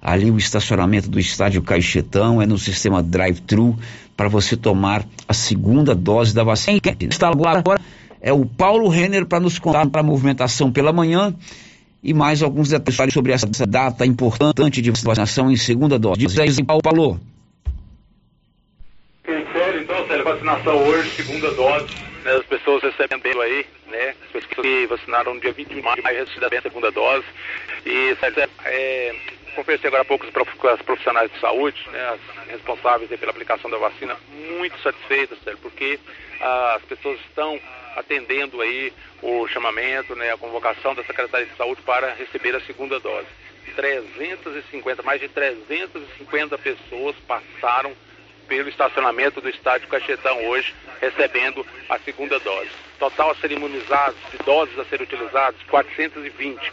ali 0.00 0.30
o 0.30 0.38
estacionamento 0.38 1.10
do 1.10 1.20
estádio 1.20 1.60
Caixetão, 1.60 2.40
é 2.40 2.46
no 2.46 2.56
sistema 2.56 3.02
drive-thru, 3.02 3.78
para 4.16 4.30
você 4.30 4.56
tomar 4.56 5.06
a 5.28 5.34
segunda 5.34 5.94
dose 5.94 6.34
da 6.34 6.42
vacina. 6.42 6.80
Quem 6.80 7.08
está 7.10 7.28
agora 7.28 7.62
é 8.18 8.32
o 8.32 8.46
Paulo 8.46 8.88
Renner 8.88 9.26
para 9.26 9.38
nos 9.38 9.58
contar 9.58 9.86
para 9.88 10.00
a 10.00 10.04
movimentação 10.04 10.72
pela 10.72 10.90
manhã 10.90 11.34
e 12.02 12.14
mais 12.14 12.42
alguns 12.42 12.70
detalhes 12.70 13.12
sobre 13.12 13.32
essa 13.32 13.66
data 13.66 14.06
importante 14.06 14.80
de 14.80 14.90
vacinação 14.90 15.50
em 15.50 15.56
segunda 15.56 15.98
dose. 15.98 16.20
Diz 16.20 16.38
aí, 16.38 16.50
Paulo. 16.64 17.20
Vacinação 20.44 20.86
hoje, 20.86 21.10
segunda 21.12 21.50
dose, 21.52 21.88
né, 22.22 22.32
as 22.32 22.44
pessoas 22.44 22.82
recebendo 22.82 23.40
aí, 23.40 23.66
né, 23.86 24.14
as 24.24 24.30
pessoas 24.30 24.46
que 24.46 24.86
vacinaram 24.86 25.34
no 25.34 25.40
dia 25.40 25.52
21 25.52 25.74
de 25.94 26.02
maio, 26.02 26.18
receberam 26.18 26.58
a 26.58 26.62
segunda 26.62 26.90
dose, 26.90 27.24
e 27.86 28.14
é, 28.66 29.14
conversei 29.54 29.88
agora 29.88 30.02
há 30.02 30.04
pouco 30.04 30.26
com 30.30 30.68
as 30.68 30.82
profissionais 30.82 31.32
de 31.32 31.40
saúde, 31.40 31.82
né, 31.90 32.08
as 32.10 32.48
responsáveis 32.50 33.08
pela 33.18 33.30
aplicação 33.30 33.70
da 33.70 33.78
vacina, 33.78 34.16
muito 34.58 34.78
satisfeitas, 34.82 35.38
sério, 35.42 35.58
porque 35.62 35.98
ah, 36.40 36.74
as 36.76 36.82
pessoas 36.82 37.18
estão 37.20 37.58
atendendo 37.96 38.60
aí 38.60 38.92
o 39.22 39.48
chamamento, 39.48 40.14
né, 40.14 40.30
a 40.30 40.36
convocação 40.36 40.94
da 40.94 41.04
Secretaria 41.04 41.46
de 41.46 41.56
Saúde 41.56 41.80
para 41.82 42.12
receber 42.14 42.54
a 42.54 42.60
segunda 42.60 43.00
dose. 43.00 43.28
350, 43.76 45.02
mais 45.02 45.20
de 45.20 45.28
350 45.28 46.58
pessoas 46.58 47.16
passaram 47.26 47.92
pelo 48.46 48.68
estacionamento 48.68 49.40
do 49.40 49.48
estádio 49.48 49.88
Cachetão 49.88 50.46
hoje, 50.46 50.74
recebendo 51.00 51.66
a 51.88 51.98
segunda 51.98 52.38
dose. 52.38 52.70
Total 52.98 53.30
a 53.30 53.34
ser 53.36 53.52
imunizados, 53.52 54.16
de 54.30 54.38
doses 54.38 54.78
a 54.78 54.84
serem 54.84 55.06
utilizadas, 55.06 55.60
420. 55.68 56.72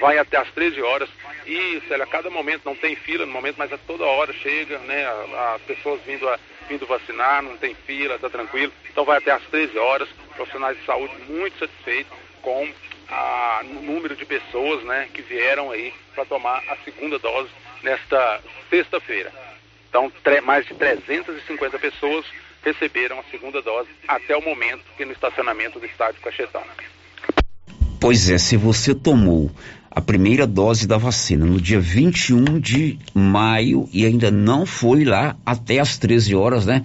Vai 0.00 0.18
até 0.18 0.38
às 0.38 0.50
13 0.52 0.80
horas 0.82 1.08
e, 1.46 1.82
Célia, 1.88 2.04
a 2.04 2.08
cada 2.08 2.30
momento, 2.30 2.62
não 2.64 2.74
tem 2.74 2.96
fila 2.96 3.26
no 3.26 3.32
momento, 3.32 3.56
mas 3.56 3.72
a 3.72 3.78
toda 3.78 4.04
hora 4.04 4.32
chega, 4.32 4.78
né, 4.78 5.06
as 5.54 5.62
pessoas 5.62 6.00
vindo, 6.02 6.28
a, 6.28 6.38
vindo 6.68 6.86
vacinar, 6.86 7.42
não 7.42 7.56
tem 7.56 7.74
fila, 7.74 8.14
está 8.14 8.28
tranquilo. 8.28 8.72
Então 8.90 9.04
vai 9.04 9.18
até 9.18 9.30
às 9.30 9.42
13 9.44 9.78
horas, 9.78 10.08
profissionais 10.34 10.78
de 10.78 10.84
saúde 10.84 11.14
muito 11.28 11.58
satisfeitos 11.58 12.12
com 12.42 12.68
a, 13.08 13.60
o 13.64 13.82
número 13.82 14.14
de 14.14 14.24
pessoas 14.24 14.82
né, 14.84 15.08
que 15.12 15.22
vieram 15.22 15.70
aí 15.70 15.92
para 16.14 16.24
tomar 16.24 16.62
a 16.68 16.76
segunda 16.84 17.18
dose 17.18 17.50
nesta 17.82 18.40
sexta-feira. 18.68 19.32
Então, 19.90 20.10
mais 20.44 20.64
de 20.66 20.74
350 20.74 21.78
pessoas 21.78 22.24
receberam 22.64 23.18
a 23.18 23.24
segunda 23.24 23.60
dose 23.60 23.88
até 24.06 24.36
o 24.36 24.42
momento 24.42 24.84
que 24.96 25.04
no 25.04 25.12
estacionamento 25.12 25.80
do 25.80 25.86
estádio 25.86 26.20
Cachetão. 26.22 26.62
Pois 28.00 28.30
é, 28.30 28.38
se 28.38 28.56
você 28.56 28.94
tomou 28.94 29.50
a 29.90 30.00
primeira 30.00 30.46
dose 30.46 30.86
da 30.86 30.96
vacina 30.96 31.44
no 31.44 31.60
dia 31.60 31.80
21 31.80 32.60
de 32.60 32.98
maio 33.12 33.88
e 33.92 34.06
ainda 34.06 34.30
não 34.30 34.64
foi 34.64 35.04
lá 35.04 35.36
até 35.44 35.80
as 35.80 35.98
13 35.98 36.34
horas, 36.34 36.64
né? 36.64 36.84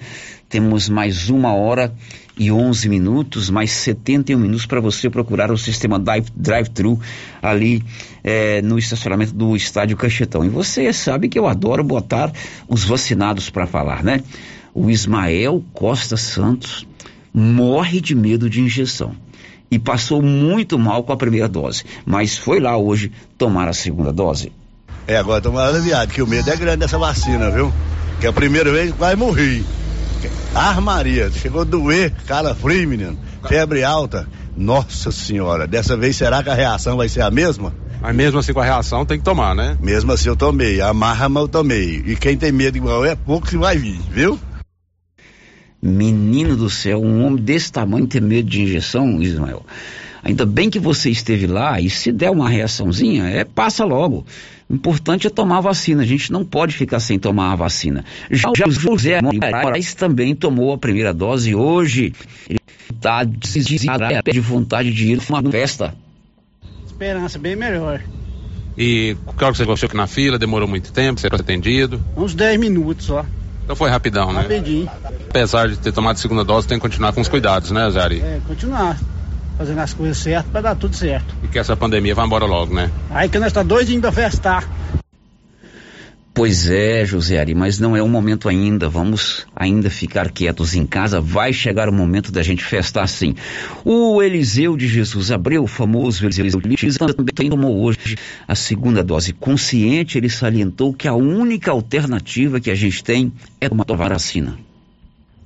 Temos 0.49 0.89
mais 0.89 1.29
uma 1.29 1.53
hora 1.53 1.93
e 2.37 2.51
11 2.51 2.89
minutos, 2.89 3.49
mais 3.49 3.71
71 3.71 4.37
minutos 4.37 4.65
para 4.65 4.81
você 4.81 5.09
procurar 5.09 5.51
o 5.51 5.57
sistema 5.57 5.97
drive-thru 6.35 6.99
ali 7.41 7.83
é, 8.23 8.61
no 8.61 8.77
estacionamento 8.77 9.33
do 9.33 9.55
estádio 9.55 9.95
Cachetão. 9.95 10.43
E 10.43 10.49
você 10.49 10.91
sabe 10.91 11.29
que 11.29 11.39
eu 11.39 11.47
adoro 11.47 11.83
botar 11.83 12.31
os 12.67 12.83
vacinados 12.83 13.49
para 13.49 13.65
falar, 13.65 14.03
né? 14.03 14.21
O 14.73 14.89
Ismael 14.89 15.63
Costa 15.73 16.17
Santos 16.17 16.85
morre 17.33 18.01
de 18.01 18.13
medo 18.15 18.49
de 18.49 18.61
injeção 18.61 19.15
e 19.69 19.79
passou 19.79 20.21
muito 20.21 20.77
mal 20.77 21.03
com 21.03 21.13
a 21.13 21.17
primeira 21.17 21.47
dose, 21.47 21.83
mas 22.05 22.37
foi 22.37 22.59
lá 22.59 22.77
hoje 22.77 23.11
tomar 23.37 23.67
a 23.67 23.73
segunda 23.73 24.11
dose. 24.11 24.51
É, 25.07 25.17
agora 25.17 25.37
estamos 25.37 25.59
aliviados, 25.59 26.13
que 26.13 26.21
o 26.21 26.27
medo 26.27 26.49
é 26.49 26.55
grande 26.55 26.77
dessa 26.77 26.97
vacina, 26.97 27.51
viu? 27.51 27.71
Que 28.19 28.27
a 28.27 28.33
primeira 28.33 28.71
vez 28.71 28.91
quase 28.93 29.15
morri. 29.15 29.63
Armaria, 30.55 31.29
chegou 31.29 31.61
a 31.61 31.63
doer, 31.65 32.13
cara 32.25 32.55
frio, 32.55 32.87
menino, 32.87 33.19
febre 33.45 33.83
alta. 33.83 34.25
Nossa 34.55 35.11
senhora, 35.11 35.67
dessa 35.67 35.97
vez 35.97 36.15
será 36.15 36.41
que 36.41 36.49
a 36.49 36.53
reação 36.53 36.95
vai 36.95 37.09
ser 37.09 37.23
a 37.23 37.29
mesma? 37.29 37.75
Mas 38.01 38.15
mesmo 38.15 38.39
assim 38.39 38.53
com 38.53 38.61
a 38.61 38.63
reação 38.63 39.05
tem 39.05 39.17
que 39.17 39.25
tomar, 39.25 39.53
né? 39.53 39.77
Mesmo 39.81 40.13
assim 40.13 40.29
eu 40.29 40.35
tomei, 40.37 40.79
amarra, 40.79 41.27
mas 41.27 41.43
eu 41.43 41.49
tomei. 41.49 42.01
E 42.05 42.15
quem 42.15 42.37
tem 42.37 42.53
medo 42.53 42.77
igual 42.77 43.03
é 43.03 43.17
pouco 43.17 43.47
que 43.47 43.57
vai 43.57 43.77
vir, 43.77 43.99
viu? 44.09 44.39
Menino 45.81 46.55
do 46.55 46.69
céu, 46.69 47.01
um 47.01 47.25
homem 47.25 47.43
desse 47.43 47.69
tamanho 47.69 48.07
ter 48.07 48.21
medo 48.21 48.49
de 48.49 48.61
injeção, 48.61 49.21
Ismael. 49.21 49.65
Ainda 50.23 50.45
bem 50.45 50.69
que 50.69 50.79
você 50.79 51.09
esteve 51.09 51.47
lá 51.47 51.81
e 51.81 51.89
se 51.89 52.13
der 52.13 52.31
uma 52.31 52.49
reaçãozinha, 52.49 53.25
é 53.25 53.43
passa 53.43 53.83
logo. 53.83 54.25
O 54.69 54.73
importante 54.73 55.27
é 55.27 55.29
tomar 55.29 55.57
a 55.57 55.61
vacina. 55.61 56.01
A 56.01 56.05
gente 56.05 56.31
não 56.31 56.43
pode 56.43 56.75
ficar 56.75 56.99
sem 56.99 57.19
tomar 57.19 57.51
a 57.51 57.55
vacina. 57.55 58.03
Já, 58.31 58.51
já 58.55 58.67
o 58.67 58.71
José 58.71 59.19
Moraes 59.21 59.93
também 59.93 60.35
tomou 60.35 60.73
a 60.73 60.77
primeira 60.77 61.13
dose 61.13 61.53
hoje. 61.53 62.13
Ele 62.49 62.59
está 62.91 63.23
de 63.23 64.39
vontade 64.39 64.91
de 64.91 65.13
ir 65.13 65.21
para 65.21 65.39
uma 65.39 65.51
festa. 65.51 65.95
Esperança 66.85 67.37
bem 67.37 67.55
melhor. 67.55 68.01
E 68.77 69.15
claro 69.37 69.53
que 69.53 69.57
você 69.57 69.65
gostou 69.65 69.87
que 69.87 69.95
na 69.95 70.07
fila, 70.07 70.37
demorou 70.37 70.67
muito 70.67 70.91
tempo, 70.91 71.19
você 71.19 71.29
foi 71.29 71.39
atendido? 71.39 72.01
Uns 72.17 72.33
10 72.33 72.59
minutos 72.59 73.05
só. 73.05 73.25
Então 73.63 73.75
foi 73.75 73.89
rapidão, 73.89 74.33
né? 74.33 74.41
Rapidinho. 74.41 74.89
Apesar 75.29 75.67
de 75.67 75.77
ter 75.77 75.91
tomado 75.91 76.15
a 76.15 76.19
segunda 76.19 76.43
dose, 76.43 76.67
tem 76.67 76.77
que 76.77 76.81
continuar 76.81 77.13
com 77.13 77.21
os 77.21 77.27
cuidados, 77.27 77.71
né, 77.71 77.89
Zari? 77.89 78.19
É, 78.19 78.39
continuar. 78.47 78.99
Fazendo 79.57 79.79
as 79.79 79.93
coisas 79.93 80.17
certas 80.17 80.51
para 80.51 80.61
dar 80.61 80.75
tudo 80.75 80.95
certo. 80.95 81.33
E 81.43 81.47
que 81.47 81.57
essa 81.57 81.75
pandemia 81.75 82.13
vá 82.13 82.25
embora 82.25 82.45
logo, 82.45 82.73
né? 82.73 82.91
Aí 83.09 83.29
que 83.29 83.39
nós 83.39 83.53
tá 83.53 83.63
doidinho 83.63 84.01
pra 84.01 84.11
festar. 84.11 84.67
Pois 86.35 86.69
é, 86.69 87.05
José 87.05 87.39
Ari, 87.39 87.55
mas 87.55 87.79
não 87.79 87.95
é 87.95 88.03
o 88.03 88.09
momento 88.09 88.49
ainda. 88.49 88.89
Vamos 88.89 89.47
ainda 89.55 89.89
ficar 89.89 90.29
quietos 90.29 90.75
em 90.75 90.85
casa. 90.85 91.21
Vai 91.21 91.53
chegar 91.53 91.87
o 91.87 91.93
momento 91.93 92.29
da 92.29 92.43
gente 92.43 92.61
festar 92.61 93.07
sim. 93.07 93.33
O 93.85 94.21
Eliseu 94.21 94.75
de 94.75 94.85
Jesus 94.85 95.31
Abreu, 95.31 95.63
o 95.63 95.67
famoso 95.67 96.25
Eliseu 96.25 96.59
de 96.59 96.75
Jesus, 96.75 96.97
também 96.97 97.49
tomou 97.49 97.81
hoje 97.81 98.17
a 98.45 98.53
segunda 98.53 99.01
dose. 99.01 99.31
Consciente, 99.31 100.17
ele 100.17 100.27
salientou 100.27 100.93
que 100.93 101.07
a 101.07 101.13
única 101.13 101.71
alternativa 101.71 102.59
que 102.59 102.69
a 102.69 102.75
gente 102.75 103.01
tem 103.01 103.31
é 103.61 103.69
tomar 103.69 103.85
a 103.87 103.95
vacina. 103.95 104.59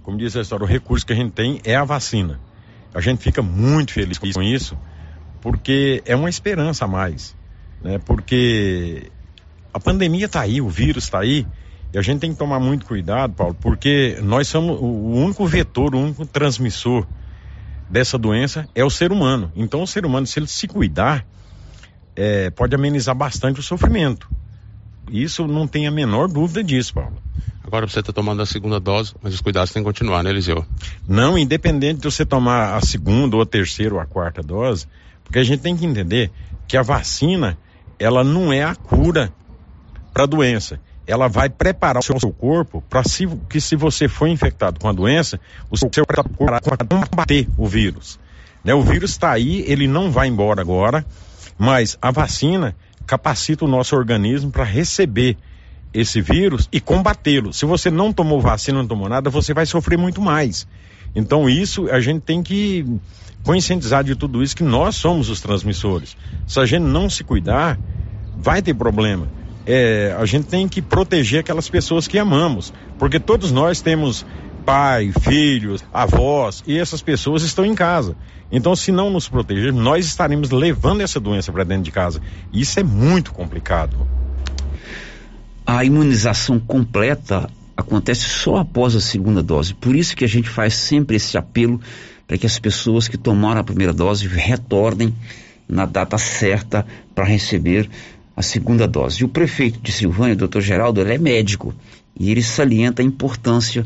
Como 0.01 0.17
diz 0.17 0.35
a 0.35 0.41
história, 0.41 0.63
o 0.63 0.67
recurso 0.67 1.05
que 1.05 1.13
a 1.13 1.15
gente 1.15 1.33
tem 1.33 1.61
é 1.63 1.75
a 1.75 1.83
vacina. 1.83 2.39
A 2.93 3.01
gente 3.01 3.21
fica 3.21 3.41
muito 3.41 3.93
feliz 3.93 4.17
com 4.17 4.41
isso, 4.41 4.77
porque 5.41 6.01
é 6.05 6.15
uma 6.15 6.29
esperança 6.29 6.85
a 6.85 6.87
mais. 6.87 7.35
Né? 7.81 7.99
Porque 7.99 9.11
a 9.73 9.79
pandemia 9.79 10.25
está 10.25 10.41
aí, 10.41 10.61
o 10.61 10.69
vírus 10.69 11.05
está 11.05 11.19
aí, 11.19 11.45
e 11.93 11.97
a 11.97 12.01
gente 12.01 12.19
tem 12.19 12.31
que 12.31 12.37
tomar 12.37 12.59
muito 12.59 12.85
cuidado, 12.85 13.33
Paulo, 13.33 13.55
porque 13.59 14.17
nós 14.21 14.47
somos 14.47 14.79
o 14.79 14.85
único 14.85 15.45
vetor, 15.47 15.95
o 15.95 15.99
único 15.99 16.25
transmissor 16.25 17.07
dessa 17.89 18.17
doença 18.17 18.67
é 18.75 18.83
o 18.83 18.89
ser 18.89 19.11
humano. 19.11 19.51
Então, 19.55 19.81
o 19.81 19.87
ser 19.87 20.05
humano, 20.05 20.27
se 20.27 20.39
ele 20.39 20.47
se 20.47 20.67
cuidar, 20.67 21.25
é, 22.15 22.49
pode 22.51 22.75
amenizar 22.75 23.15
bastante 23.15 23.59
o 23.59 23.63
sofrimento. 23.63 24.29
Isso 25.11 25.47
não 25.47 25.65
tem 25.65 25.87
a 25.87 25.91
menor 25.91 26.27
dúvida 26.27 26.63
disso, 26.63 26.93
Paulo. 26.93 27.17
Agora 27.69 27.87
você 27.87 27.99
está 27.99 28.11
tomando 28.11 28.41
a 28.41 28.47
segunda 28.47 28.79
dose, 28.79 29.13
mas 29.21 29.31
os 29.31 29.41
cuidados 29.41 29.71
têm 29.71 29.83
que 29.83 29.87
continuar, 29.87 30.23
né, 30.23 30.31
Eliseu? 30.31 30.65
Não, 31.07 31.37
independente 31.37 31.99
de 31.99 32.05
você 32.05 32.25
tomar 32.25 32.73
a 32.75 32.81
segunda 32.81 33.35
ou 33.35 33.43
a 33.43 33.45
terceira 33.45 33.93
ou 33.93 34.01
a 34.01 34.07
quarta 34.07 34.41
dose, 34.41 34.87
porque 35.23 35.37
a 35.37 35.43
gente 35.43 35.59
tem 35.59 35.77
que 35.77 35.85
entender 35.85 36.31
que 36.67 36.75
a 36.75 36.81
vacina, 36.81 37.59
ela 37.99 38.23
não 38.23 38.51
é 38.51 38.63
a 38.63 38.73
cura 38.73 39.31
para 40.11 40.23
a 40.23 40.25
doença. 40.25 40.81
Ela 41.05 41.27
vai 41.27 41.47
preparar 41.47 42.01
o 42.01 42.19
seu 42.19 42.31
corpo 42.31 42.83
para 42.89 43.03
se, 43.03 43.27
que 43.47 43.61
se 43.61 43.75
você 43.75 44.07
for 44.07 44.27
infectado 44.27 44.79
com 44.79 44.89
a 44.89 44.91
doença, 44.91 45.39
o 45.69 45.77
seu 45.77 46.07
corpo 46.07 46.47
vai 46.47 46.59
combater 47.07 47.47
o 47.55 47.67
vírus. 47.67 48.19
Né? 48.63 48.73
O 48.73 48.81
vírus 48.81 49.11
está 49.11 49.29
aí, 49.29 49.63
ele 49.67 49.87
não 49.87 50.09
vai 50.09 50.27
embora 50.27 50.59
agora, 50.59 51.05
mas 51.55 51.99
a 52.01 52.09
vacina 52.09 52.75
capacita 53.05 53.63
o 53.63 53.67
nosso 53.67 53.95
organismo 53.95 54.49
para 54.49 54.63
receber 54.63 55.37
esse 55.93 56.21
vírus 56.21 56.67
e 56.71 56.79
combatê-lo. 56.79 57.53
Se 57.53 57.65
você 57.65 57.89
não 57.89 58.13
tomou 58.13 58.39
vacina, 58.39 58.79
não 58.79 58.87
tomou 58.87 59.09
nada, 59.09 59.29
você 59.29 59.53
vai 59.53 59.65
sofrer 59.65 59.97
muito 59.97 60.21
mais. 60.21 60.67
Então 61.15 61.49
isso 61.49 61.89
a 61.89 61.99
gente 61.99 62.21
tem 62.21 62.43
que 62.43 62.85
conscientizar 63.43 64.03
de 64.03 64.15
tudo 64.15 64.43
isso 64.43 64.55
que 64.55 64.63
nós 64.63 64.95
somos 64.95 65.29
os 65.29 65.41
transmissores. 65.41 66.15
Se 66.47 66.59
a 66.59 66.65
gente 66.65 66.83
não 66.83 67.09
se 67.09 67.23
cuidar, 67.23 67.79
vai 68.37 68.61
ter 68.61 68.73
problema 68.73 69.39
é, 69.71 70.15
a 70.17 70.25
gente 70.25 70.47
tem 70.47 70.67
que 70.67 70.81
proteger 70.81 71.41
aquelas 71.41 71.69
pessoas 71.69 72.07
que 72.07 72.17
amamos, 72.17 72.73
porque 72.97 73.19
todos 73.19 73.51
nós 73.51 73.81
temos 73.81 74.25
pai, 74.65 75.11
filhos, 75.21 75.85
avós, 75.93 76.63
e 76.65 76.75
essas 76.75 77.03
pessoas 77.03 77.43
estão 77.43 77.63
em 77.63 77.75
casa. 77.75 78.15
Então, 78.51 78.75
se 78.75 78.91
não 78.91 79.11
nos 79.11 79.29
proteger, 79.29 79.71
nós 79.71 80.07
estaremos 80.07 80.49
levando 80.49 81.01
essa 81.01 81.19
doença 81.19 81.51
para 81.51 81.63
dentro 81.63 81.83
de 81.83 81.91
casa. 81.91 82.19
Isso 82.51 82.79
é 82.79 82.83
muito 82.83 83.31
complicado. 83.31 83.95
A 85.71 85.85
imunização 85.85 86.59
completa 86.59 87.47
acontece 87.77 88.21
só 88.27 88.57
após 88.57 88.95
a 88.95 88.99
segunda 88.99 89.43
dose. 89.43 89.75
Por 89.75 89.95
isso 89.95 90.15
que 90.15 90.25
a 90.25 90.27
gente 90.27 90.49
faz 90.49 90.73
sempre 90.73 91.17
esse 91.17 91.37
apelo 91.37 91.79
para 92.27 92.39
que 92.39 92.47
as 92.47 92.57
pessoas 92.57 93.07
que 93.07 93.19
tomaram 93.19 93.61
a 93.61 93.63
primeira 93.63 93.93
dose 93.93 94.27
retornem 94.27 95.13
na 95.67 95.85
data 95.85 96.17
certa 96.17 96.83
para 97.13 97.23
receber 97.23 97.87
a 98.35 98.41
segunda 98.41 98.87
dose. 98.87 99.21
E 99.21 99.25
o 99.25 99.29
prefeito 99.29 99.79
de 99.79 99.91
Silvânia, 99.91 100.35
doutor 100.35 100.59
Geraldo, 100.59 101.01
ele 101.01 101.13
é 101.13 101.17
médico 101.19 101.71
e 102.19 102.31
ele 102.31 102.41
salienta 102.41 103.03
a 103.03 103.05
importância 103.05 103.85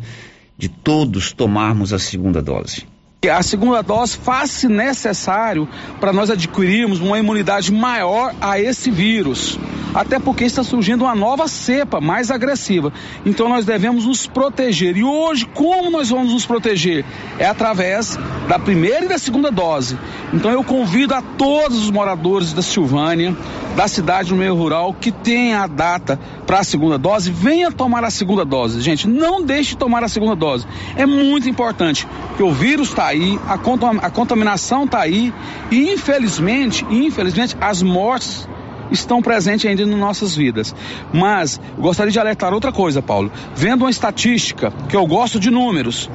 de 0.58 0.70
todos 0.70 1.34
tomarmos 1.34 1.92
a 1.92 2.00
segunda 2.00 2.42
dose. 2.42 2.86
A 3.30 3.42
segunda 3.42 3.82
dose 3.82 4.18
faz-se 4.18 4.68
necessário 4.68 5.68
para 6.00 6.12
nós 6.12 6.30
adquirirmos 6.30 7.00
uma 7.00 7.18
imunidade 7.18 7.72
maior 7.72 8.34
a 8.42 8.60
esse 8.60 8.92
vírus. 8.92 9.58
Até 9.94 10.18
porque 10.18 10.44
está 10.44 10.64
surgindo 10.64 11.04
uma 11.04 11.16
nova 11.16 11.48
cepa 11.48 12.02
mais 12.02 12.32
agressiva. 12.32 12.92
Então 13.26 13.48
nós 13.48 13.64
devemos 13.64 14.06
nos 14.06 14.26
proteger. 14.26 14.98
E 14.98 15.04
hoje, 15.04 15.46
como 15.54 15.92
nós 15.92 16.10
vamos 16.10 16.34
nos 16.34 16.46
proteger? 16.46 17.06
É 17.38 17.46
através 17.46 18.18
da 18.48 18.58
primeira 18.58 19.06
e 19.06 19.08
da 19.08 19.20
segunda 19.20 19.52
dose. 19.52 19.98
Então 20.34 20.52
eu 20.52 20.64
convido 20.64 21.14
a 21.14 21.22
todos 21.22 21.78
os 21.78 21.92
moradores 21.92 22.54
da 22.54 22.62
Silvânia, 22.62 23.38
da 23.76 23.88
cidade 23.88 24.30
do 24.30 24.36
meio 24.36 24.56
rural, 24.56 24.94
que 24.94 25.12
tem 25.12 25.54
a 25.54 25.68
data 25.68 26.20
para 26.46 26.60
a 26.60 26.64
segunda 26.64 26.98
dose, 26.98 27.32
venha 27.32 27.72
tomar 27.72 28.04
a 28.04 28.10
segunda 28.10 28.44
dose. 28.44 28.82
Gente, 28.82 29.08
não 29.08 29.44
deixe 29.44 29.72
de 29.72 29.78
tomar 29.78 30.04
a 30.04 30.08
segunda 30.08 30.36
dose. 30.36 30.66
É 30.96 31.06
muito 31.06 31.48
importante, 31.48 32.08
porque 32.28 32.44
o 32.44 32.52
vírus 32.52 32.90
está 32.90 33.13
aí, 33.14 33.40
a, 33.48 33.54
a 33.54 34.10
contaminação 34.10 34.86
está 34.86 35.00
aí 35.00 35.34
e 35.72 35.94
infelizmente, 35.94 36.86
infelizmente, 36.90 37.56
as 37.62 37.82
mortes 37.82 38.48
estão 38.92 39.22
presentes 39.22 39.66
ainda 39.66 39.86
nas 39.86 40.00
nossas 40.00 40.36
vidas. 40.36 40.76
Mas 41.14 41.60
gostaria 41.78 42.12
de 42.12 42.20
alertar 42.20 42.54
outra 42.54 42.72
coisa, 42.72 43.02
Paulo. 43.02 43.32
Vendo 43.56 43.84
uma 43.84 43.90
estatística, 43.90 44.72
que 44.90 44.96
eu 44.96 45.06
gosto 45.08 45.40
de 45.40 45.50
números, 45.50 46.10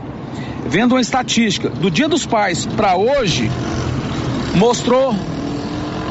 vendo 0.67 0.95
uma 0.95 1.01
estatística 1.01 1.69
do 1.69 1.91
Dia 1.91 2.09
dos 2.09 2.27
Pais 2.27 2.67
para 2.67 2.97
hoje, 2.97 3.51
mostrou 4.55 5.15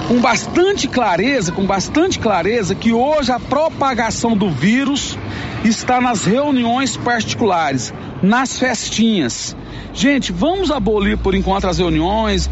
com 0.08 0.20
bastante 0.20 0.88
clareza, 0.88 1.52
com 1.52 1.66
bastante 1.66 2.18
clareza, 2.18 2.74
que 2.74 2.94
hoje 2.94 3.32
a 3.32 3.40
propagação 3.40 4.38
do 4.38 4.50
vírus 4.50 5.18
está 5.66 6.00
nas 6.00 6.24
reuniões 6.24 6.96
particulares, 6.96 7.94
nas 8.22 8.58
festinhas. 8.58 9.56
Gente, 9.94 10.32
vamos 10.32 10.72
abolir 10.72 11.18
por 11.18 11.36
enquanto 11.36 11.68
as 11.68 11.78
reuniões 11.78 12.50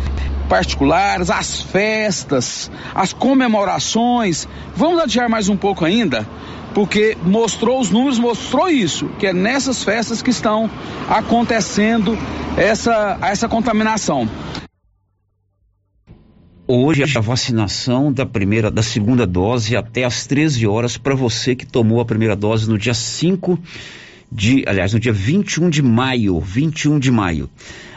particulares, 0.47 1.29
as 1.29 1.61
festas, 1.61 2.71
as 2.93 3.13
comemorações. 3.13 4.47
Vamos 4.75 4.99
adiar 4.99 5.29
mais 5.29 5.49
um 5.49 5.57
pouco 5.57 5.85
ainda, 5.85 6.27
porque 6.73 7.17
mostrou 7.23 7.79
os 7.79 7.89
números, 7.89 8.19
mostrou 8.19 8.69
isso, 8.69 9.07
que 9.19 9.27
é 9.27 9.33
nessas 9.33 9.83
festas 9.83 10.21
que 10.21 10.29
estão 10.29 10.69
acontecendo 11.09 12.17
essa, 12.57 13.17
essa 13.21 13.47
contaminação. 13.47 14.29
Hoje 16.67 17.03
a 17.03 17.21
vacinação 17.21 18.11
da 18.11 18.25
primeira, 18.25 18.71
da 18.71 18.81
segunda 18.81 19.27
dose 19.27 19.77
até 19.77 20.03
às 20.03 20.25
13 20.25 20.65
horas 20.65 20.97
para 20.97 21.13
você 21.13 21.55
que 21.55 21.63
tomou 21.63 21.99
a 22.01 22.05
primeira 22.05 22.35
dose 22.35 22.67
no 22.67 22.75
dia 22.75 22.95
5 22.95 23.59
de, 24.31 24.63
aliás, 24.67 24.93
no 24.93 24.99
dia 24.99 25.13
21 25.13 25.69
de 25.69 25.81
maio, 25.81 26.39
21 26.39 26.99
de 26.99 27.11
maio. 27.11 27.49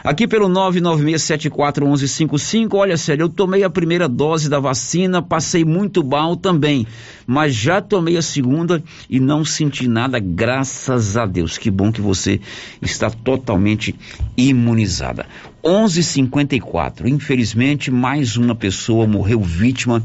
Aqui 0.03 0.27
pelo 0.27 0.49
996741155, 0.49 2.73
olha 2.73 2.95
sério, 2.95 3.23
eu 3.23 3.29
tomei 3.29 3.63
a 3.63 3.69
primeira 3.69 4.07
dose 4.07 4.49
da 4.49 4.59
vacina, 4.59 5.21
passei 5.21 5.65
muito 5.65 6.01
mal 6.03 6.37
também, 6.37 6.87
mas 7.27 7.53
já 7.53 7.81
tomei 7.81 8.15
a 8.15 8.21
segunda 8.21 8.81
e 9.09 9.19
não 9.19 9.43
senti 9.43 9.85
nada, 9.87 10.19
graças 10.19 11.17
a 11.17 11.25
Deus. 11.25 11.57
Que 11.57 11.69
bom 11.69 11.91
que 11.91 11.99
você 11.99 12.39
está 12.81 13.09
totalmente 13.09 13.93
imunizada. 14.37 15.25
11:54. 15.61 17.09
Infelizmente, 17.09 17.91
mais 17.91 18.37
uma 18.37 18.55
pessoa 18.55 19.05
morreu 19.05 19.41
vítima 19.41 20.01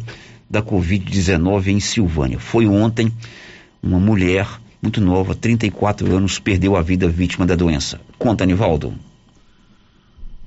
da 0.51 0.61
COVID-19 0.61 1.69
em 1.69 1.79
Silvânia. 1.79 2.41
Foi 2.41 2.67
ontem 2.67 3.13
uma 3.81 4.01
mulher 4.01 4.49
muito 4.85 5.01
nova, 5.01 5.35
34 5.35 6.15
anos, 6.15 6.39
perdeu 6.39 6.77
a 6.77 6.83
vida 6.83 7.09
vítima 7.09 7.47
da 7.47 7.57
doença. 7.57 7.99
Conta, 8.19 8.45
Anivaldo. 8.45 8.93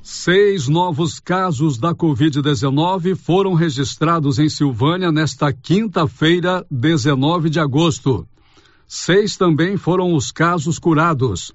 Seis 0.03 0.67
novos 0.67 1.19
casos 1.19 1.79
da 1.79 1.93
Covid-19 1.93 3.15
foram 3.15 3.55
registrados 3.55 4.37
em 4.37 4.47
Silvânia 4.47 5.11
nesta 5.11 5.51
quinta-feira, 5.51 6.63
19 6.69 7.49
de 7.49 7.59
agosto. 7.59 8.27
Seis 8.87 9.35
também 9.35 9.75
foram 9.75 10.13
os 10.13 10.31
casos 10.31 10.77
curados. 10.77 11.51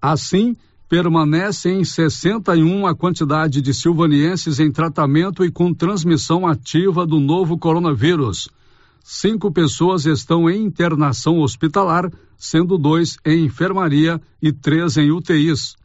Assim, 0.00 0.54
permanece 0.90 1.70
em 1.70 1.84
61 1.84 2.86
a 2.86 2.94
quantidade 2.94 3.62
de 3.62 3.72
silvanienses 3.72 4.60
em 4.60 4.70
tratamento 4.70 5.42
e 5.42 5.50
com 5.50 5.72
transmissão 5.72 6.46
ativa 6.46 7.06
do 7.06 7.18
novo 7.18 7.58
coronavírus. 7.58 8.48
Cinco 9.08 9.52
pessoas 9.52 10.04
estão 10.04 10.50
em 10.50 10.64
internação 10.64 11.38
hospitalar, 11.38 12.10
sendo 12.36 12.76
dois 12.76 13.16
em 13.24 13.44
enfermaria 13.44 14.20
e 14.42 14.52
três 14.52 14.96
em 14.96 15.12
UTIs. 15.12 15.76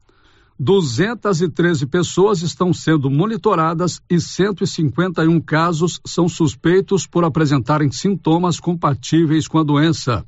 213 0.60 1.86
pessoas 1.86 2.42
estão 2.42 2.74
sendo 2.74 3.12
monitoradas 3.12 4.02
e 4.10 4.20
151 4.20 5.40
casos 5.40 6.02
são 6.04 6.28
suspeitos 6.28 7.06
por 7.06 7.24
apresentarem 7.24 7.92
sintomas 7.92 8.60
compatíveis 8.60 9.48
com 9.48 9.60
a 9.60 9.64
doença. 9.64 10.26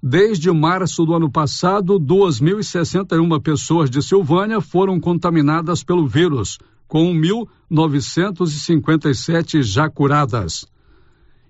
Desde 0.00 0.48
março 0.52 1.04
do 1.04 1.14
ano 1.14 1.28
passado, 1.28 1.98
2.061 1.98 3.42
pessoas 3.42 3.90
de 3.90 4.00
Silvânia 4.00 4.60
foram 4.60 5.00
contaminadas 5.00 5.82
pelo 5.82 6.06
vírus, 6.06 6.56
com 6.86 7.12
1.957 7.12 9.60
já 9.60 9.90
curadas. 9.90 10.64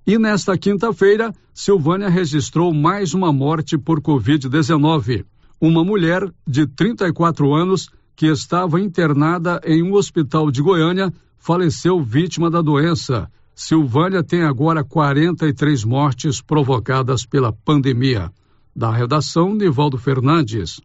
E 0.09 0.19
nesta 0.19 0.57
quinta-feira, 0.57 1.35
Silvânia 1.53 2.09
registrou 2.09 2.73
mais 2.73 3.13
uma 3.13 3.31
morte 3.31 3.77
por 3.77 4.01
Covid-19. 4.01 5.27
Uma 5.61 5.85
mulher 5.85 6.27
de 6.47 6.67
34 6.67 7.55
anos 7.55 7.91
que 8.17 8.25
estava 8.25 8.81
internada 8.81 9.61
em 9.67 9.83
um 9.83 9.93
hospital 9.93 10.51
de 10.51 10.63
Goiânia 10.63 11.13
faleceu 11.37 12.01
vítima 12.01 12.51
da 12.51 12.63
doença. 12.63 13.31
Silvânia 13.55 14.25
tem 14.25 14.45
agora 14.45 14.83
43 14.83 15.85
mortes 15.85 16.41
provocadas 16.41 17.27
pela 17.27 17.53
pandemia. 17.53 18.33
Da 18.75 18.91
redação, 18.91 19.53
Nivaldo 19.53 19.99
Fernandes. 19.99 20.81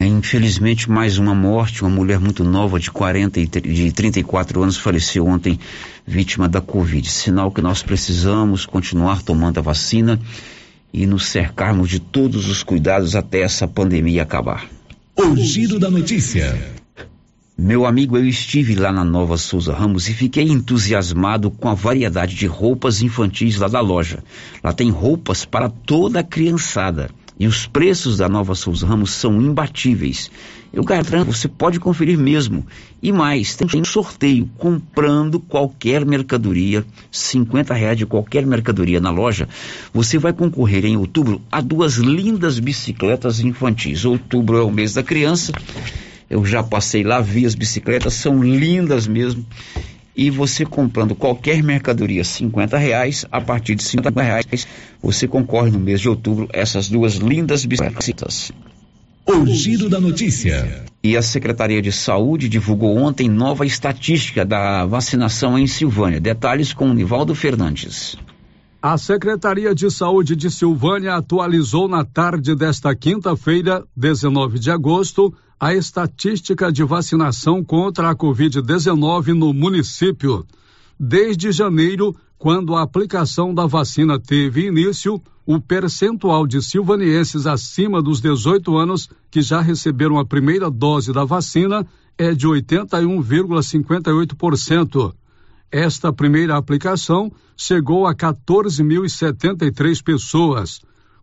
É, 0.00 0.06
infelizmente, 0.06 0.90
mais 0.90 1.18
uma 1.18 1.34
morte. 1.34 1.82
Uma 1.82 1.90
mulher 1.90 2.18
muito 2.18 2.42
nova, 2.42 2.80
de, 2.80 2.90
40 2.90 3.38
e, 3.38 3.46
de 3.46 3.92
34 3.92 4.62
anos, 4.62 4.78
faleceu 4.78 5.26
ontem, 5.26 5.60
vítima 6.06 6.48
da 6.48 6.62
Covid. 6.62 7.06
Sinal 7.06 7.52
que 7.52 7.60
nós 7.60 7.82
precisamos 7.82 8.64
continuar 8.64 9.20
tomando 9.20 9.58
a 9.58 9.60
vacina 9.62 10.18
e 10.90 11.06
nos 11.06 11.26
cercarmos 11.26 11.90
de 11.90 12.00
todos 12.00 12.48
os 12.48 12.62
cuidados 12.62 13.14
até 13.14 13.42
essa 13.42 13.68
pandemia 13.68 14.22
acabar. 14.22 14.66
O 15.16 15.36
giro 15.36 15.78
da 15.78 15.90
notícia. 15.90 16.58
Meu 17.58 17.84
amigo, 17.84 18.16
eu 18.16 18.26
estive 18.26 18.74
lá 18.74 18.90
na 18.90 19.04
Nova 19.04 19.36
Souza 19.36 19.74
Ramos 19.74 20.08
e 20.08 20.14
fiquei 20.14 20.44
entusiasmado 20.44 21.50
com 21.50 21.68
a 21.68 21.74
variedade 21.74 22.34
de 22.34 22.46
roupas 22.46 23.02
infantis 23.02 23.58
lá 23.58 23.68
da 23.68 23.82
loja. 23.82 24.24
Lá 24.64 24.72
tem 24.72 24.88
roupas 24.88 25.44
para 25.44 25.68
toda 25.68 26.20
a 26.20 26.24
criançada. 26.24 27.10
E 27.40 27.46
os 27.46 27.66
preços 27.66 28.18
da 28.18 28.28
Nova 28.28 28.54
Souza 28.54 28.86
Ramos 28.86 29.12
são 29.12 29.40
imbatíveis. 29.40 30.30
Eu 30.72 30.84
garanto, 30.84 31.32
você 31.32 31.48
pode 31.48 31.80
conferir 31.80 32.18
mesmo. 32.18 32.66
E 33.02 33.10
mais, 33.10 33.56
tem 33.56 33.80
um 33.80 33.84
sorteio 33.84 34.48
comprando 34.58 35.40
qualquer 35.40 36.04
mercadoria, 36.04 36.84
50 37.10 37.72
reais 37.72 37.96
de 37.96 38.04
qualquer 38.04 38.46
mercadoria 38.46 39.00
na 39.00 39.10
loja. 39.10 39.48
Você 39.92 40.18
vai 40.18 40.34
concorrer 40.34 40.84
em 40.84 40.98
outubro 40.98 41.40
a 41.50 41.62
duas 41.62 41.94
lindas 41.94 42.58
bicicletas 42.58 43.40
infantis. 43.40 44.04
Outubro 44.04 44.58
é 44.58 44.62
o 44.62 44.70
mês 44.70 44.92
da 44.92 45.02
criança 45.02 45.52
eu 46.30 46.46
já 46.46 46.62
passei 46.62 47.02
lá, 47.02 47.20
vi 47.20 47.44
as 47.44 47.56
bicicletas, 47.56 48.14
são 48.14 48.40
lindas 48.40 49.08
mesmo. 49.08 49.44
E 50.16 50.28
você 50.30 50.66
comprando 50.66 51.14
qualquer 51.14 51.62
mercadoria, 51.62 52.24
50 52.24 52.76
reais, 52.76 53.24
a 53.30 53.40
partir 53.40 53.74
de 53.74 53.82
50 53.84 54.22
reais, 54.22 54.66
você 55.00 55.28
concorre 55.28 55.70
no 55.70 55.78
mês 55.78 56.00
de 56.00 56.08
outubro 56.08 56.48
essas 56.52 56.88
duas 56.88 57.14
lindas 57.14 57.64
bicicletas. 57.64 58.52
O 59.26 59.46
giro 59.46 59.88
da 59.88 60.00
notícia. 60.00 60.84
E 61.02 61.16
a 61.16 61.22
Secretaria 61.22 61.80
de 61.80 61.92
Saúde 61.92 62.48
divulgou 62.48 62.96
ontem 62.96 63.28
nova 63.28 63.64
estatística 63.64 64.44
da 64.44 64.84
vacinação 64.84 65.58
em 65.58 65.66
Silvânia. 65.66 66.20
Detalhes 66.20 66.72
com 66.72 66.90
o 66.90 66.94
Nivaldo 66.94 67.34
Fernandes. 67.34 68.16
A 68.82 68.96
Secretaria 68.98 69.74
de 69.74 69.90
Saúde 69.90 70.34
de 70.34 70.50
Silvânia 70.50 71.14
atualizou 71.14 71.86
na 71.86 72.04
tarde 72.04 72.54
desta 72.54 72.94
quinta-feira, 72.96 73.84
19 73.94 74.58
de 74.58 74.70
agosto, 74.70 75.34
a 75.60 75.72
estatística 75.74 76.72
de 76.72 76.82
vacinação 76.82 77.62
contra 77.62 78.08
a 78.08 78.16
Covid-19 78.16 79.34
no 79.34 79.52
município. 79.52 80.46
Desde 80.98 81.52
janeiro, 81.52 82.16
quando 82.38 82.74
a 82.74 82.80
aplicação 82.80 83.52
da 83.52 83.66
vacina 83.66 84.18
teve 84.18 84.68
início, 84.68 85.20
o 85.44 85.60
percentual 85.60 86.46
de 86.46 86.62
silvanienses 86.62 87.46
acima 87.46 88.00
dos 88.00 88.22
18 88.22 88.74
anos 88.78 89.10
que 89.30 89.42
já 89.42 89.60
receberam 89.60 90.18
a 90.18 90.24
primeira 90.24 90.70
dose 90.70 91.12
da 91.12 91.26
vacina 91.26 91.86
é 92.16 92.32
de 92.32 92.46
81,58%. 92.46 95.12
Esta 95.70 96.10
primeira 96.10 96.56
aplicação 96.56 97.30
chegou 97.54 98.06
a 98.06 98.14
14.073 98.14 100.02
pessoas. 100.02 100.80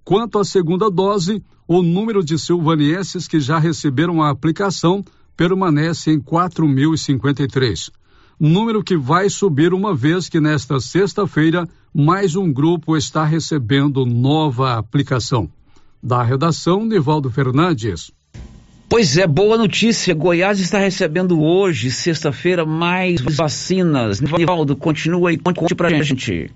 Quanto 0.08 0.40
à 0.40 0.46
segunda 0.46 0.90
dose, 0.90 1.44
o 1.68 1.82
número 1.82 2.24
de 2.24 2.40
silvanienses 2.40 3.28
que 3.28 3.42
já 3.42 3.60
receberam 3.60 4.24
a 4.24 4.30
aplicação 4.30 5.04
permanece 5.36 6.12
em 6.12 6.18
4.053. 6.18 7.92
Número 8.40 8.82
que 8.82 8.96
vai 8.96 9.30
subir 9.30 9.74
uma 9.74 9.94
vez 9.94 10.30
que 10.30 10.40
nesta 10.40 10.80
sexta-feira 10.80 11.68
mais 11.94 12.38
um 12.38 12.54
grupo 12.54 12.96
está 12.96 13.26
recebendo 13.26 14.06
nova 14.06 14.78
aplicação. 14.78 15.50
Da 16.02 16.24
redação, 16.24 16.86
Nivaldo 16.86 17.30
Fernandes. 17.30 18.10
Pois 18.88 19.18
é, 19.18 19.28
boa 19.28 19.58
notícia. 19.58 20.16
Goiás 20.16 20.62
está 20.62 20.80
recebendo 20.80 21.42
hoje, 21.42 21.92
sexta-feira, 21.92 22.66
mais 22.66 23.20
vacinas. 23.20 24.22
Nivaldo, 24.22 24.74
continua 24.74 25.32
aí, 25.32 25.38
conte 25.38 25.76
pra 25.76 25.90
gente. 25.90 26.50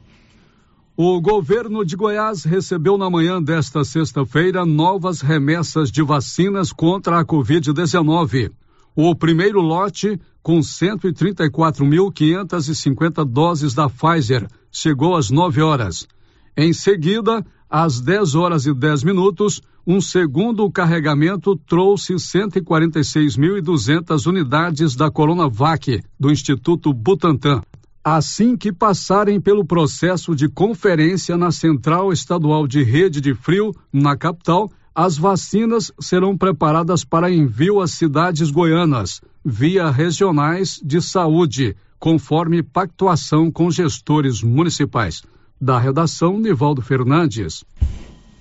O 1.03 1.19
governo 1.19 1.83
de 1.83 1.95
Goiás 1.95 2.43
recebeu 2.43 2.95
na 2.95 3.09
manhã 3.09 3.41
desta 3.41 3.83
sexta-feira 3.83 4.63
novas 4.63 5.21
remessas 5.21 5.89
de 5.89 6.03
vacinas 6.03 6.71
contra 6.71 7.19
a 7.19 7.25
Covid-19. 7.25 8.51
O 8.95 9.15
primeiro 9.15 9.61
lote, 9.61 10.21
com 10.43 10.59
134.550 10.59 13.25
doses 13.25 13.73
da 13.73 13.89
Pfizer, 13.89 14.47
chegou 14.71 15.15
às 15.15 15.31
9 15.31 15.63
horas. 15.63 16.07
Em 16.55 16.71
seguida, 16.71 17.43
às 17.67 17.99
10 17.99 18.35
horas 18.35 18.67
e 18.67 18.73
10 18.73 19.03
minutos, 19.03 19.59
um 19.87 19.99
segundo 19.99 20.69
carregamento 20.69 21.55
trouxe 21.65 22.13
146.200 22.13 24.27
unidades 24.27 24.95
da 24.95 25.09
Coronavac, 25.09 25.99
do 26.19 26.29
Instituto 26.29 26.93
Butantan. 26.93 27.63
Assim 28.03 28.57
que 28.57 28.73
passarem 28.73 29.39
pelo 29.39 29.63
processo 29.63 30.35
de 30.35 30.49
conferência 30.49 31.37
na 31.37 31.51
Central 31.51 32.11
Estadual 32.11 32.65
de 32.65 32.81
Rede 32.81 33.21
de 33.21 33.35
Frio, 33.35 33.75
na 33.93 34.17
capital, 34.17 34.71
as 34.93 35.19
vacinas 35.19 35.91
serão 35.99 36.35
preparadas 36.35 37.05
para 37.05 37.31
envio 37.31 37.79
às 37.79 37.91
cidades 37.91 38.49
goianas, 38.49 39.21
via 39.45 39.91
regionais 39.91 40.81
de 40.83 40.99
saúde, 40.99 41.75
conforme 41.99 42.63
pactuação 42.63 43.51
com 43.51 43.69
gestores 43.69 44.41
municipais. 44.41 45.21
Da 45.61 45.77
redação, 45.77 46.39
Nivaldo 46.39 46.81
Fernandes. 46.81 47.63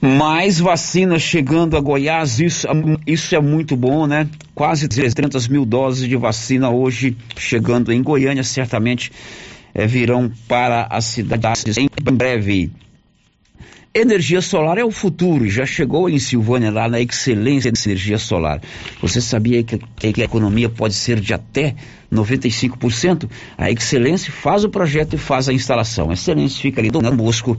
Mais 0.01 0.59
vacinas 0.59 1.21
chegando 1.21 1.77
a 1.77 1.81
Goiás, 1.81 2.41
isso, 2.41 2.67
isso 3.07 3.35
é 3.35 3.41
muito 3.41 3.77
bom, 3.77 4.07
né? 4.07 4.27
Quase 4.55 4.89
300 4.89 5.47
mil 5.47 5.67
doses 5.67 6.09
de 6.09 6.17
vacina 6.17 6.71
hoje 6.71 7.15
chegando 7.37 7.93
em 7.93 8.03
Goiânia, 8.03 8.43
certamente 8.43 9.13
é, 9.75 9.87
virão 9.87 10.33
para 10.49 10.87
as 10.91 11.05
cidades 11.05 11.77
em 11.77 11.89
breve. 12.13 12.71
Energia 13.93 14.41
solar 14.41 14.79
é 14.79 14.85
o 14.85 14.91
futuro, 14.93 15.51
já 15.51 15.67
chegou 15.67 16.09
em 16.09 16.19
Silvânia 16.19 16.71
lá 16.71 16.89
na 16.89 17.01
excelência 17.01 17.73
de 17.73 17.89
energia 17.89 18.19
solar. 18.19 18.63
Você 19.03 19.21
sabia 19.21 19.65
que, 19.65 19.79
que 19.79 20.23
a 20.23 20.25
economia 20.25 20.69
pode 20.69 20.95
ser 20.95 21.19
de 21.19 21.35
até 21.35 21.75
95%? 22.11 23.29
A 23.59 23.69
excelência 23.69 24.33
faz 24.33 24.63
o 24.63 24.69
projeto 24.69 25.15
e 25.15 25.19
faz 25.19 25.49
a 25.49 25.53
instalação. 25.53 26.09
A 26.09 26.13
excelência 26.13 26.63
fica 26.63 26.81
ali 26.81 26.89
do 26.89 27.01
Bosco, 27.11 27.59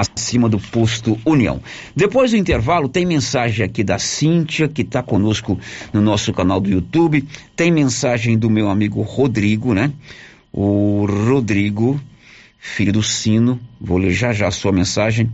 acima 0.00 0.48
do 0.48 0.58
posto 0.58 1.18
União. 1.24 1.60
Depois 1.94 2.30
do 2.30 2.36
intervalo, 2.36 2.88
tem 2.88 3.06
mensagem 3.06 3.64
aqui 3.64 3.82
da 3.82 3.98
Cíntia, 3.98 4.68
que 4.68 4.82
está 4.82 5.02
conosco 5.02 5.58
no 5.92 6.00
nosso 6.00 6.32
canal 6.32 6.60
do 6.60 6.70
YouTube. 6.70 7.24
Tem 7.54 7.70
mensagem 7.70 8.38
do 8.38 8.50
meu 8.50 8.68
amigo 8.68 9.00
Rodrigo, 9.02 9.74
né? 9.74 9.92
o 10.56 11.04
Rodrigo, 11.04 12.00
filho 12.58 12.94
do 12.94 13.02
Sino, 13.02 13.60
vou 13.78 13.98
ler 13.98 14.10
já 14.12 14.32
já 14.32 14.48
a 14.48 14.50
sua 14.50 14.72
mensagem. 14.72 15.30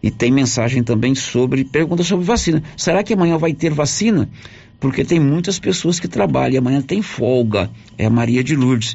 E 0.00 0.10
tem 0.10 0.30
mensagem 0.30 0.82
também 0.82 1.14
sobre, 1.14 1.64
pergunta 1.64 2.04
sobre 2.04 2.24
vacina. 2.24 2.62
Será 2.76 3.02
que 3.02 3.14
amanhã 3.14 3.36
vai 3.36 3.52
ter 3.52 3.72
vacina? 3.72 4.28
Porque 4.78 5.04
tem 5.04 5.18
muitas 5.18 5.58
pessoas 5.58 5.98
que 5.98 6.06
trabalham, 6.06 6.60
amanhã 6.60 6.80
tem 6.80 7.02
folga. 7.02 7.70
É 7.98 8.06
a 8.06 8.10
Maria 8.10 8.44
de 8.44 8.54
Lourdes. 8.54 8.94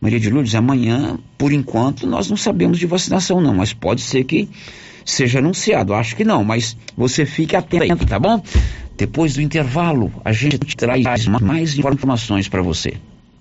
Maria 0.00 0.20
de 0.20 0.30
Lourdes, 0.30 0.54
amanhã, 0.54 1.18
por 1.36 1.52
enquanto, 1.52 2.06
nós 2.06 2.28
não 2.28 2.36
sabemos 2.36 2.78
de 2.78 2.86
vacinação 2.86 3.40
não, 3.40 3.54
mas 3.54 3.72
pode 3.72 4.00
ser 4.00 4.24
que 4.24 4.48
seja 5.04 5.40
anunciado. 5.40 5.94
Acho 5.94 6.14
que 6.14 6.24
não, 6.24 6.44
mas 6.44 6.76
você 6.96 7.26
fique 7.26 7.56
atento, 7.56 8.06
tá 8.06 8.18
bom? 8.18 8.42
Depois 8.96 9.34
do 9.34 9.42
intervalo, 9.42 10.12
a 10.24 10.32
gente 10.32 10.76
traz 10.76 11.26
mais 11.26 11.76
informações 11.78 12.48
para 12.48 12.62
você. 12.62 12.94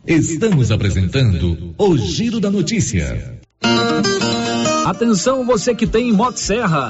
Estamos 0.05 0.71
apresentando 0.71 1.75
o 1.77 1.97
Giro 1.97 2.39
da 2.39 2.49
Notícia. 2.49 3.39
Atenção 4.85 5.45
você 5.45 5.75
que 5.75 5.85
tem 5.85 6.13
Motosserra. 6.13 6.89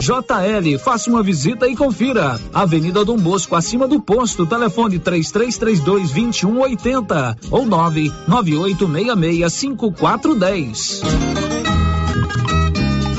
JL, 0.00 0.78
faça 0.78 1.10
uma 1.10 1.22
visita 1.22 1.68
e 1.68 1.76
confira. 1.76 2.40
Avenida 2.52 3.04
Dom 3.04 3.16
Bosco, 3.16 3.54
acima 3.54 3.86
do 3.86 4.00
posto, 4.00 4.46
telefone 4.46 4.98
3332 4.98 6.12
2180 6.12 7.38
ou 7.50 7.66
99866 7.66 9.52
5410. 9.52 11.51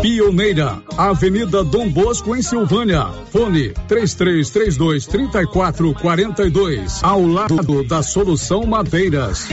Pioneira, 0.00 0.78
Avenida 0.96 1.62
Dom 1.62 1.88
Bosco, 1.88 2.34
em 2.34 2.42
Silvânia. 2.42 3.06
Fone 3.30 3.74
3332 3.86 5.06
3442. 5.06 7.02
Ao 7.02 7.24
lado 7.26 7.84
da 7.84 8.02
Solução 8.02 8.64
Madeiras. 8.64 9.46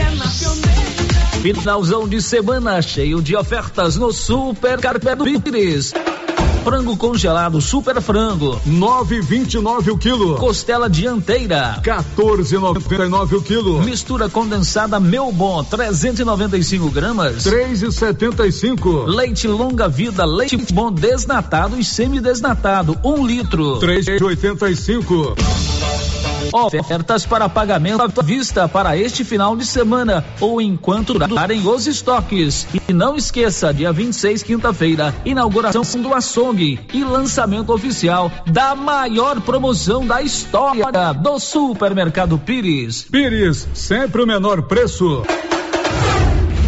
Finalzão 1.42 2.08
de 2.08 2.22
semana 2.22 2.80
cheio 2.80 3.20
de 3.20 3.36
ofertas 3.36 3.96
no 3.96 4.12
Super 4.12 4.80
Carpé 4.80 5.14
do 5.14 5.24
Pires. 5.40 5.92
Frango 6.66 6.96
congelado 6.96 7.60
Super 7.60 8.02
Frango. 8.02 8.60
9,29 8.66 9.92
o 9.92 9.96
quilo. 9.96 10.34
Costela 10.34 10.90
dianteira. 10.90 11.80
14,99 11.80 13.34
o 13.34 13.40
quilo. 13.40 13.82
Mistura 13.84 14.28
condensada 14.28 14.98
Meu 14.98 15.30
Bom, 15.30 15.62
395 15.62 16.90
gramas. 16.90 17.44
3,75. 17.44 19.06
Leite 19.06 19.46
longa 19.46 19.88
vida, 19.88 20.24
leite 20.24 20.56
bom 20.72 20.90
desnatado 20.90 21.78
e 21.78 21.84
semidesnatado, 21.84 22.98
1 23.04 23.14
um 23.14 23.24
litro. 23.24 23.78
3,85. 23.78 26.25
Ofertas 26.52 27.26
para 27.26 27.48
pagamento 27.48 28.02
à 28.02 28.22
vista 28.22 28.68
para 28.68 28.96
este 28.96 29.24
final 29.24 29.56
de 29.56 29.66
semana 29.66 30.24
ou 30.40 30.60
enquanto 30.60 31.14
durarem 31.14 31.66
os 31.66 31.86
estoques. 31.86 32.66
E 32.88 32.92
não 32.92 33.16
esqueça, 33.16 33.72
dia 33.72 33.92
26, 33.92 34.42
quinta-feira, 34.42 35.14
inauguração 35.24 35.82
do 36.00 36.14
açougue 36.14 36.80
e 36.92 37.04
lançamento 37.04 37.72
oficial 37.72 38.30
da 38.46 38.74
maior 38.74 39.40
promoção 39.40 40.06
da 40.06 40.22
história 40.22 41.12
do 41.12 41.38
Supermercado 41.38 42.38
Pires. 42.38 43.02
Pires, 43.02 43.66
sempre 43.74 44.22
o 44.22 44.26
menor 44.26 44.62
preço. 44.62 45.24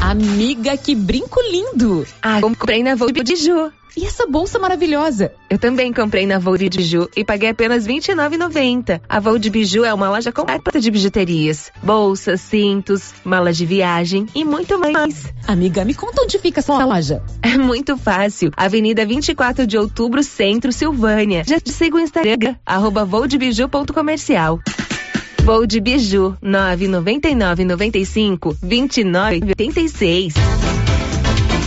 Amiga, 0.01 0.77
que 0.77 0.95
brinco 0.95 1.41
lindo! 1.51 2.07
Ah, 2.23 2.41
comprei 2.41 2.83
na 2.83 2.95
Volpe 2.95 3.23
de 3.23 3.37
Ju. 3.37 3.71
E 4.01 4.05
essa 4.05 4.28
bolsa 4.28 4.61
maravilhosa? 4.61 5.32
Eu 5.51 5.59
também 5.59 5.92
comprei 5.92 6.24
na 6.24 6.38
Vou 6.38 6.57
de 6.57 6.68
Biju 6.68 7.09
e 7.16 7.24
paguei 7.24 7.49
apenas 7.49 7.84
R$ 7.84 7.94
29,90. 7.94 9.01
A 9.09 9.18
Vou 9.18 9.36
de 9.40 9.51
Biju 9.51 9.84
é 9.84 9.92
uma 9.92 10.09
loja 10.09 10.30
completa 10.30 10.80
de 10.80 10.88
bijuterias, 10.88 11.72
bolsas, 11.82 12.40
cintos, 12.40 13.12
malas 13.24 13.57
de 13.57 13.66
viagem 13.66 14.28
e 14.36 14.44
muito 14.44 14.78
mais. 14.78 15.34
Amiga, 15.49 15.84
me 15.84 15.94
conta 15.94 16.22
onde 16.22 16.38
fica 16.38 16.61
essa 16.61 16.84
loja. 16.84 17.20
É 17.42 17.59
muito 17.59 17.96
fácil. 17.96 18.53
Avenida 18.57 19.05
24 19.05 19.66
de 19.66 19.76
Outubro, 19.76 20.22
Centro, 20.22 20.70
Silvânia. 20.70 21.42
Já 21.44 21.59
te 21.59 21.72
siga 21.72 21.96
o 21.96 21.99
Instagram, 21.99 22.55
arroba. 22.64 23.05
Vou 23.05 23.26
de 23.26 23.36
Biju, 23.36 23.68
999 26.40 27.64
95 27.64 28.57
29 28.62 29.40
86. 29.49 30.34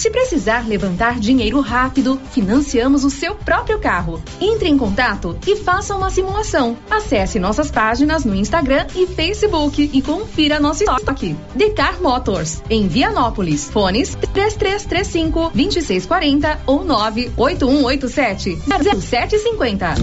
Se 0.00 0.08
precisar 0.08 0.66
levantar 0.66 1.20
dinheiro 1.20 1.60
rápido, 1.60 2.18
financiamos 2.32 3.04
o 3.04 3.10
seu 3.10 3.34
próprio 3.34 3.78
carro. 3.78 4.18
Entre 4.40 4.66
em 4.66 4.78
contato 4.78 5.38
e 5.46 5.56
faça 5.56 5.94
uma 5.94 6.08
simulação. 6.08 6.74
Acesse 6.90 7.38
nossas 7.38 7.70
páginas 7.70 8.24
no 8.24 8.34
Instagram 8.34 8.86
e 8.96 9.06
Facebook 9.06 9.90
e 9.92 10.00
confira 10.00 10.58
nosso 10.58 10.84
estoque. 10.84 11.36
Decar 11.54 12.00
Motors, 12.00 12.62
em 12.70 12.88
Vianópolis. 12.88 13.68
Fones 13.68 14.14
3335 14.14 15.50
2640 15.54 16.62
ou 16.64 16.82
98187 16.82 18.58
0750. 18.66 19.96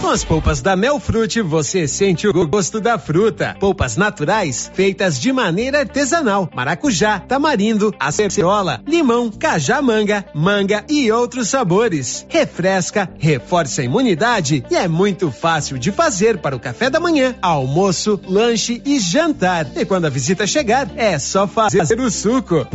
Com 0.00 0.08
as 0.08 0.24
polpas 0.24 0.62
da 0.62 0.76
Melfrute, 0.76 1.42
você 1.42 1.88
sente 1.88 2.26
o 2.28 2.46
gosto 2.46 2.80
da 2.80 2.98
fruta. 2.98 3.56
Polpas 3.58 3.96
naturais, 3.96 4.70
feitas 4.72 5.20
de 5.20 5.32
maneira 5.32 5.80
artesanal. 5.80 6.48
Maracujá, 6.54 7.18
tamarindo, 7.18 7.92
acerola, 7.98 8.80
limão, 8.86 9.25
cajamanga, 9.30 10.24
manga 10.34 10.84
e 10.88 11.10
outros 11.10 11.48
sabores. 11.48 12.26
Refresca, 12.28 13.08
reforça 13.18 13.82
a 13.82 13.84
imunidade 13.84 14.64
e 14.70 14.76
é 14.76 14.88
muito 14.88 15.30
fácil 15.30 15.78
de 15.78 15.92
fazer 15.92 16.38
para 16.38 16.56
o 16.56 16.60
café 16.60 16.90
da 16.90 17.00
manhã, 17.00 17.34
almoço, 17.40 18.20
lanche 18.26 18.82
e 18.84 18.98
jantar. 18.98 19.66
E 19.76 19.84
quando 19.84 20.06
a 20.06 20.10
visita 20.10 20.46
chegar, 20.46 20.88
é 20.96 21.18
só 21.18 21.46
fazer 21.46 22.00
o 22.00 22.10
suco. 22.10 22.66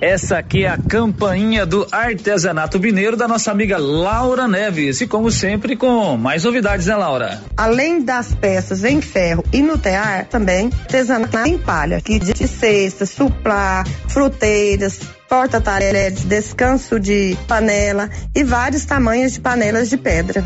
Essa 0.00 0.38
aqui 0.38 0.64
é 0.64 0.68
a 0.68 0.76
campainha 0.76 1.64
do 1.64 1.86
artesanato 1.90 2.78
mineiro 2.78 3.16
da 3.16 3.28
nossa 3.28 3.50
amiga 3.50 3.78
Laura 3.78 4.46
Neves. 4.48 5.00
E 5.00 5.06
como 5.06 5.30
sempre, 5.30 5.76
com 5.76 6.16
mais 6.16 6.44
novidades, 6.44 6.86
né, 6.86 6.94
Laura? 6.94 7.40
Além 7.56 8.02
das 8.02 8.34
peças 8.34 8.84
em 8.84 9.00
ferro 9.00 9.44
e 9.52 9.62
no 9.62 9.78
tear, 9.78 10.26
também 10.26 10.66
artesanato 10.66 11.38
em 11.38 11.56
palha, 11.56 12.00
que 12.00 12.18
de 12.18 12.46
cestas, 12.46 13.10
suplá, 13.10 13.84
fruteiras, 14.08 15.00
porta-talheres, 15.28 16.24
descanso 16.24 17.00
de 17.00 17.36
panela 17.48 18.10
e 18.34 18.44
vários 18.44 18.84
tamanhos 18.84 19.32
de 19.32 19.40
panelas 19.40 19.88
de 19.88 19.96
pedra. 19.96 20.44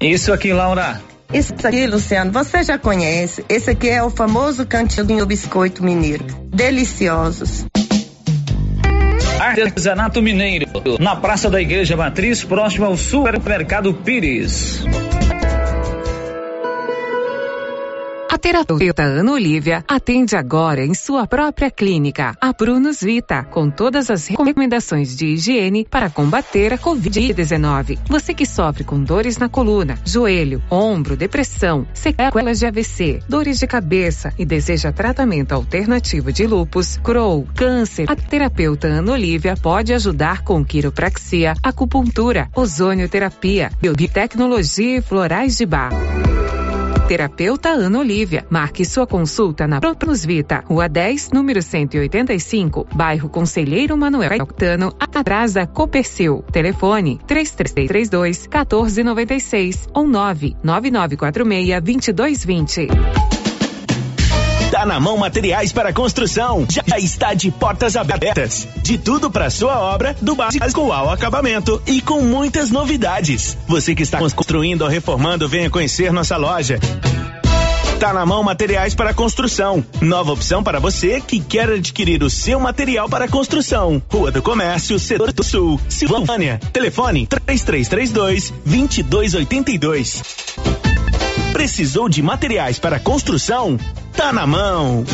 Isso 0.00 0.32
aqui, 0.32 0.52
Laura. 0.52 1.00
Isso 1.32 1.54
aqui, 1.64 1.86
Luciano, 1.86 2.30
você 2.30 2.62
já 2.62 2.78
conhece. 2.78 3.44
Esse 3.48 3.70
aqui 3.70 3.88
é 3.88 4.02
o 4.02 4.10
famoso 4.10 4.64
cantinho 4.66 5.18
do 5.18 5.26
biscoito 5.26 5.82
mineiro. 5.82 6.24
Deliciosos. 6.54 7.66
Artesanato 9.38 10.22
Mineiro, 10.22 10.66
na 10.98 11.14
Praça 11.14 11.50
da 11.50 11.60
Igreja 11.60 11.96
Matriz, 11.96 12.42
próximo 12.42 12.86
ao 12.86 12.96
Supermercado 12.96 13.92
Pires. 13.92 14.82
A 18.36 18.38
terapeuta 18.38 19.02
Ana 19.02 19.32
Olivia 19.32 19.82
atende 19.88 20.36
agora 20.36 20.84
em 20.84 20.92
sua 20.92 21.26
própria 21.26 21.70
clínica, 21.70 22.36
a 22.38 22.52
Prunus 22.52 23.00
Vita, 23.00 23.42
com 23.44 23.70
todas 23.70 24.10
as 24.10 24.26
recomendações 24.26 25.16
de 25.16 25.28
higiene 25.28 25.86
para 25.90 26.10
combater 26.10 26.70
a 26.74 26.76
Covid-19. 26.76 27.98
Você 28.06 28.34
que 28.34 28.44
sofre 28.44 28.84
com 28.84 29.02
dores 29.02 29.38
na 29.38 29.48
coluna, 29.48 29.98
joelho, 30.04 30.62
ombro, 30.70 31.16
depressão, 31.16 31.88
sequelas 31.94 32.58
de 32.58 32.66
AVC, 32.66 33.22
dores 33.26 33.58
de 33.58 33.66
cabeça 33.66 34.30
e 34.38 34.44
deseja 34.44 34.92
tratamento 34.92 35.52
alternativo 35.52 36.30
de 36.30 36.46
lupus, 36.46 36.98
Crohn, 36.98 37.42
câncer, 37.54 38.04
a 38.06 38.14
terapeuta 38.14 38.86
Ana 38.86 39.12
Olivia 39.12 39.56
pode 39.56 39.94
ajudar 39.94 40.44
com 40.44 40.62
quiropraxia, 40.62 41.54
acupuntura, 41.62 42.50
ozonioterapia, 42.54 43.70
biotecnologia 43.80 44.98
e 44.98 45.00
florais 45.00 45.56
de 45.56 45.64
bar. 45.64 45.88
Terapeuta 47.06 47.68
Ana 47.68 48.00
Olivia. 48.00 48.44
Marque 48.50 48.84
sua 48.84 49.06
consulta 49.06 49.64
na 49.68 49.78
Propnos 49.78 50.24
Vita, 50.24 50.64
Rua 50.66 50.88
10, 50.88 51.30
número 51.32 51.62
185, 51.62 52.84
bairro 52.92 53.28
Conselheiro 53.28 53.96
Manuel 53.96 54.42
Octano, 54.42 54.92
atrás 54.98 55.52
da 55.52 55.68
Copercil. 55.68 56.42
Telefone 56.50 57.20
3332 57.24 58.48
1496 58.48 59.88
ou 59.94 60.08
99946 60.08 61.80
2220. 61.80 63.35
Tá 64.70 64.84
na 64.84 64.98
mão 64.98 65.16
materiais 65.16 65.72
para 65.72 65.92
construção. 65.92 66.66
Já 66.68 66.98
está 66.98 67.34
de 67.34 67.50
portas 67.50 67.96
abertas. 67.96 68.66
De 68.82 68.98
tudo 68.98 69.30
para 69.30 69.48
sua 69.48 69.78
obra, 69.78 70.16
do 70.20 70.34
básico 70.34 70.92
ao 70.92 71.10
acabamento 71.10 71.80
e 71.86 72.00
com 72.00 72.20
muitas 72.20 72.70
novidades. 72.70 73.56
Você 73.68 73.94
que 73.94 74.02
está 74.02 74.18
construindo 74.18 74.82
ou 74.82 74.88
reformando, 74.88 75.48
venha 75.48 75.70
conhecer 75.70 76.12
nossa 76.12 76.36
loja. 76.36 76.80
Tá 78.00 78.12
na 78.12 78.26
mão 78.26 78.42
materiais 78.42 78.94
para 78.94 79.14
construção. 79.14 79.84
Nova 80.02 80.32
opção 80.32 80.62
para 80.62 80.78
você 80.78 81.20
que 81.20 81.40
quer 81.40 81.70
adquirir 81.70 82.22
o 82.22 82.28
seu 82.28 82.60
material 82.60 83.08
para 83.08 83.26
construção. 83.26 84.02
Rua 84.10 84.30
do 84.30 84.42
Comércio, 84.42 84.98
Setor 84.98 85.32
do 85.32 85.42
Sul, 85.42 85.80
Silvânia. 85.88 86.60
Telefone 86.72 87.26
3332 87.26 88.52
2282. 88.66 90.75
Precisou 91.56 92.06
de 92.06 92.22
materiais 92.22 92.78
para 92.78 93.00
construção? 93.00 93.78
Tá 94.14 94.30
na 94.30 94.46
mão. 94.46 95.06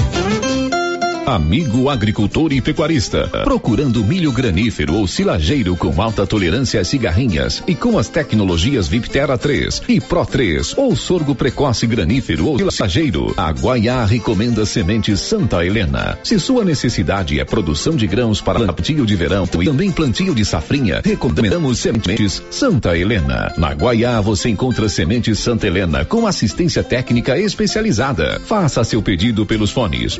Amigo 1.26 1.88
agricultor 1.88 2.52
e 2.52 2.60
pecuarista, 2.60 3.28
procurando 3.44 4.04
milho 4.04 4.32
granífero 4.32 4.96
ou 4.96 5.06
silageiro 5.06 5.76
com 5.76 6.02
alta 6.02 6.26
tolerância 6.26 6.80
às 6.80 6.88
cigarrinhas 6.88 7.62
e 7.64 7.76
com 7.76 7.96
as 7.96 8.08
tecnologias 8.08 8.88
Viptera 8.88 9.38
3 9.38 9.82
e 9.88 10.00
Pro 10.00 10.26
3 10.26 10.76
ou 10.76 10.96
sorgo 10.96 11.32
precoce 11.32 11.86
granífero 11.86 12.48
ou 12.48 12.70
silageiro, 12.72 13.32
a 13.36 13.52
Guaiá 13.52 14.04
recomenda 14.04 14.66
sementes 14.66 15.20
Santa 15.20 15.64
Helena. 15.64 16.18
Se 16.24 16.40
sua 16.40 16.64
necessidade 16.64 17.38
é 17.38 17.44
produção 17.44 17.94
de 17.94 18.08
grãos 18.08 18.40
para 18.40 18.72
plantio 18.72 19.06
de 19.06 19.14
verão 19.14 19.48
e 19.60 19.64
também 19.64 19.92
plantio 19.92 20.34
de 20.34 20.44
safrinha, 20.44 21.02
recomendamos 21.04 21.78
sementes 21.78 22.42
Santa 22.50 22.98
Helena. 22.98 23.52
Na 23.56 23.72
Guaiá 23.72 24.20
você 24.20 24.48
encontra 24.48 24.88
sementes 24.88 25.38
Santa 25.38 25.68
Helena 25.68 26.04
com 26.04 26.26
assistência 26.26 26.82
técnica 26.82 27.38
especializada. 27.38 28.40
Faça 28.44 28.82
seu 28.82 29.00
pedido 29.00 29.46
pelos 29.46 29.70
fones 29.70 30.18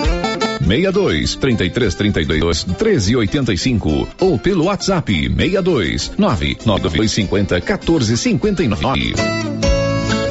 62 0.66 1.36
33 1.36 1.94
32 1.94 2.64
13 2.64 3.16
85 3.16 4.08
ou 4.20 4.38
pelo 4.38 4.64
WhatsApp 4.64 5.12
62 5.12 6.12
99250 6.16 7.60
14 7.60 8.16
59. 8.16 9.14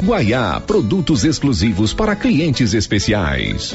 Guaiá, 0.02 0.60
produtos 0.60 1.24
exclusivos 1.24 1.94
para 1.94 2.16
clientes 2.16 2.74
especiais. 2.74 3.72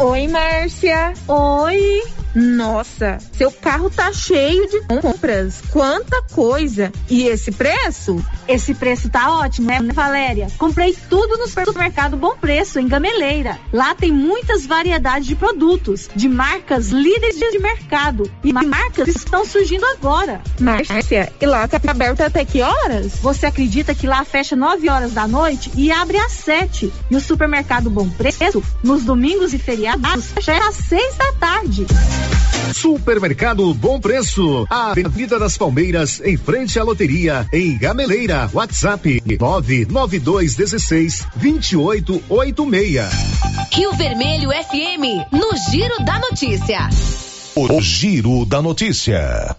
Oi, 0.00 0.26
Márcia. 0.28 1.12
Oi. 1.26 2.17
Nossa, 2.38 3.18
seu 3.32 3.50
carro 3.50 3.90
tá 3.90 4.12
cheio 4.12 4.68
de 4.68 4.80
compras. 4.82 5.60
Quanta 5.70 6.22
coisa! 6.32 6.92
E 7.10 7.26
esse 7.26 7.50
preço? 7.50 8.24
Esse 8.46 8.74
preço 8.74 9.08
tá 9.08 9.38
ótimo, 9.38 9.66
né, 9.66 9.80
Valéria? 9.92 10.46
Comprei 10.56 10.96
tudo 11.10 11.36
no 11.36 11.48
supermercado 11.48 12.16
Bom 12.16 12.36
Preço, 12.36 12.78
em 12.78 12.86
Gameleira. 12.86 13.58
Lá 13.72 13.94
tem 13.94 14.12
muitas 14.12 14.64
variedades 14.64 15.26
de 15.26 15.34
produtos, 15.34 16.08
de 16.14 16.28
marcas 16.28 16.90
líderes 16.90 17.36
de 17.38 17.58
mercado. 17.58 18.30
E 18.44 18.52
marcas 18.52 19.04
que 19.04 19.18
estão 19.18 19.44
surgindo 19.44 19.84
agora. 19.86 20.40
Márcia, 20.60 21.32
e 21.40 21.46
lá 21.46 21.66
tá 21.66 21.80
aberto 21.88 22.20
até 22.20 22.44
que 22.44 22.62
horas? 22.62 23.14
Você 23.20 23.46
acredita 23.46 23.94
que 23.94 24.06
lá 24.06 24.24
fecha 24.24 24.54
9 24.54 24.88
horas 24.88 25.12
da 25.12 25.26
noite 25.26 25.72
e 25.74 25.90
abre 25.90 26.18
às 26.18 26.32
7? 26.32 26.92
E 27.10 27.16
o 27.16 27.20
supermercado 27.20 27.90
Bom 27.90 28.08
Preço, 28.08 28.62
nos 28.82 29.02
domingos 29.02 29.52
e 29.52 29.58
feriados, 29.58 30.26
fecha 30.32 30.68
às 30.68 30.76
6 30.76 31.16
da 31.16 31.32
tarde. 31.32 31.86
Supermercado 32.74 33.72
Bom 33.74 34.00
Preço, 34.00 34.66
a 34.70 34.90
Avenida 34.90 35.38
das 35.38 35.56
Palmeiras, 35.58 36.20
em 36.20 36.36
frente 36.36 36.78
à 36.78 36.82
loteria, 36.84 37.46
em 37.52 37.76
Gameleira. 37.76 38.48
WhatsApp 38.52 39.22
99216 39.38 41.26
2886. 41.36 43.10
Rio 43.72 43.92
Vermelho 43.94 44.50
FM, 44.50 45.32
no 45.32 45.56
Giro 45.70 46.04
da 46.04 46.18
Notícia. 46.18 46.88
O 47.56 47.80
Giro 47.80 48.44
da 48.44 48.62
Notícia. 48.62 49.56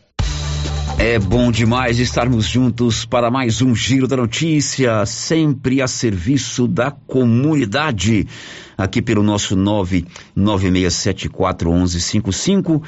É 1.02 1.18
bom 1.18 1.50
demais 1.50 1.98
estarmos 1.98 2.46
juntos 2.46 3.06
para 3.06 3.32
mais 3.32 3.62
um 3.62 3.74
Giro 3.74 4.06
da 4.06 4.18
Notícia, 4.18 5.06
sempre 5.06 5.82
a 5.82 5.88
serviço 5.88 6.68
da 6.68 6.92
comunidade. 6.92 8.28
Aqui 8.78 9.02
pelo 9.02 9.24
nosso 9.24 9.56
996741155. 10.36 12.84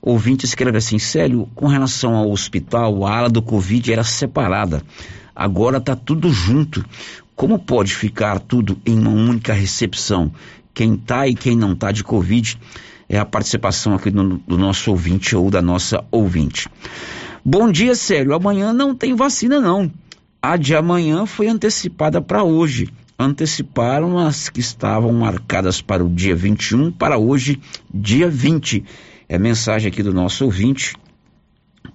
Ouvinte 0.00 0.44
escreve 0.44 0.78
assim: 0.78 1.00
Célio, 1.00 1.48
com 1.52 1.66
relação 1.66 2.14
ao 2.14 2.30
hospital, 2.30 3.04
a 3.04 3.18
ala 3.18 3.28
do 3.28 3.42
Covid 3.42 3.92
era 3.92 4.04
separada. 4.04 4.80
Agora 5.34 5.78
está 5.78 5.96
tudo 5.96 6.30
junto. 6.30 6.84
Como 7.34 7.58
pode 7.58 7.92
ficar 7.92 8.38
tudo 8.38 8.78
em 8.86 8.96
uma 8.96 9.10
única 9.10 9.52
recepção? 9.52 10.30
Quem 10.72 10.94
está 10.94 11.26
e 11.26 11.34
quem 11.34 11.56
não 11.56 11.72
está 11.72 11.90
de 11.90 12.04
Covid 12.04 12.56
é 13.08 13.18
a 13.18 13.24
participação 13.24 13.96
aqui 13.96 14.12
do, 14.12 14.38
do 14.46 14.56
nosso 14.56 14.92
ouvinte 14.92 15.34
ou 15.34 15.50
da 15.50 15.60
nossa 15.60 16.04
ouvinte. 16.12 16.68
Bom 17.44 17.70
dia, 17.70 17.94
Célio. 17.94 18.34
Amanhã 18.34 18.72
não 18.72 18.94
tem 18.94 19.14
vacina, 19.14 19.60
não. 19.60 19.90
A 20.42 20.56
de 20.56 20.74
amanhã 20.74 21.26
foi 21.26 21.48
antecipada 21.48 22.20
para 22.20 22.42
hoje. 22.42 22.88
Anteciparam 23.18 24.18
as 24.18 24.48
que 24.48 24.60
estavam 24.60 25.12
marcadas 25.12 25.80
para 25.80 26.04
o 26.04 26.08
dia 26.08 26.36
21 26.36 26.92
para 26.92 27.18
hoje, 27.18 27.60
dia 27.92 28.28
20. 28.28 28.84
É 29.28 29.38
mensagem 29.38 29.88
aqui 29.88 30.02
do 30.02 30.12
nosso 30.12 30.44
ouvinte 30.44 30.94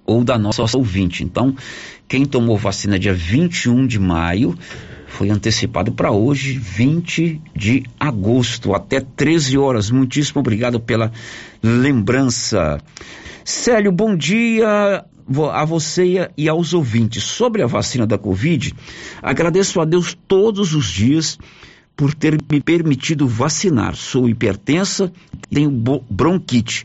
ou 0.04 0.22
da 0.22 0.38
nossa 0.38 0.62
ouvinte. 0.76 1.24
Então, 1.24 1.54
quem 2.06 2.26
tomou 2.26 2.56
vacina 2.56 2.98
dia 2.98 3.14
21 3.14 3.86
de 3.86 3.98
maio 3.98 4.56
foi 5.06 5.30
antecipado 5.30 5.92
para 5.92 6.10
hoje, 6.10 6.58
20 6.58 7.40
de 7.54 7.84
agosto, 7.98 8.74
até 8.74 9.00
13 9.00 9.56
horas. 9.56 9.90
Muitíssimo 9.90 10.40
obrigado 10.40 10.80
pela 10.80 11.12
lembrança. 11.62 12.78
Célio, 13.44 13.92
bom 13.92 14.16
dia 14.16 15.04
a 15.52 15.64
você 15.64 16.30
e 16.36 16.48
aos 16.48 16.74
ouvintes. 16.74 17.24
Sobre 17.24 17.62
a 17.62 17.66
vacina 17.66 18.06
da 18.06 18.18
Covid, 18.18 18.74
agradeço 19.22 19.80
a 19.80 19.84
Deus 19.84 20.16
todos 20.26 20.74
os 20.74 20.86
dias 20.86 21.38
por 21.96 22.14
ter 22.14 22.38
me 22.50 22.60
permitido 22.60 23.26
vacinar. 23.26 23.94
Sou 23.94 24.28
hipertensa 24.28 25.12
e 25.50 25.54
tenho 25.54 25.70
bronquite. 26.10 26.84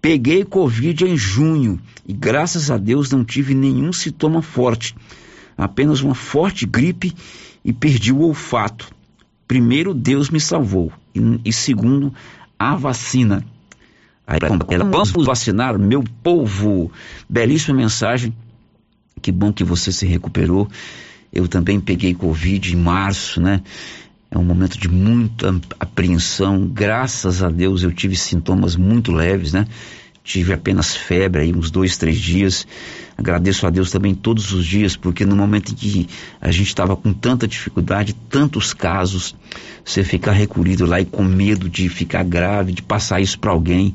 Peguei 0.00 0.44
Covid 0.44 1.04
em 1.06 1.16
junho 1.16 1.80
e 2.06 2.12
graças 2.12 2.70
a 2.70 2.76
Deus 2.76 3.10
não 3.10 3.24
tive 3.24 3.54
nenhum 3.54 3.92
sintoma 3.92 4.42
forte, 4.42 4.94
apenas 5.56 6.02
uma 6.02 6.14
forte 6.14 6.66
gripe 6.66 7.14
e 7.64 7.72
perdi 7.72 8.12
o 8.12 8.20
olfato. 8.20 8.90
Primeiro, 9.48 9.94
Deus 9.94 10.28
me 10.28 10.40
salvou 10.40 10.92
e, 11.14 11.40
e 11.44 11.52
segundo, 11.52 12.12
a 12.58 12.74
vacina. 12.74 13.44
Vamos 15.12 15.26
vacinar, 15.26 15.78
meu 15.78 16.02
povo. 16.22 16.90
Belíssima 17.28 17.76
mensagem. 17.76 18.34
Que 19.20 19.30
bom 19.30 19.52
que 19.52 19.64
você 19.64 19.92
se 19.92 20.06
recuperou. 20.06 20.68
Eu 21.32 21.48
também 21.48 21.80
peguei 21.80 22.14
Covid 22.14 22.72
em 22.72 22.76
março, 22.76 23.40
né? 23.40 23.62
É 24.30 24.38
um 24.38 24.44
momento 24.44 24.78
de 24.78 24.88
muita 24.88 25.54
apreensão. 25.78 26.66
Graças 26.66 27.42
a 27.42 27.50
Deus 27.50 27.82
eu 27.82 27.92
tive 27.92 28.16
sintomas 28.16 28.76
muito 28.76 29.12
leves, 29.12 29.52
né? 29.52 29.66
Tive 30.24 30.52
apenas 30.54 30.96
febre 30.96 31.42
aí 31.42 31.54
uns 31.54 31.70
dois, 31.70 31.98
três 31.98 32.18
dias. 32.18 32.66
Agradeço 33.16 33.64
a 33.66 33.70
Deus 33.70 33.90
também 33.90 34.14
todos 34.14 34.52
os 34.52 34.64
dias, 34.64 34.96
porque 34.96 35.26
no 35.26 35.36
momento 35.36 35.72
em 35.72 35.74
que 35.74 36.08
a 36.40 36.50
gente 36.50 36.68
estava 36.68 36.96
com 36.96 37.12
tanta 37.12 37.46
dificuldade, 37.46 38.14
tantos 38.30 38.72
casos, 38.72 39.36
você 39.84 40.02
ficar 40.02 40.32
recolhido 40.32 40.86
lá 40.86 40.98
e 40.98 41.04
com 41.04 41.22
medo 41.22 41.68
de 41.68 41.90
ficar 41.90 42.24
grave, 42.24 42.72
de 42.72 42.80
passar 42.80 43.20
isso 43.20 43.38
para 43.38 43.50
alguém, 43.50 43.92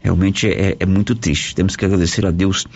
realmente 0.00 0.48
é, 0.48 0.78
é 0.80 0.86
muito 0.86 1.14
triste. 1.14 1.54
Temos 1.54 1.76
que 1.76 1.84
agradecer 1.84 2.24
a 2.24 2.30
Deus 2.30 2.66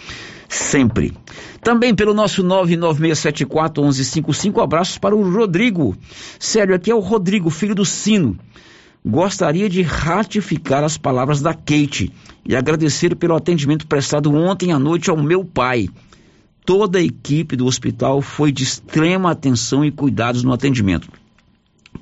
sempre. 0.47 1.15
Também 1.63 1.95
pelo 1.95 2.13
nosso 2.13 2.45
996741155, 2.45 4.63
abraços 4.63 4.99
para 4.99 5.17
o 5.17 5.33
Rodrigo. 5.33 5.97
Sério, 6.39 6.75
aqui 6.75 6.91
é 6.91 6.95
o 6.95 7.01
Rodrigo, 7.01 7.49
filho 7.49 7.75
do 7.75 7.87
Sino 7.87 8.39
gostaria 9.05 9.69
de 9.69 9.83
ratificar 9.83 10.85
as 10.85 10.99
palavras 10.99 11.41
da 11.41 11.55
Kate 11.55 12.13
e 12.47 12.55
agradecer 12.55 13.15
pelo 13.17 13.35
atendimento 13.35 13.87
prestado 13.87 14.33
ontem 14.33 14.73
à 14.73 14.79
noite 14.79 15.11
ao 15.11 15.17
meu 15.17 15.45
pai. 15.45 15.89
Toda 16.65 16.99
a 16.99 17.03
equipe 17.03 17.57
do 17.57 17.67
hospital 17.67 18.21
foi 18.21 18.53
de 18.53 18.63
extrema 18.63 19.31
atenção 19.31 19.85
e 19.85 19.91
cuidados 19.91 20.43
no 20.43 20.53
atendimento. 20.53 21.09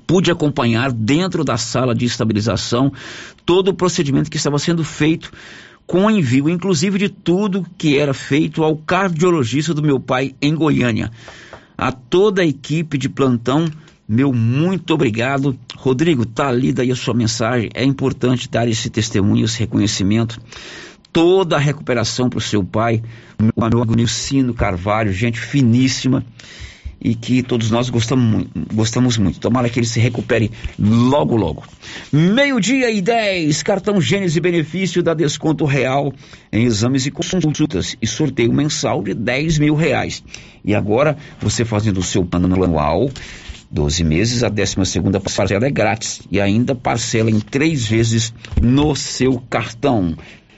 Pude 0.05 0.29
acompanhar 0.29 0.91
dentro 0.91 1.43
da 1.43 1.57
sala 1.57 1.95
de 1.95 2.05
estabilização 2.05 2.91
todo 3.45 3.69
o 3.69 3.73
procedimento 3.73 4.29
que 4.29 4.37
estava 4.37 4.59
sendo 4.59 4.83
feito 4.83 5.31
com 5.87 6.09
envio, 6.11 6.47
inclusive 6.47 6.99
de 6.99 7.09
tudo 7.09 7.65
que 7.75 7.97
era 7.97 8.13
feito 8.13 8.63
ao 8.63 8.75
cardiologista 8.75 9.73
do 9.73 9.81
meu 9.81 9.99
pai 9.99 10.35
em 10.39 10.53
Goiânia. 10.53 11.11
A 11.75 11.91
toda 11.91 12.43
a 12.43 12.45
equipe 12.45 12.97
de 12.97 13.09
plantão 13.09 13.67
meu 14.09 14.33
muito 14.33 14.95
obrigado. 14.95 15.55
Rodrigo, 15.75 16.25
tá 16.25 16.51
lida 16.51 16.81
aí 16.81 16.91
a 16.91 16.95
sua 16.95 17.13
mensagem. 17.13 17.69
É 17.75 17.83
importante 17.83 18.49
dar 18.49 18.67
esse 18.67 18.89
testemunho, 18.89 19.45
esse 19.45 19.59
reconhecimento. 19.59 20.41
Toda 21.13 21.57
a 21.57 21.59
recuperação 21.59 22.27
para 22.27 22.39
o 22.39 22.41
seu 22.41 22.63
pai, 22.63 23.03
meu 23.39 23.63
amigo 23.63 23.95
Nilcino 23.95 24.51
Carvalho, 24.51 25.13
gente 25.13 25.39
finíssima 25.39 26.25
e 26.99 27.13
que 27.13 27.43
todos 27.43 27.69
nós 27.69 27.89
gostamos 27.89 28.25
muito, 28.25 28.51
gostamos 28.73 29.17
muito. 29.17 29.39
Tomara 29.39 29.69
que 29.69 29.79
ele 29.79 29.85
se 29.85 29.99
recupere 29.99 30.51
logo, 30.79 31.35
logo. 31.35 31.63
Meio-dia 32.11 32.89
e 32.91 33.01
10, 33.01 33.61
cartão 33.61 34.01
Gênesis 34.01 34.39
benefício 34.39 35.03
da 35.03 35.13
desconto 35.13 35.65
real 35.65 36.11
em 36.51 36.65
exames 36.65 37.05
e 37.05 37.11
consultas 37.11 37.95
e 38.01 38.07
sorteio 38.07 38.51
mensal 38.51 39.03
de 39.03 39.13
10 39.13 39.59
mil 39.59 39.75
reais. 39.75 40.23
E 40.65 40.73
agora, 40.73 41.15
você 41.39 41.63
fazendo 41.63 41.99
o 41.99 42.03
seu 42.03 42.25
plano 42.25 42.63
anual, 42.63 43.09
12 43.71 44.03
meses, 44.03 44.43
a 44.43 44.49
12 44.49 44.83
segunda 44.85 45.19
parcela 45.19 45.65
é 45.65 45.69
grátis 45.69 46.21
e 46.31 46.41
ainda 46.41 46.73
parcela 46.73 47.29
em 47.29 47.39
três 47.39 47.85
vezes 47.85 48.33
no 48.61 48.95
seu 48.95 49.39
cartão. 49.49 50.15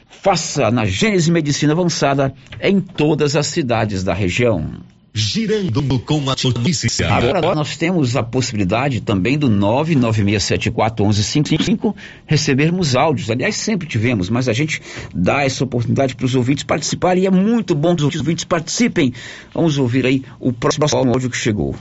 Faça 0.07 0.71
na 0.71 0.85
Gênese 0.85 1.31
Medicina 1.31 1.73
Avançada 1.73 2.33
em 2.61 2.79
todas 2.79 3.35
as 3.35 3.47
cidades 3.47 4.03
da 4.03 4.13
região. 4.13 4.79
Girando 5.13 5.99
com 5.99 6.21
a 6.29 6.35
notícia. 6.41 7.13
Agora 7.13 7.53
nós 7.53 7.75
temos 7.75 8.15
a 8.15 8.23
possibilidade 8.23 9.01
também 9.01 9.37
do 9.37 9.49
996741155 9.49 11.93
recebermos 12.25 12.95
áudios. 12.95 13.29
Aliás, 13.29 13.57
sempre 13.57 13.89
tivemos, 13.89 14.29
mas 14.29 14.47
a 14.47 14.53
gente 14.53 14.81
dá 15.13 15.43
essa 15.43 15.65
oportunidade 15.65 16.15
para 16.15 16.25
os 16.25 16.33
ouvintes 16.33 16.63
participarem 16.63 17.23
e 17.23 17.27
é 17.27 17.31
muito 17.31 17.75
bom 17.75 17.93
que 17.93 18.05
os 18.05 18.15
ouvintes 18.15 18.45
participem. 18.45 19.11
Vamos 19.53 19.77
ouvir 19.77 20.05
aí 20.05 20.23
o 20.39 20.53
próximo 20.53 21.11
áudio 21.11 21.29
que 21.29 21.35
chegou. 21.35 21.75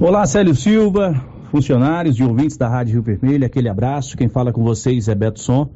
Olá, 0.00 0.24
Célio 0.26 0.54
Silva, 0.54 1.20
funcionários 1.50 2.20
e 2.20 2.22
ouvintes 2.22 2.56
da 2.56 2.68
Rádio 2.68 2.92
Rio 2.92 3.02
Vermelho, 3.02 3.44
aquele 3.44 3.68
abraço. 3.68 4.16
Quem 4.16 4.28
fala 4.28 4.52
com 4.52 4.62
vocês 4.62 5.08
é 5.08 5.14
Beto 5.14 5.40
Som. 5.40 5.68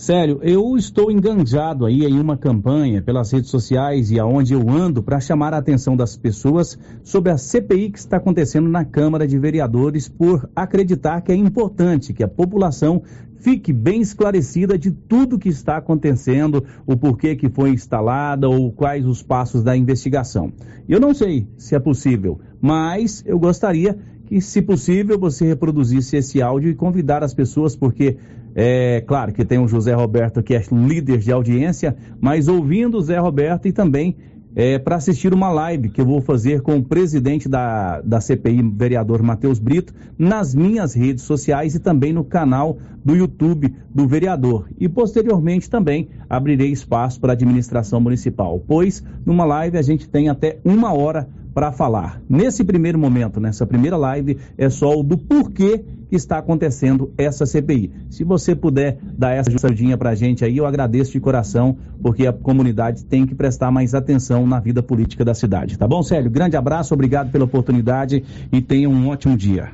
Célio, 0.00 0.40
eu 0.42 0.78
estou 0.78 1.12
enganjado 1.12 1.84
aí 1.84 2.06
em 2.06 2.18
uma 2.18 2.34
campanha 2.34 3.02
pelas 3.02 3.30
redes 3.30 3.50
sociais 3.50 4.10
e 4.10 4.18
aonde 4.18 4.54
eu 4.54 4.66
ando 4.70 5.02
para 5.02 5.20
chamar 5.20 5.52
a 5.52 5.58
atenção 5.58 5.94
das 5.94 6.16
pessoas 6.16 6.78
sobre 7.04 7.30
a 7.30 7.36
CPI 7.36 7.90
que 7.90 7.98
está 7.98 8.16
acontecendo 8.16 8.66
na 8.66 8.82
Câmara 8.82 9.28
de 9.28 9.38
Vereadores 9.38 10.08
por 10.08 10.48
acreditar 10.56 11.20
que 11.20 11.30
é 11.30 11.34
importante 11.34 12.14
que 12.14 12.24
a 12.24 12.28
população 12.28 13.02
fique 13.40 13.74
bem 13.74 14.00
esclarecida 14.00 14.78
de 14.78 14.90
tudo 14.90 15.38
que 15.38 15.50
está 15.50 15.76
acontecendo, 15.76 16.64
o 16.86 16.96
porquê 16.96 17.36
que 17.36 17.50
foi 17.50 17.68
instalada 17.68 18.48
ou 18.48 18.72
quais 18.72 19.04
os 19.04 19.22
passos 19.22 19.62
da 19.62 19.76
investigação. 19.76 20.50
Eu 20.88 20.98
não 20.98 21.12
sei 21.12 21.46
se 21.58 21.74
é 21.74 21.78
possível, 21.78 22.40
mas 22.58 23.22
eu 23.26 23.38
gostaria 23.38 23.98
que, 24.24 24.40
se 24.40 24.62
possível, 24.62 25.18
você 25.18 25.44
reproduzisse 25.44 26.16
esse 26.16 26.40
áudio 26.40 26.70
e 26.70 26.74
convidar 26.74 27.24
as 27.24 27.34
pessoas, 27.34 27.74
porque 27.74 28.16
é 28.54 29.00
claro 29.06 29.32
que 29.32 29.44
tem 29.44 29.58
o 29.58 29.68
José 29.68 29.94
Roberto 29.94 30.42
que 30.42 30.54
é 30.54 30.62
líder 30.72 31.18
de 31.18 31.32
audiência, 31.32 31.96
mas 32.20 32.48
ouvindo 32.48 32.98
o 32.98 33.02
Zé 33.02 33.18
Roberto 33.18 33.66
e 33.68 33.72
também 33.72 34.16
é, 34.54 34.78
para 34.78 34.96
assistir 34.96 35.32
uma 35.32 35.50
live 35.50 35.90
que 35.90 36.00
eu 36.00 36.04
vou 36.04 36.20
fazer 36.20 36.60
com 36.60 36.76
o 36.76 36.82
presidente 36.82 37.48
da, 37.48 38.00
da 38.00 38.20
CPI, 38.20 38.62
vereador 38.74 39.22
Matheus 39.22 39.58
Brito, 39.58 39.94
nas 40.18 40.54
minhas 40.54 40.94
redes 40.94 41.24
sociais 41.24 41.74
e 41.74 41.78
também 41.78 42.12
no 42.12 42.24
canal 42.24 42.78
do 43.04 43.14
YouTube 43.14 43.72
do 43.94 44.08
vereador. 44.08 44.68
E 44.78 44.88
posteriormente 44.88 45.70
também 45.70 46.08
abrirei 46.28 46.70
espaço 46.70 47.20
para 47.20 47.32
a 47.32 47.34
administração 47.34 48.00
municipal, 48.00 48.62
pois 48.66 49.02
numa 49.24 49.44
live 49.44 49.78
a 49.78 49.82
gente 49.82 50.08
tem 50.08 50.28
até 50.28 50.58
uma 50.64 50.92
hora 50.92 51.28
para 51.54 51.72
falar. 51.72 52.20
Nesse 52.28 52.64
primeiro 52.64 52.98
momento, 52.98 53.40
nessa 53.40 53.66
primeira 53.66 53.96
live, 53.96 54.38
é 54.56 54.68
só 54.68 54.98
o 54.98 55.02
do 55.02 55.18
porquê 55.18 55.84
que 56.10 56.16
está 56.16 56.38
acontecendo 56.38 57.12
essa 57.16 57.46
CPI. 57.46 57.92
Se 58.10 58.24
você 58.24 58.54
puder 58.56 58.98
dar 59.16 59.30
essa 59.30 59.48
ajudinha 59.48 59.96
para 59.96 60.10
a 60.10 60.14
gente 60.16 60.44
aí, 60.44 60.56
eu 60.56 60.66
agradeço 60.66 61.12
de 61.12 61.20
coração, 61.20 61.78
porque 62.02 62.26
a 62.26 62.32
comunidade 62.32 63.04
tem 63.04 63.24
que 63.24 63.34
prestar 63.34 63.70
mais 63.70 63.94
atenção 63.94 64.44
na 64.44 64.58
vida 64.58 64.82
política 64.82 65.24
da 65.24 65.34
cidade. 65.34 65.78
Tá 65.78 65.86
bom, 65.86 66.02
Célio? 66.02 66.28
Grande 66.28 66.56
abraço, 66.56 66.92
obrigado 66.92 67.30
pela 67.30 67.44
oportunidade 67.44 68.24
e 68.52 68.60
tenha 68.60 68.90
um 68.90 69.08
ótimo 69.08 69.36
dia. 69.36 69.70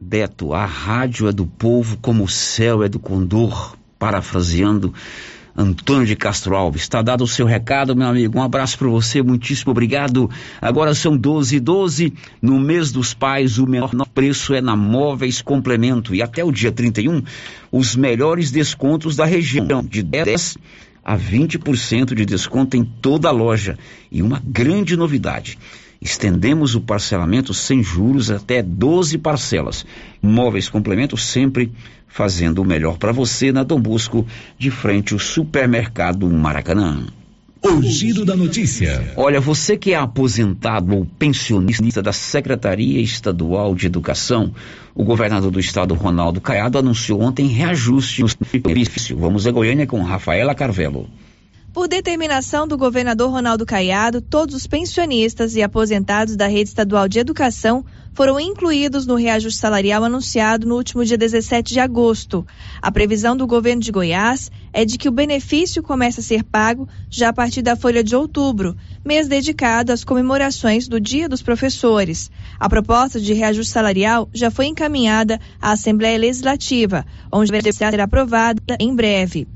Beto, 0.00 0.54
a 0.54 0.64
rádio 0.64 1.28
é 1.28 1.32
do 1.32 1.46
povo 1.46 1.98
como 2.00 2.24
o 2.24 2.28
céu 2.28 2.82
é 2.82 2.88
do 2.88 2.98
condor, 2.98 3.76
parafraseando 3.98 4.94
Antônio 5.60 6.06
de 6.06 6.16
Castro 6.16 6.56
Alves. 6.56 6.82
Está 6.82 7.02
dado 7.02 7.22
o 7.22 7.28
seu 7.28 7.44
recado, 7.44 7.94
meu 7.94 8.08
amigo. 8.08 8.38
Um 8.38 8.42
abraço 8.42 8.78
para 8.78 8.88
você, 8.88 9.22
muitíssimo 9.22 9.72
obrigado. 9.72 10.30
Agora 10.60 10.94
são 10.94 11.16
12 11.16 11.56
e 11.56 11.60
12. 11.60 12.14
No 12.40 12.58
mês 12.58 12.90
dos 12.90 13.12
pais, 13.12 13.58
o 13.58 13.66
menor 13.66 13.92
preço 14.14 14.54
é 14.54 14.62
na 14.62 14.74
Móveis 14.74 15.42
Complemento. 15.42 16.14
E 16.14 16.22
até 16.22 16.42
o 16.42 16.50
dia 16.50 16.72
31, 16.72 17.22
os 17.70 17.94
melhores 17.94 18.50
descontos 18.50 19.16
da 19.16 19.26
região. 19.26 19.84
De 19.84 20.02
10 20.02 20.56
a 21.04 21.16
20% 21.16 22.14
de 22.14 22.24
desconto 22.24 22.76
em 22.76 22.84
toda 22.84 23.28
a 23.28 23.32
loja. 23.32 23.78
E 24.10 24.22
uma 24.22 24.40
grande 24.42 24.96
novidade. 24.96 25.58
Estendemos 26.00 26.74
o 26.74 26.80
parcelamento 26.80 27.52
sem 27.52 27.82
juros 27.82 28.30
até 28.30 28.62
12 28.62 29.18
parcelas. 29.18 29.84
Móveis 30.22 30.68
Complemento 30.68 31.16
sempre 31.16 31.70
fazendo 32.08 32.60
o 32.62 32.64
melhor 32.64 32.98
para 32.98 33.12
você 33.12 33.52
na 33.52 33.62
Dom 33.62 33.80
Busco, 33.80 34.26
de 34.58 34.70
frente 34.70 35.12
ao 35.12 35.18
supermercado 35.18 36.28
Maracanã. 36.28 37.06
O 37.62 37.82
giro 37.82 38.24
da 38.24 38.34
notícia. 38.34 39.12
Olha, 39.16 39.38
você 39.38 39.76
que 39.76 39.92
é 39.92 39.96
aposentado 39.96 40.96
ou 40.96 41.04
pensionista 41.04 42.02
da 42.02 42.12
Secretaria 42.12 43.02
Estadual 43.02 43.74
de 43.74 43.86
Educação, 43.86 44.54
o 44.94 45.04
governador 45.04 45.50
do 45.50 45.60
estado, 45.60 45.94
Ronaldo 45.94 46.40
Caiado, 46.40 46.78
anunciou 46.78 47.20
ontem 47.20 47.46
reajuste 47.46 48.22
no 48.22 48.28
benefício. 48.62 49.18
Vamos 49.18 49.46
a 49.46 49.50
Goiânia 49.50 49.86
com 49.86 50.02
Rafaela 50.02 50.54
Carvelo. 50.54 51.06
Por 51.72 51.86
determinação 51.86 52.66
do 52.66 52.76
governador 52.76 53.30
Ronaldo 53.30 53.64
Caiado, 53.64 54.20
todos 54.20 54.56
os 54.56 54.66
pensionistas 54.66 55.54
e 55.54 55.62
aposentados 55.62 56.34
da 56.34 56.48
rede 56.48 56.68
estadual 56.68 57.06
de 57.06 57.20
educação 57.20 57.84
foram 58.12 58.40
incluídos 58.40 59.06
no 59.06 59.14
reajuste 59.14 59.60
salarial 59.60 60.02
anunciado 60.02 60.66
no 60.66 60.74
último 60.74 61.04
dia 61.04 61.16
17 61.16 61.72
de 61.72 61.78
agosto. 61.78 62.44
A 62.82 62.90
previsão 62.90 63.36
do 63.36 63.46
governo 63.46 63.80
de 63.80 63.92
Goiás 63.92 64.50
é 64.72 64.84
de 64.84 64.98
que 64.98 65.08
o 65.08 65.12
benefício 65.12 65.80
comece 65.80 66.18
a 66.18 66.24
ser 66.24 66.42
pago 66.42 66.88
já 67.08 67.28
a 67.28 67.32
partir 67.32 67.62
da 67.62 67.76
folha 67.76 68.02
de 68.02 68.16
outubro, 68.16 68.76
mês 69.04 69.28
dedicado 69.28 69.92
às 69.92 70.02
comemorações 70.02 70.88
do 70.88 71.00
Dia 71.00 71.28
dos 71.28 71.40
Professores. 71.40 72.32
A 72.58 72.68
proposta 72.68 73.20
de 73.20 73.32
reajuste 73.32 73.72
salarial 73.72 74.28
já 74.34 74.50
foi 74.50 74.66
encaminhada 74.66 75.38
à 75.62 75.70
Assembleia 75.70 76.18
Legislativa, 76.18 77.06
onde 77.30 77.52
deve 77.52 77.72
ser 77.72 78.00
aprovada 78.00 78.60
em 78.80 78.92
breve. 78.92 79.46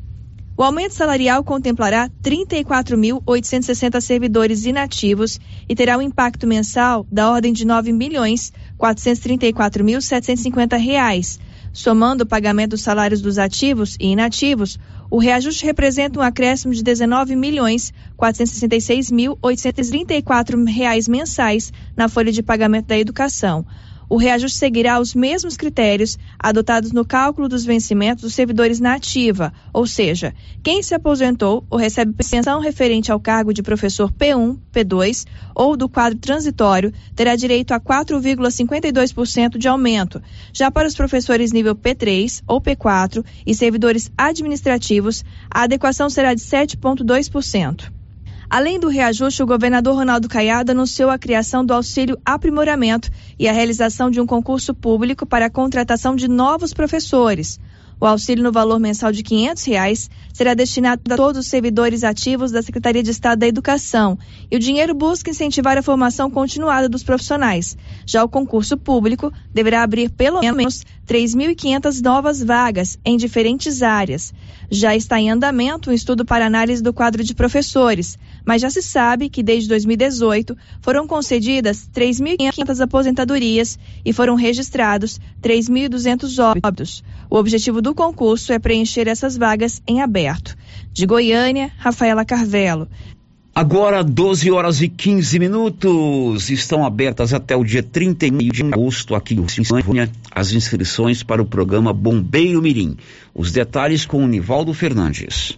O 0.56 0.62
aumento 0.62 0.94
salarial 0.94 1.42
contemplará 1.42 2.08
34.860 2.22 4.00
servidores 4.00 4.64
inativos 4.64 5.40
e 5.68 5.74
terá 5.74 5.98
um 5.98 6.02
impacto 6.02 6.46
mensal 6.46 7.04
da 7.10 7.28
ordem 7.28 7.52
de 7.52 7.64
R$ 7.64 7.68
9 7.68 7.92
milhões 7.92 8.52
434.750 8.78 10.78
reais, 10.78 11.40
Somando 11.74 12.22
o 12.22 12.26
pagamento 12.26 12.70
dos 12.70 12.82
salários 12.82 13.20
dos 13.20 13.36
ativos 13.36 13.96
e 13.98 14.06
inativos, 14.06 14.78
o 15.10 15.18
reajuste 15.18 15.66
representa 15.66 16.20
um 16.20 16.22
acréscimo 16.22 16.72
de 16.72 16.84
19 16.84 17.34
milhões 17.34 17.92
466 18.16 19.10
mil 19.10 19.36
834 19.42 20.64
reais 20.66 21.08
mensais 21.08 21.72
na 21.96 22.08
folha 22.08 22.30
de 22.30 22.44
pagamento 22.44 22.86
da 22.86 22.96
educação, 22.96 23.66
o 24.08 24.16
reajuste 24.16 24.58
seguirá 24.58 25.00
os 25.00 25.14
mesmos 25.14 25.56
critérios 25.56 26.18
adotados 26.38 26.92
no 26.92 27.04
cálculo 27.04 27.48
dos 27.48 27.64
vencimentos 27.64 28.22
dos 28.22 28.34
servidores 28.34 28.80
na 28.80 28.94
ativa, 28.94 29.52
ou 29.72 29.86
seja, 29.86 30.34
quem 30.62 30.82
se 30.82 30.94
aposentou 30.94 31.64
ou 31.70 31.78
recebe 31.78 32.12
pensão 32.12 32.60
referente 32.60 33.10
ao 33.10 33.20
cargo 33.20 33.52
de 33.52 33.62
professor 33.62 34.12
P1, 34.12 34.58
P2 34.72 35.26
ou 35.54 35.76
do 35.76 35.88
quadro 35.88 36.18
transitório 36.18 36.92
terá 37.14 37.36
direito 37.36 37.72
a 37.72 37.80
4,52% 37.80 39.56
de 39.56 39.68
aumento. 39.68 40.22
Já 40.52 40.70
para 40.70 40.88
os 40.88 40.94
professores 40.94 41.52
nível 41.52 41.74
P3 41.74 42.42
ou 42.46 42.60
P4 42.60 43.24
e 43.46 43.54
servidores 43.54 44.10
administrativos, 44.16 45.24
a 45.50 45.62
adequação 45.62 46.10
será 46.10 46.34
de 46.34 46.40
7,2%. 46.40 47.93
Além 48.56 48.78
do 48.78 48.86
reajuste, 48.86 49.42
o 49.42 49.46
governador 49.46 49.96
Ronaldo 49.96 50.28
Caiado 50.28 50.70
anunciou 50.70 51.10
a 51.10 51.18
criação 51.18 51.66
do 51.66 51.74
auxílio 51.74 52.16
aprimoramento 52.24 53.10
e 53.36 53.48
a 53.48 53.52
realização 53.52 54.08
de 54.08 54.20
um 54.20 54.26
concurso 54.26 54.72
público 54.72 55.26
para 55.26 55.46
a 55.46 55.50
contratação 55.50 56.14
de 56.14 56.28
novos 56.28 56.72
professores. 56.72 57.58
O 58.00 58.06
auxílio 58.06 58.44
no 58.44 58.52
valor 58.52 58.78
mensal 58.78 59.10
de 59.10 59.24
500 59.24 59.64
reais 59.64 60.10
será 60.32 60.54
destinado 60.54 61.02
a 61.10 61.16
todos 61.16 61.40
os 61.40 61.46
servidores 61.48 62.04
ativos 62.04 62.52
da 62.52 62.62
Secretaria 62.62 63.02
de 63.02 63.10
Estado 63.10 63.40
da 63.40 63.46
Educação 63.48 64.16
e 64.48 64.56
o 64.56 64.60
dinheiro 64.60 64.94
busca 64.94 65.30
incentivar 65.30 65.76
a 65.76 65.82
formação 65.82 66.30
continuada 66.30 66.88
dos 66.88 67.02
profissionais. 67.02 67.76
Já 68.06 68.22
o 68.22 68.28
concurso 68.28 68.76
público 68.76 69.32
deverá 69.52 69.82
abrir 69.82 70.10
pelo 70.10 70.40
menos 70.40 70.84
3.500 71.08 72.02
novas 72.02 72.42
vagas 72.42 72.98
em 73.04 73.16
diferentes 73.16 73.82
áreas. 73.82 74.32
Já 74.70 74.94
está 74.94 75.18
em 75.18 75.30
andamento 75.30 75.90
um 75.90 75.92
estudo 75.92 76.24
para 76.24 76.46
análise 76.46 76.82
do 76.82 76.92
quadro 76.92 77.24
de 77.24 77.34
professores 77.34 78.18
mas 78.44 78.62
já 78.62 78.70
se 78.70 78.82
sabe 78.82 79.28
que 79.28 79.42
desde 79.42 79.68
2018 79.68 80.56
foram 80.80 81.06
concedidas 81.06 81.88
3.500 81.94 82.80
aposentadorias 82.80 83.78
e 84.04 84.12
foram 84.12 84.34
registrados 84.34 85.20
3.200 85.42 86.38
óbitos. 86.42 87.02
O 87.30 87.36
objetivo 87.36 87.80
do 87.80 87.94
concurso 87.94 88.52
é 88.52 88.58
preencher 88.58 89.08
essas 89.08 89.36
vagas 89.36 89.82
em 89.86 90.02
aberto. 90.02 90.56
De 90.92 91.06
Goiânia, 91.06 91.72
Rafaela 91.78 92.24
Carvelo. 92.24 92.88
Agora, 93.54 94.02
12 94.02 94.50
horas 94.50 94.82
e 94.82 94.88
15 94.88 95.38
minutos. 95.38 96.50
Estão 96.50 96.84
abertas 96.84 97.32
até 97.32 97.54
o 97.54 97.62
dia 97.62 97.84
31 97.84 98.36
de 98.38 98.62
agosto 98.64 99.14
aqui 99.14 99.34
em 99.34 99.46
Silvânia 99.46 100.10
as 100.28 100.50
inscrições 100.52 101.22
para 101.22 101.40
o 101.40 101.46
programa 101.46 101.92
Bombeiro 101.92 102.60
Mirim. 102.60 102.96
Os 103.32 103.52
detalhes 103.52 104.04
com 104.04 104.24
o 104.24 104.26
Nivaldo 104.26 104.74
Fernandes. 104.74 105.56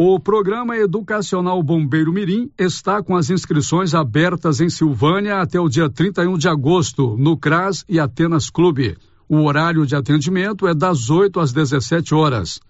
O 0.00 0.20
programa 0.20 0.76
educacional 0.76 1.60
Bombeiro 1.60 2.12
Mirim 2.12 2.52
está 2.56 3.02
com 3.02 3.16
as 3.16 3.30
inscrições 3.30 3.96
abertas 3.96 4.60
em 4.60 4.70
Silvânia 4.70 5.40
até 5.40 5.58
o 5.58 5.68
dia 5.68 5.90
31 5.90 6.38
de 6.38 6.48
agosto, 6.48 7.16
no 7.18 7.36
CRAS 7.36 7.84
e 7.88 7.98
Atenas 7.98 8.48
Clube. 8.48 8.96
O 9.28 9.38
horário 9.38 9.84
de 9.84 9.96
atendimento 9.96 10.68
é 10.68 10.72
das 10.72 11.10
8 11.10 11.40
às 11.40 11.50
17 11.50 12.14
horas. 12.14 12.60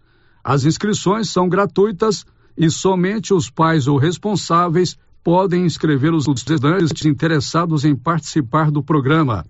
As 0.43 0.65
inscrições 0.65 1.29
são 1.29 1.51
gratuitas 1.51 2.25
e 2.57 2.71
somente 2.71 3.35
os 3.35 3.51
pais 3.51 3.87
ou 3.87 3.99
responsáveis 3.99 4.97
podem 5.23 5.67
inscrever 5.67 6.15
os 6.15 6.27
estudantes 6.27 7.05
interessados 7.05 7.85
em 7.85 7.95
participar 7.95 8.71
do 8.71 8.83
programa. 8.83 9.45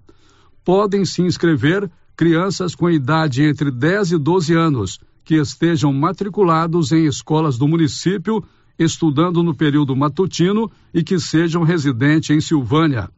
Podem 0.64 1.04
se 1.04 1.22
inscrever 1.22 1.88
crianças 2.16 2.74
com 2.74 2.90
idade 2.90 3.44
entre 3.44 3.70
10 3.70 4.10
e 4.10 4.18
12 4.18 4.52
anos 4.52 4.98
que 5.28 5.34
estejam 5.34 5.92
matriculados 5.92 6.90
em 6.90 7.04
escolas 7.04 7.58
do 7.58 7.68
município, 7.68 8.42
estudando 8.78 9.42
no 9.42 9.54
período 9.54 9.94
matutino 9.94 10.70
e 10.94 11.02
que 11.02 11.20
sejam 11.20 11.64
residentes 11.64 12.30
em 12.30 12.40
Silvânia. 12.40 13.10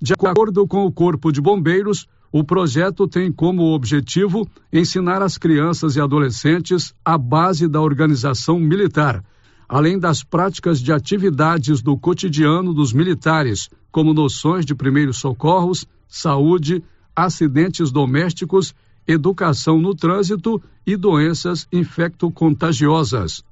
De 0.00 0.12
acordo 0.12 0.68
com 0.68 0.86
o 0.86 0.92
Corpo 0.92 1.32
de 1.32 1.40
Bombeiros, 1.40 2.06
o 2.30 2.44
projeto 2.44 3.08
tem 3.08 3.32
como 3.32 3.74
objetivo 3.74 4.48
ensinar 4.72 5.20
as 5.20 5.36
crianças 5.36 5.96
e 5.96 6.00
adolescentes 6.00 6.94
a 7.04 7.18
base 7.18 7.66
da 7.66 7.80
organização 7.80 8.60
militar, 8.60 9.24
além 9.68 9.98
das 9.98 10.22
práticas 10.22 10.80
de 10.80 10.92
atividades 10.92 11.82
do 11.82 11.98
cotidiano 11.98 12.72
dos 12.72 12.92
militares, 12.92 13.68
como 13.90 14.14
noções 14.14 14.64
de 14.64 14.76
primeiros 14.76 15.18
socorros, 15.18 15.88
saúde, 16.06 16.84
acidentes 17.16 17.90
domésticos 17.90 18.72
educação 19.08 19.80
no 19.80 19.94
trânsito 19.94 20.62
e 20.86 20.94
doenças 20.94 21.66
infecto-contagiosas. 21.72 23.42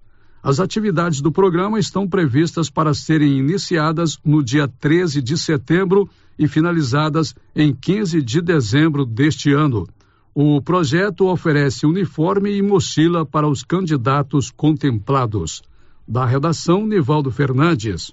As 0.43 0.61
atividades 0.61 1.23
do 1.23 1.33
programa 1.33 1.79
estão 1.79 2.07
previstas 2.07 2.69
para 2.69 2.93
serem 2.93 3.39
iniciadas 3.39 4.19
no 4.23 4.45
dia 4.45 4.69
13 4.69 5.23
de 5.23 5.37
setembro 5.37 6.09
e 6.39 6.47
finalizadas 6.47 7.35
em 7.55 7.75
15 7.75 8.21
de 8.21 8.43
dezembro 8.43 9.07
deste 9.07 9.51
ano. 9.53 9.89
O 10.35 10.61
projeto 10.61 11.27
oferece 11.27 11.87
uniforme 11.87 12.53
e 12.53 12.61
mochila 12.61 13.25
para 13.25 13.49
os 13.49 13.63
candidatos 13.63 14.51
contemplados. 14.51 15.63
Da 16.07 16.27
redação, 16.27 16.87
Nivaldo 16.87 17.31
Fernandes. 17.31 18.13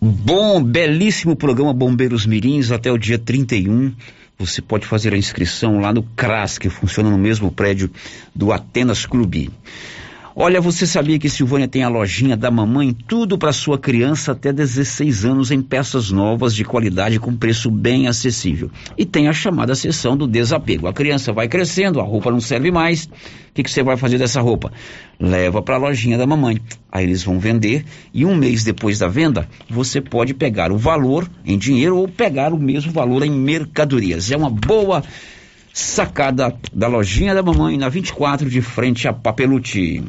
Bom, 0.00 0.62
belíssimo 0.62 1.36
programa 1.36 1.74
Bombeiros 1.74 2.24
Mirins 2.24 2.70
até 2.70 2.90
o 2.90 2.96
dia 2.96 3.18
31 3.18 3.92
você 4.40 4.62
pode 4.62 4.86
fazer 4.86 5.12
a 5.12 5.18
inscrição 5.18 5.80
lá 5.80 5.92
no 5.92 6.02
CRAS, 6.02 6.56
que 6.56 6.70
funciona 6.70 7.10
no 7.10 7.18
mesmo 7.18 7.52
prédio 7.52 7.90
do 8.34 8.52
Atenas 8.52 9.04
Clube. 9.04 9.50
Olha, 10.34 10.60
você 10.60 10.86
sabia 10.86 11.18
que 11.18 11.28
Silvânia 11.28 11.66
tem 11.66 11.82
a 11.82 11.88
lojinha 11.88 12.36
da 12.36 12.52
mamãe? 12.52 12.94
Tudo 12.94 13.36
para 13.36 13.52
sua 13.52 13.76
criança 13.76 14.30
até 14.30 14.52
16 14.52 15.24
anos 15.24 15.50
em 15.50 15.60
peças 15.60 16.12
novas 16.12 16.54
de 16.54 16.64
qualidade 16.64 17.18
com 17.18 17.36
preço 17.36 17.68
bem 17.68 18.06
acessível. 18.06 18.70
E 18.96 19.04
tem 19.04 19.26
a 19.26 19.32
chamada 19.32 19.74
sessão 19.74 20.16
do 20.16 20.28
desapego. 20.28 20.86
A 20.86 20.92
criança 20.92 21.32
vai 21.32 21.48
crescendo, 21.48 22.00
a 22.00 22.04
roupa 22.04 22.30
não 22.30 22.40
serve 22.40 22.70
mais. 22.70 23.06
O 23.06 23.10
que, 23.54 23.64
que 23.64 23.70
você 23.70 23.82
vai 23.82 23.96
fazer 23.96 24.18
dessa 24.18 24.40
roupa? 24.40 24.72
Leva 25.18 25.60
para 25.62 25.74
a 25.74 25.78
lojinha 25.78 26.16
da 26.16 26.28
mamãe. 26.28 26.60
Aí 26.92 27.04
eles 27.04 27.24
vão 27.24 27.40
vender 27.40 27.84
e 28.14 28.24
um 28.24 28.36
mês 28.36 28.62
depois 28.62 29.00
da 29.00 29.08
venda, 29.08 29.48
você 29.68 30.00
pode 30.00 30.32
pegar 30.32 30.70
o 30.70 30.78
valor 30.78 31.28
em 31.44 31.58
dinheiro 31.58 31.96
ou 31.96 32.06
pegar 32.06 32.54
o 32.54 32.58
mesmo 32.58 32.92
valor 32.92 33.24
em 33.24 33.30
mercadorias. 33.30 34.30
É 34.30 34.36
uma 34.36 34.50
boa 34.50 35.02
sacada 35.72 36.54
da 36.72 36.88
lojinha 36.88 37.34
da 37.34 37.42
mamãe 37.42 37.76
na 37.76 37.88
24 37.88 38.48
de 38.48 38.60
frente 38.60 39.06
a 39.06 39.12
Papelute. 39.12 40.02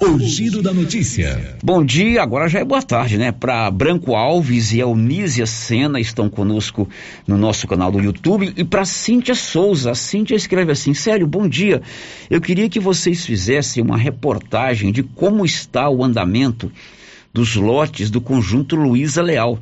O 0.00 0.18
giro 0.18 0.60
da 0.60 0.72
notícia. 0.72 1.56
Bom 1.62 1.84
dia, 1.84 2.24
agora 2.24 2.48
já 2.48 2.58
é 2.58 2.64
boa 2.64 2.82
tarde, 2.82 3.16
né? 3.16 3.30
Para 3.30 3.70
Branco 3.70 4.16
Alves 4.16 4.72
e 4.72 4.80
Elnísia 4.80 5.46
Sena 5.46 6.00
estão 6.00 6.28
conosco 6.28 6.88
no 7.24 7.38
nosso 7.38 7.68
canal 7.68 7.92
do 7.92 8.00
YouTube 8.00 8.52
e 8.56 8.64
para 8.64 8.84
Cíntia 8.84 9.36
Souza. 9.36 9.92
A 9.92 9.94
Cíntia 9.94 10.34
escreve 10.34 10.72
assim: 10.72 10.92
Sério, 10.92 11.24
bom 11.24 11.46
dia. 11.46 11.82
Eu 12.28 12.40
queria 12.40 12.68
que 12.68 12.80
vocês 12.80 13.24
fizessem 13.24 13.80
uma 13.80 13.96
reportagem 13.96 14.90
de 14.90 15.04
como 15.04 15.44
está 15.44 15.88
o 15.88 16.02
andamento 16.02 16.72
dos 17.32 17.54
lotes 17.54 18.10
do 18.10 18.20
conjunto 18.20 18.74
Luiza 18.74 19.22
Leal 19.22 19.56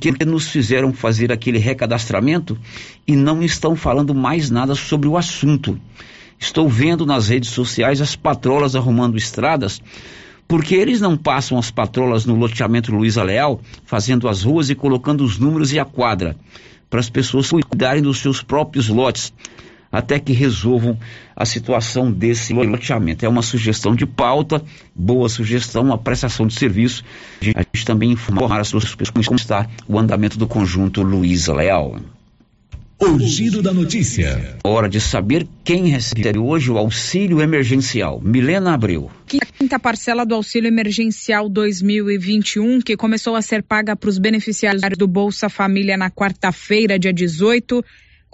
porque 0.00 0.24
nos 0.24 0.48
fizeram 0.48 0.92
fazer 0.92 1.30
aquele 1.30 1.56
recadastramento 1.56 2.58
e 3.06 3.14
não 3.14 3.44
estão 3.44 3.76
falando 3.76 4.12
mais 4.12 4.50
nada 4.50 4.74
sobre 4.74 5.06
o 5.08 5.16
assunto. 5.16 5.78
Estou 6.36 6.68
vendo 6.68 7.06
nas 7.06 7.28
redes 7.28 7.50
sociais 7.50 8.00
as 8.00 8.16
patrolas 8.16 8.74
arrumando 8.74 9.16
estradas, 9.16 9.80
porque 10.48 10.74
eles 10.74 11.00
não 11.00 11.16
passam 11.16 11.56
as 11.58 11.70
patrolas 11.70 12.26
no 12.26 12.34
loteamento 12.34 12.92
Luiza 12.92 13.22
Leal, 13.22 13.60
fazendo 13.84 14.28
as 14.28 14.42
ruas 14.42 14.68
e 14.68 14.74
colocando 14.74 15.22
os 15.22 15.38
números 15.38 15.72
e 15.72 15.78
a 15.78 15.84
quadra, 15.84 16.36
para 16.90 16.98
as 16.98 17.08
pessoas 17.08 17.48
cuidarem 17.50 18.02
dos 18.02 18.18
seus 18.18 18.42
próprios 18.42 18.88
lotes, 18.88 19.32
até 19.94 20.18
que 20.18 20.32
resolvam 20.32 20.98
a 21.36 21.44
situação 21.44 22.10
desse 22.10 22.52
loteamento. 22.52 23.24
É 23.24 23.28
uma 23.28 23.42
sugestão 23.42 23.94
de 23.94 24.04
pauta, 24.04 24.62
boa 24.94 25.28
sugestão, 25.28 25.84
uma 25.84 25.98
prestação 25.98 26.46
de 26.46 26.54
serviço. 26.54 27.04
A 27.40 27.44
gente 27.44 27.84
também 27.84 28.10
informar 28.10 28.60
as 28.60 28.72
pessoas 28.72 29.26
como 29.26 29.36
está 29.36 29.68
o 29.86 29.98
andamento 29.98 30.36
do 30.36 30.48
conjunto 30.48 31.02
Luiza 31.02 31.54
Leal. 31.54 31.96
O 33.00 33.18
giro 33.18 33.60
da 33.60 33.72
notícia. 33.72 34.56
Hora 34.64 34.88
de 34.88 35.00
saber 35.00 35.46
quem 35.62 35.88
recebe 35.88 36.38
hoje 36.38 36.70
o 36.70 36.78
auxílio 36.78 37.40
emergencial. 37.40 38.20
Milena 38.20 38.72
Abreu. 38.72 39.10
Quinta 39.26 39.78
parcela 39.78 40.24
do 40.24 40.34
auxílio 40.34 40.68
emergencial 40.68 41.48
2021, 41.48 42.80
que 42.80 42.96
começou 42.96 43.34
a 43.36 43.42
ser 43.42 43.62
paga 43.62 43.94
para 43.94 44.08
os 44.08 44.16
beneficiários 44.16 44.82
do 44.96 45.06
Bolsa 45.06 45.48
Família 45.48 45.96
na 45.96 46.10
quarta-feira, 46.10 46.98
dia 46.98 47.12
18, 47.12 47.84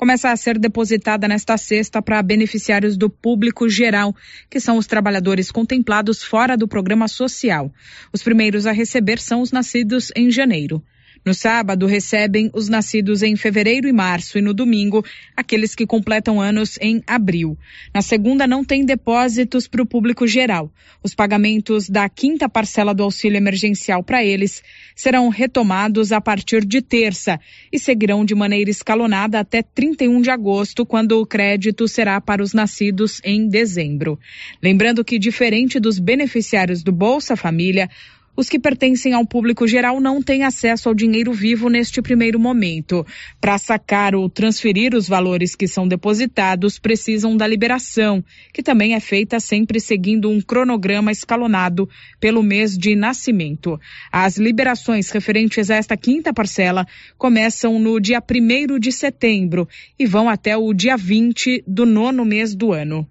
começa 0.00 0.30
a 0.30 0.36
ser 0.36 0.58
depositada 0.58 1.28
nesta 1.28 1.58
sexta 1.58 2.00
para 2.00 2.22
beneficiários 2.22 2.96
do 2.96 3.10
público 3.10 3.68
geral, 3.68 4.16
que 4.48 4.58
são 4.58 4.78
os 4.78 4.86
trabalhadores 4.86 5.50
contemplados 5.50 6.24
fora 6.24 6.56
do 6.56 6.66
programa 6.66 7.06
social. 7.06 7.70
Os 8.10 8.22
primeiros 8.22 8.66
a 8.66 8.72
receber 8.72 9.18
são 9.18 9.42
os 9.42 9.52
nascidos 9.52 10.10
em 10.16 10.30
janeiro. 10.30 10.82
No 11.24 11.34
sábado, 11.34 11.84
recebem 11.84 12.50
os 12.54 12.68
nascidos 12.68 13.22
em 13.22 13.36
fevereiro 13.36 13.86
e 13.86 13.92
março 13.92 14.38
e 14.38 14.40
no 14.40 14.54
domingo, 14.54 15.04
aqueles 15.36 15.74
que 15.74 15.86
completam 15.86 16.40
anos 16.40 16.78
em 16.80 17.02
abril. 17.06 17.58
Na 17.92 18.00
segunda, 18.00 18.46
não 18.46 18.64
tem 18.64 18.86
depósitos 18.86 19.68
para 19.68 19.82
o 19.82 19.86
público 19.86 20.26
geral. 20.26 20.72
Os 21.02 21.14
pagamentos 21.14 21.90
da 21.90 22.08
quinta 22.08 22.48
parcela 22.48 22.94
do 22.94 23.02
auxílio 23.02 23.36
emergencial 23.36 24.02
para 24.02 24.24
eles 24.24 24.62
serão 24.96 25.28
retomados 25.28 26.10
a 26.10 26.22
partir 26.22 26.64
de 26.64 26.80
terça 26.80 27.38
e 27.70 27.78
seguirão 27.78 28.24
de 28.24 28.34
maneira 28.34 28.70
escalonada 28.70 29.40
até 29.40 29.62
31 29.62 30.22
de 30.22 30.30
agosto, 30.30 30.86
quando 30.86 31.20
o 31.20 31.26
crédito 31.26 31.86
será 31.86 32.18
para 32.18 32.42
os 32.42 32.54
nascidos 32.54 33.20
em 33.22 33.46
dezembro. 33.46 34.18
Lembrando 34.62 35.04
que, 35.04 35.18
diferente 35.18 35.78
dos 35.78 35.98
beneficiários 35.98 36.82
do 36.82 36.92
Bolsa 36.92 37.36
Família, 37.36 37.90
os 38.36 38.48
que 38.48 38.58
pertencem 38.58 39.12
ao 39.12 39.26
público 39.26 39.66
geral 39.66 40.00
não 40.00 40.22
têm 40.22 40.44
acesso 40.44 40.88
ao 40.88 40.94
dinheiro 40.94 41.32
vivo 41.32 41.68
neste 41.68 42.00
primeiro 42.00 42.38
momento. 42.38 43.06
Para 43.40 43.58
sacar 43.58 44.14
ou 44.14 44.28
transferir 44.28 44.94
os 44.94 45.08
valores 45.08 45.54
que 45.54 45.66
são 45.66 45.86
depositados, 45.86 46.78
precisam 46.78 47.36
da 47.36 47.46
liberação, 47.46 48.24
que 48.52 48.62
também 48.62 48.94
é 48.94 49.00
feita 49.00 49.40
sempre 49.40 49.80
seguindo 49.80 50.30
um 50.30 50.40
cronograma 50.40 51.12
escalonado 51.12 51.88
pelo 52.18 52.42
mês 52.42 52.78
de 52.78 52.94
nascimento. 52.94 53.78
As 54.10 54.36
liberações 54.36 55.10
referentes 55.10 55.70
a 55.70 55.76
esta 55.76 55.96
quinta 55.96 56.32
parcela 56.32 56.86
começam 57.18 57.78
no 57.78 58.00
dia 58.00 58.22
1 58.22 58.78
de 58.78 58.92
setembro 58.92 59.68
e 59.98 60.06
vão 60.06 60.28
até 60.28 60.56
o 60.56 60.72
dia 60.72 60.96
20 60.96 61.64
do 61.66 61.84
nono 61.84 62.24
mês 62.24 62.54
do 62.54 62.72
ano. 62.72 63.06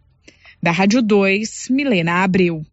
Da 0.61 0.71
Rádio 0.71 1.01
2, 1.01 1.69
Milena 1.69 2.23
Abreu. 2.23 2.65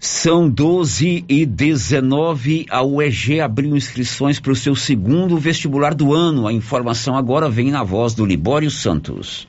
São 0.00 0.48
12 0.48 1.24
e 1.28 1.44
19. 1.44 2.66
A 2.70 2.84
UEG 2.84 3.40
abriu 3.40 3.76
inscrições 3.76 4.38
para 4.38 4.52
o 4.52 4.56
seu 4.56 4.76
segundo 4.76 5.36
vestibular 5.36 5.92
do 5.92 6.14
ano. 6.14 6.46
A 6.46 6.52
informação 6.52 7.16
agora 7.16 7.50
vem 7.50 7.72
na 7.72 7.82
voz 7.82 8.14
do 8.14 8.24
Libório 8.24 8.70
Santos. 8.70 9.48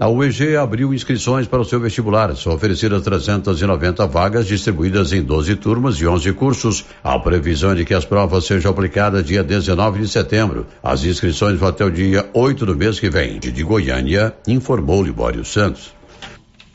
A 0.00 0.08
UEG 0.08 0.56
abriu 0.56 0.94
inscrições 0.94 1.46
para 1.46 1.60
o 1.60 1.64
seu 1.64 1.78
vestibular. 1.78 2.34
São 2.36 2.54
oferecidas 2.54 3.02
390 3.02 4.06
vagas 4.06 4.46
distribuídas 4.46 5.12
em 5.12 5.22
12 5.22 5.56
turmas 5.56 5.96
e 5.96 6.06
11 6.06 6.32
cursos. 6.32 6.86
A 7.04 7.18
previsão 7.18 7.72
é 7.72 7.74
de 7.74 7.84
que 7.84 7.92
as 7.92 8.06
provas 8.06 8.46
sejam 8.46 8.70
aplicadas 8.70 9.26
dia 9.26 9.44
19 9.44 10.00
de 10.00 10.08
setembro. 10.08 10.66
As 10.82 11.04
inscrições 11.04 11.58
vão 11.58 11.68
até 11.68 11.84
o 11.84 11.90
dia 11.90 12.30
8 12.32 12.64
do 12.64 12.74
mês 12.74 12.98
que 12.98 13.10
vem. 13.10 13.38
De 13.38 13.62
Goiânia, 13.62 14.34
informou 14.48 15.04
Libório 15.04 15.44
Santos. 15.44 15.92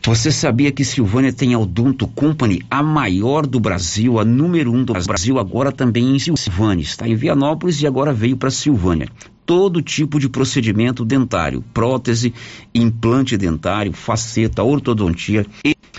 Você 0.04 0.32
sabia 0.32 0.72
que 0.72 0.86
Silvânia 0.86 1.34
tem 1.34 1.54
a 1.54 1.60
Odonto 1.60 2.08
Company, 2.08 2.64
a 2.72 2.82
maior 2.82 3.46
do 3.46 3.60
Brasil, 3.60 4.20
a 4.20 4.24
número 4.24 4.72
um 4.72 4.84
do 4.84 4.94
Brasil, 4.94 5.38
agora 5.38 5.72
também 5.72 6.16
em 6.16 6.20
Silvânia. 6.20 6.84
Está 6.84 7.08
em 7.08 7.16
Vianópolis 7.16 7.82
e 7.82 7.88
agora 7.88 8.14
veio 8.14 8.38
para 8.38 8.50
Silvânia. 8.50 9.10
Todo 9.46 9.82
tipo 9.82 10.20
de 10.20 10.30
procedimento 10.30 11.04
dentário, 11.04 11.64
prótese, 11.74 12.34
implante 12.74 13.38
dentário, 13.38 13.92
faceta, 13.92 14.64
ortodontia, 14.64 15.46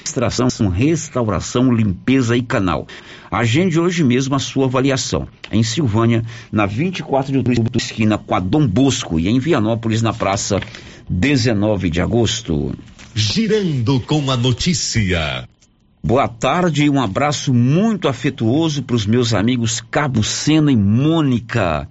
extração, 0.03 0.69
restauração, 0.69 1.73
limpeza 1.73 2.37
e 2.37 2.43
canal. 2.43 2.87
Agende 3.31 3.79
hoje 3.79 4.03
mesmo 4.03 4.35
a 4.35 4.39
sua 4.39 4.65
avaliação. 4.65 5.29
Em 5.53 5.63
Silvânia, 5.63 6.25
na 6.51 6.65
24 6.65 7.31
de 7.31 7.39
outubro, 7.39 7.77
esquina 7.77 8.17
com 8.17 8.35
a 8.35 8.41
Dom 8.41 8.67
Bosco 8.67 9.21
e 9.21 9.29
em 9.29 9.39
Vianópolis, 9.39 10.01
na 10.01 10.13
praça 10.15 10.61
19 11.09 11.91
de 11.91 12.01
agosto. 12.01 12.75
Girando 13.19 13.99
com 13.99 14.31
a 14.31 14.37
notícia. 14.37 15.49
Boa 16.01 16.29
tarde 16.29 16.85
e 16.85 16.89
um 16.89 17.03
abraço 17.03 17.53
muito 17.53 18.07
afetuoso 18.07 18.81
para 18.85 18.95
os 18.95 19.07
meus 19.07 19.35
amigos 19.35 19.81
Cabo 19.81 20.23
Sena 20.23 20.71
e 20.71 20.77
Mônica. 20.77 21.89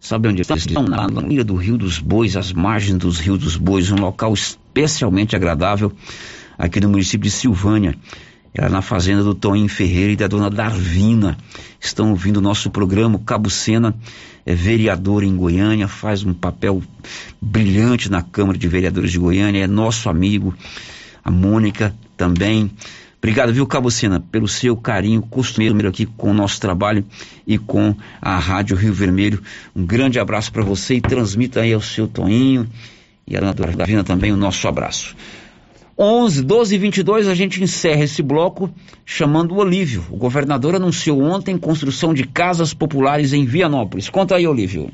Sabe 0.00 0.26
onde 0.26 0.40
eles 0.40 0.64
estão? 0.64 0.84
Na 0.84 1.06
ilha 1.28 1.44
do 1.44 1.54
Rio 1.54 1.76
dos 1.76 1.98
Bois, 1.98 2.34
às 2.34 2.50
margens 2.50 2.96
dos 2.96 3.18
Rio 3.18 3.36
dos 3.36 3.58
Bois, 3.58 3.90
um 3.90 3.96
local 3.96 4.32
especialmente 4.32 5.36
agradável 5.36 5.92
aqui 6.56 6.80
no 6.80 6.88
município 6.88 7.28
de 7.28 7.30
Silvânia. 7.30 7.94
Era 8.54 8.68
na 8.68 8.82
fazenda 8.82 9.22
do 9.22 9.34
Toninho 9.34 9.68
Ferreira 9.68 10.12
e 10.12 10.16
da 10.16 10.26
dona 10.26 10.50
Darvina. 10.50 11.36
Estão 11.80 12.10
ouvindo 12.10 12.38
o 12.38 12.40
nosso 12.40 12.70
programa. 12.70 13.16
O 13.16 13.20
Cabo 13.20 13.50
Sena 13.50 13.94
é 14.44 14.54
vereador 14.54 15.22
em 15.22 15.36
Goiânia, 15.36 15.86
faz 15.86 16.24
um 16.24 16.32
papel 16.32 16.82
brilhante 17.40 18.10
na 18.10 18.22
Câmara 18.22 18.58
de 18.58 18.66
Vereadores 18.66 19.12
de 19.12 19.18
Goiânia, 19.18 19.64
é 19.64 19.66
nosso 19.66 20.08
amigo. 20.08 20.54
A 21.22 21.30
Mônica 21.30 21.94
também. 22.16 22.70
Obrigado, 23.18 23.52
viu, 23.52 23.66
Cabo 23.66 23.90
Sena, 23.90 24.20
pelo 24.20 24.48
seu 24.48 24.76
carinho 24.76 25.20
costumeiro 25.20 25.88
aqui 25.88 26.06
com 26.06 26.30
o 26.30 26.34
nosso 26.34 26.60
trabalho 26.60 27.04
e 27.46 27.58
com 27.58 27.94
a 28.22 28.38
Rádio 28.38 28.76
Rio 28.76 28.94
Vermelho. 28.94 29.42
Um 29.74 29.84
grande 29.84 30.18
abraço 30.18 30.52
para 30.52 30.62
você 30.62 30.94
e 30.94 31.00
transmita 31.00 31.60
aí 31.60 31.72
ao 31.72 31.80
seu 31.80 32.06
Toninho 32.06 32.66
e 33.26 33.36
a 33.36 33.40
Dona 33.40 33.76
Darvina 33.76 34.02
também 34.02 34.32
o 34.32 34.36
nosso 34.36 34.66
abraço. 34.66 35.14
11, 35.98 36.42
12 36.42 36.74
e 36.74 36.78
22 36.78 37.26
a 37.26 37.34
gente 37.34 37.62
encerra 37.62 38.04
esse 38.04 38.22
bloco 38.22 38.70
chamando 39.04 39.52
o 39.52 39.58
Olívio. 39.58 40.06
O 40.10 40.16
governador 40.16 40.76
anunciou 40.76 41.20
ontem 41.20 41.58
construção 41.58 42.14
de 42.14 42.24
casas 42.24 42.72
populares 42.72 43.32
em 43.32 43.44
Vianópolis. 43.44 44.08
Conta 44.08 44.36
aí, 44.36 44.46
Olívio. 44.46 44.92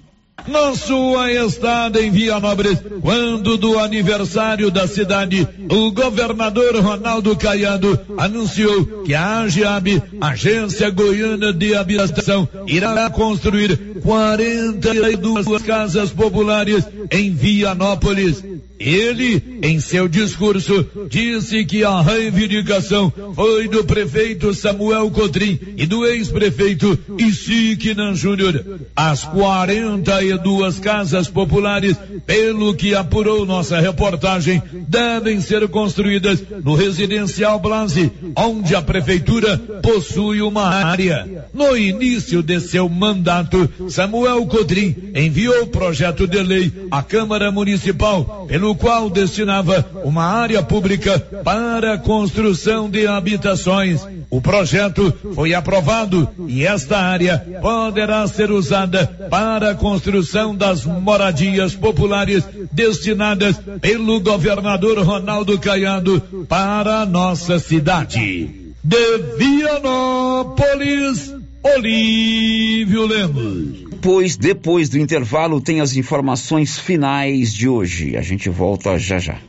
Na 0.48 0.74
sua 0.74 1.32
estada 1.32 2.02
em 2.02 2.10
Vianópolis, 2.10 2.78
quando 3.00 3.56
do 3.56 3.78
aniversário 3.78 4.70
da 4.70 4.86
cidade, 4.86 5.46
o 5.70 5.90
governador 5.92 6.76
Ronaldo 6.76 7.34
Caiado 7.36 7.98
anunciou 8.18 9.02
que 9.04 9.14
a 9.14 9.40
AGEAB, 9.40 10.02
Agência 10.20 10.90
Goiana 10.90 11.52
de 11.52 11.74
Habitação, 11.74 12.46
irá 12.66 13.08
construir 13.08 14.00
42 14.02 15.62
casas 15.62 16.10
populares 16.10 16.84
em 17.10 17.30
Vianópolis. 17.30 18.44
Ele, 18.84 19.42
em 19.62 19.80
seu 19.80 20.06
discurso, 20.06 20.86
disse 21.08 21.64
que 21.64 21.82
a 21.82 22.02
reivindicação 22.02 23.10
foi 23.34 23.66
do 23.66 23.82
prefeito 23.82 24.52
Samuel 24.52 25.10
Cotrim 25.10 25.58
e 25.74 25.86
do 25.86 26.04
ex-prefeito 26.04 26.98
Isiquinan 27.18 28.14
Júnior. 28.14 28.62
As 28.94 29.24
42 29.24 30.78
casas 30.80 31.28
populares, 31.28 31.96
pelo 32.26 32.74
que 32.74 32.94
apurou 32.94 33.46
nossa 33.46 33.80
reportagem, 33.80 34.62
devem 34.86 35.40
ser 35.40 35.66
construídas 35.68 36.42
no 36.62 36.74
residencial 36.74 37.58
Blase, 37.58 38.12
onde 38.36 38.74
a 38.74 38.82
prefeitura 38.82 39.56
possui 39.82 40.42
uma 40.42 40.66
área. 40.66 41.48
No 41.54 41.74
início 41.74 42.42
de 42.42 42.60
seu 42.60 42.86
mandato, 42.86 43.66
Samuel 43.88 44.44
Cotrim 44.44 44.94
enviou 45.14 45.62
o 45.62 45.68
projeto 45.68 46.26
de 46.26 46.42
lei 46.42 46.70
à 46.90 47.02
Câmara 47.02 47.50
Municipal, 47.50 48.44
pelo 48.46 48.73
qual 48.76 49.08
destinava 49.10 49.84
uma 50.04 50.24
área 50.24 50.62
pública 50.62 51.18
para 51.42 51.94
a 51.94 51.98
construção 51.98 52.88
de 52.90 53.06
habitações. 53.06 54.00
O 54.30 54.40
projeto 54.40 55.12
foi 55.34 55.54
aprovado 55.54 56.28
e 56.48 56.64
esta 56.64 56.98
área 56.98 57.38
poderá 57.60 58.26
ser 58.26 58.50
usada 58.50 59.06
para 59.30 59.70
a 59.70 59.74
construção 59.74 60.56
das 60.56 60.84
moradias 60.84 61.74
populares 61.74 62.44
destinadas 62.72 63.56
pelo 63.80 64.20
governador 64.20 64.98
Ronaldo 64.98 65.58
Caiado 65.58 66.20
para 66.48 67.00
a 67.00 67.06
nossa 67.06 67.58
cidade. 67.58 68.74
De 68.82 69.18
Vianópolis, 69.38 71.32
Olívio 71.62 73.06
Lemos 73.06 73.83
depois, 74.04 74.36
depois 74.36 74.88
do 74.90 74.98
intervalo, 74.98 75.62
tem 75.62 75.80
as 75.80 75.96
informações 75.96 76.78
finais 76.78 77.54
de 77.54 77.66
hoje. 77.66 78.18
A 78.18 78.20
gente 78.20 78.50
volta 78.50 78.98
já 78.98 79.18
já. 79.18 79.40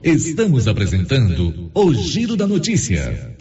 Estamos 0.00 0.68
apresentando 0.68 1.68
o 1.74 1.92
Giro 1.92 2.36
da 2.36 2.46
Notícia. 2.46 3.33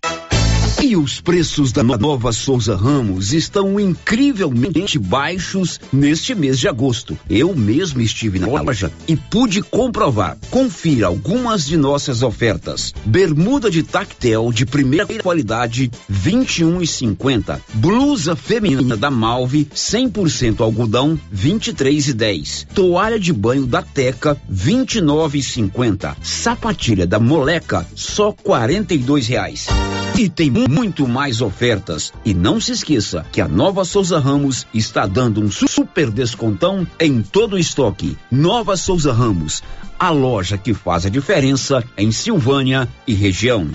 E 0.84 0.98
os 0.98 1.22
preços 1.22 1.72
da 1.72 1.82
nova 1.82 2.34
Souza 2.34 2.76
Ramos 2.76 3.32
estão 3.32 3.80
incrivelmente 3.80 5.00
baixos 5.00 5.80
neste 5.94 6.36
mês 6.36 6.60
de 6.60 6.68
agosto. 6.68 7.18
Eu 7.30 7.56
mesmo 7.56 8.02
estive 8.02 8.38
na 8.38 8.48
loja 8.48 8.92
e 9.08 9.16
pude 9.16 9.62
comprovar. 9.62 10.38
Confira 10.52 11.08
algumas 11.08 11.66
de 11.66 11.78
nossas 11.78 12.22
ofertas. 12.22 12.94
Bermuda 13.06 13.72
de 13.72 13.82
tactel 13.82 14.52
de 14.52 14.66
primeira 14.66 15.08
qualidade, 15.24 15.90
21,50. 16.12 17.62
Blusa 17.76 18.36
feminina 18.36 18.98
da 18.98 19.10
Malve, 19.10 19.70
100% 19.74 20.60
algodão, 20.60 21.18
23,10. 21.34 22.68
Toalha 22.76 23.18
de 23.18 23.32
banho 23.32 23.66
da 23.66 23.82
Teca, 23.82 24.36
29,50. 24.52 26.18
Sapatilha 26.22 27.08
da 27.08 27.22
Moleca, 27.22 27.88
só 27.96 28.34
42 28.34 29.28
reais. 29.28 29.68
E 30.16 30.30
tem 30.30 30.52
muito 30.74 31.08
mais 31.08 31.40
ofertas. 31.40 32.12
E 32.26 32.34
não 32.34 32.60
se 32.60 32.72
esqueça 32.72 33.24
que 33.32 33.40
a 33.40 33.48
Nova 33.48 33.86
Souza 33.86 34.18
Ramos 34.20 34.66
está 34.74 35.06
dando 35.06 35.40
um 35.40 35.52
super 35.52 36.10
descontão 36.10 36.88
em 37.00 37.22
todo 37.22 37.54
o 37.54 37.60
estoque. 37.60 38.18
Nova 38.32 38.76
Souza 38.76 39.14
Ramos, 39.14 39.62
a 40.00 40.10
loja 40.10 40.58
que 40.58 40.74
faz 40.74 41.06
a 41.06 41.10
diferença 41.10 41.84
em 41.96 42.12
Silvânia 42.12 42.90
e 43.06 43.14
região. 43.14 43.70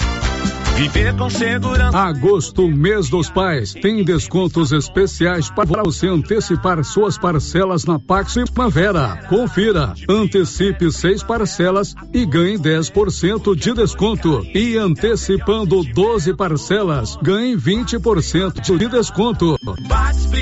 Viver 0.79 1.13
com 1.17 1.29
segurança. 1.29 1.99
Agosto, 1.99 2.69
mês 2.69 3.09
dos 3.09 3.29
pais, 3.29 3.73
tem 3.75 4.05
descontos 4.05 4.71
especiais 4.71 5.51
para 5.51 5.83
você 5.83 6.07
antecipar 6.07 6.85
suas 6.85 7.19
parcelas 7.19 7.85
na 7.85 7.99
Pax 7.99 8.35
Primavera. 8.55 9.19
Confira, 9.29 9.93
antecipe 10.09 10.93
seis 10.93 11.21
parcelas 11.21 11.97
e 12.15 12.25
ganhe 12.25 12.57
10% 12.57 13.57
de 13.57 13.75
desconto. 13.75 14.47
E 14.55 14.77
antecipando 14.77 15.83
12 15.83 16.35
parcelas, 16.35 17.19
ganhe 17.21 17.57
20% 17.57 18.79
de 18.79 18.89
desconto. 18.89 19.59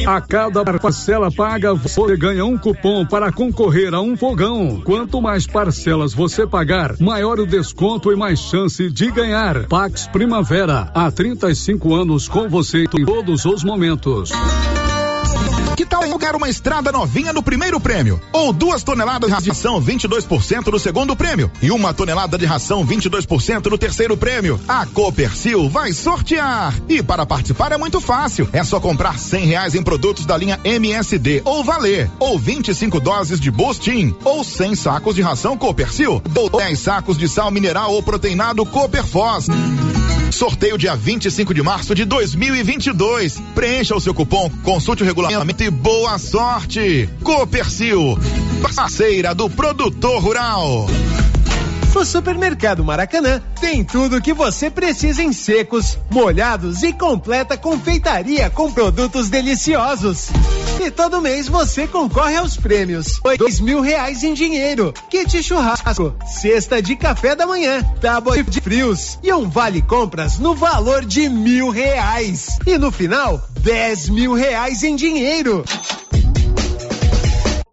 A 0.06 0.20
cada 0.20 0.62
parcela 0.64 1.32
paga, 1.32 1.72
você 1.72 2.14
ganha 2.14 2.44
um 2.44 2.58
cupom 2.58 3.06
para 3.06 3.32
concorrer 3.32 3.94
a 3.94 4.02
um 4.02 4.14
fogão. 4.14 4.82
Quanto 4.84 5.22
mais 5.22 5.46
parcelas 5.46 6.12
você 6.12 6.46
pagar, 6.46 6.94
maior 7.00 7.40
o 7.40 7.46
desconto 7.46 8.12
e 8.12 8.16
mais 8.16 8.38
chance 8.38 8.90
de 8.90 9.10
ganhar. 9.10 9.66
Pax 9.66 10.06
Primavera, 10.06 10.25
há 10.94 11.10
35 11.10 11.94
anos 11.94 12.28
com 12.28 12.48
você 12.48 12.84
em 12.84 13.04
todos 13.04 13.44
os 13.44 13.62
momentos. 13.62 14.30
Que 15.76 15.84
tal 15.84 16.04
eu 16.04 16.16
uma 16.46 16.50
estrada 16.50 16.92
novinha 16.92 17.32
no 17.32 17.42
primeiro 17.42 17.80
prêmio? 17.80 18.20
Ou 18.32 18.52
duas 18.52 18.82
toneladas 18.82 19.28
de 19.42 19.50
ração 19.50 19.82
22% 19.82 20.70
no 20.70 20.78
segundo 20.78 21.16
prêmio? 21.16 21.50
E 21.60 21.70
uma 21.70 21.92
tonelada 21.92 22.38
de 22.38 22.44
ração 22.44 22.86
22% 22.86 23.66
no 23.66 23.76
terceiro 23.76 24.16
prêmio? 24.16 24.60
A 24.68 24.86
Copercil 24.86 25.68
vai 25.68 25.92
sortear! 25.92 26.74
E 26.88 27.02
para 27.02 27.26
participar 27.26 27.72
é 27.72 27.76
muito 27.76 28.00
fácil. 28.00 28.48
É 28.52 28.62
só 28.62 28.78
comprar 28.78 29.18
100 29.18 29.46
reais 29.46 29.74
em 29.74 29.82
produtos 29.82 30.24
da 30.24 30.36
linha 30.36 30.60
MSD 30.62 31.42
ou 31.44 31.64
Valer. 31.64 32.08
Ou 32.20 32.38
25 32.38 33.00
doses 33.00 33.40
de 33.40 33.50
Bostin. 33.50 34.14
Ou 34.24 34.44
100 34.44 34.76
sacos 34.76 35.14
de 35.14 35.22
ração 35.22 35.56
Copercil. 35.56 36.22
Ou 36.34 36.50
10 36.50 36.78
sacos 36.78 37.18
de 37.18 37.28
sal 37.28 37.50
mineral 37.50 37.92
ou 37.92 38.02
proteinado 38.02 38.64
Cooperfós. 38.66 39.46
Sorteio 40.36 40.76
dia 40.76 40.94
25 40.94 41.54
de 41.54 41.62
março 41.62 41.94
de 41.94 42.04
2022. 42.04 43.40
Preencha 43.54 43.96
o 43.96 44.00
seu 44.00 44.12
cupom, 44.12 44.50
consulte 44.62 45.02
o 45.02 45.06
regulamento 45.06 45.64
e 45.64 45.70
boa 45.70 46.18
sorte. 46.18 47.08
Copercil, 47.22 48.18
parceira 48.74 49.34
do 49.34 49.48
produtor 49.48 50.22
rural. 50.22 50.86
O 51.96 52.04
Supermercado 52.04 52.84
Maracanã 52.84 53.42
tem 53.58 53.82
tudo 53.82 54.18
o 54.18 54.20
que 54.20 54.34
você 54.34 54.68
precisa 54.68 55.22
em 55.22 55.32
secos, 55.32 55.98
molhados 56.10 56.82
e 56.82 56.92
completa 56.92 57.56
confeitaria 57.56 58.50
com 58.50 58.70
produtos 58.70 59.30
deliciosos. 59.30 60.28
E 60.78 60.90
todo 60.90 61.22
mês 61.22 61.48
você 61.48 61.86
concorre 61.86 62.36
aos 62.36 62.54
prêmios. 62.54 63.18
Dois 63.38 63.60
mil 63.60 63.80
reais 63.80 64.22
em 64.22 64.34
dinheiro, 64.34 64.92
kit 65.08 65.42
churrasco, 65.42 66.14
cesta 66.26 66.82
de 66.82 66.96
café 66.96 67.34
da 67.34 67.46
manhã, 67.46 67.82
tábua 67.98 68.42
de 68.42 68.60
frios 68.60 69.18
e 69.22 69.32
um 69.32 69.48
vale 69.48 69.80
compras 69.80 70.38
no 70.38 70.54
valor 70.54 71.02
de 71.02 71.30
mil 71.30 71.70
reais. 71.70 72.58
E 72.66 72.76
no 72.76 72.92
final, 72.92 73.40
dez 73.60 74.10
mil 74.10 74.34
reais 74.34 74.82
em 74.82 74.94
dinheiro. 74.94 75.64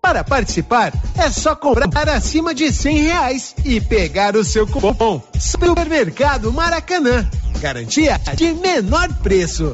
Para 0.04 0.22
participar, 0.22 0.92
é 1.18 1.32
só 1.32 1.56
comprar 1.56 2.10
acima 2.10 2.54
de 2.54 2.74
cem 2.74 2.98
reais 2.98 3.56
e 3.64 3.80
pegar 3.80 4.36
o 4.36 4.44
seu 4.44 4.68
cupom. 4.68 5.22
Supermercado 5.40 6.52
Maracanã. 6.52 7.26
Garantia 7.62 8.20
de 8.36 8.54
menor 8.54 9.08
preço. 9.24 9.74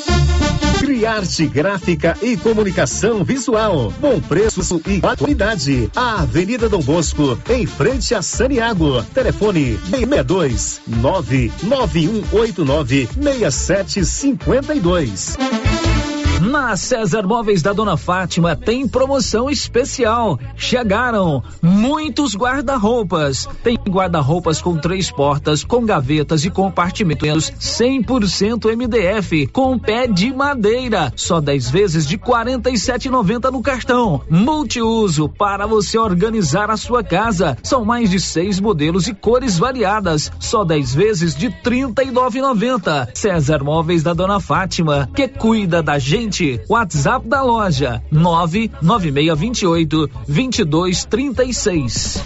Criarte 1.01 1.47
Gráfica 1.47 2.15
e 2.21 2.37
Comunicação 2.37 3.23
Visual. 3.23 3.91
Bom 3.99 4.21
preço 4.21 4.79
e 4.85 5.01
qualidade. 5.01 5.89
A 5.95 6.21
Avenida 6.21 6.69
Dom 6.69 6.81
Bosco, 6.81 7.35
em 7.49 7.65
frente 7.65 8.13
a 8.13 8.21
Saniago. 8.21 9.01
Telefone 9.05 9.79
62 9.89 10.81
99189 10.85 13.09
6752. 13.19 15.37
Na 16.41 16.75
César 16.75 17.27
Móveis 17.27 17.61
da 17.61 17.71
Dona 17.71 17.95
Fátima 17.95 18.55
tem 18.55 18.87
promoção 18.87 19.47
especial. 19.47 20.39
Chegaram 20.55 21.43
muitos 21.61 22.35
guarda-roupas. 22.35 23.47
Tem 23.63 23.77
guarda-roupas 23.87 24.59
com 24.59 24.75
três 24.75 25.11
portas, 25.11 25.63
com 25.63 25.85
gavetas 25.85 26.43
e 26.43 26.49
compartimentos 26.49 27.51
100% 27.59 28.75
MDF, 28.75 29.45
com 29.53 29.77
pé 29.77 30.07
de 30.07 30.33
madeira. 30.33 31.13
Só 31.15 31.39
10 31.39 31.69
vezes 31.69 32.07
de 32.07 32.15
R$ 32.15 32.23
47,90 32.23 33.51
no 33.51 33.61
cartão. 33.61 34.21
Multiuso 34.27 35.29
para 35.29 35.67
você 35.67 35.99
organizar 35.99 36.71
a 36.71 36.77
sua 36.77 37.03
casa. 37.03 37.55
São 37.61 37.85
mais 37.85 38.09
de 38.09 38.19
seis 38.19 38.59
modelos 38.59 39.07
e 39.07 39.13
cores 39.13 39.59
variadas. 39.59 40.31
Só 40.39 40.63
10 40.63 40.95
vezes 40.95 41.35
de 41.35 41.49
R$ 41.49 41.55
39,90. 41.63 43.09
César 43.13 43.63
Móveis 43.63 44.01
da 44.01 44.13
Dona 44.13 44.39
Fátima, 44.39 45.07
que 45.13 45.27
cuida 45.27 45.83
da 45.83 45.99
gente 45.99 46.30
WhatsApp 46.69 47.27
da 47.27 47.41
loja 47.41 48.01
99628 48.11 50.09
2236. 50.27 52.21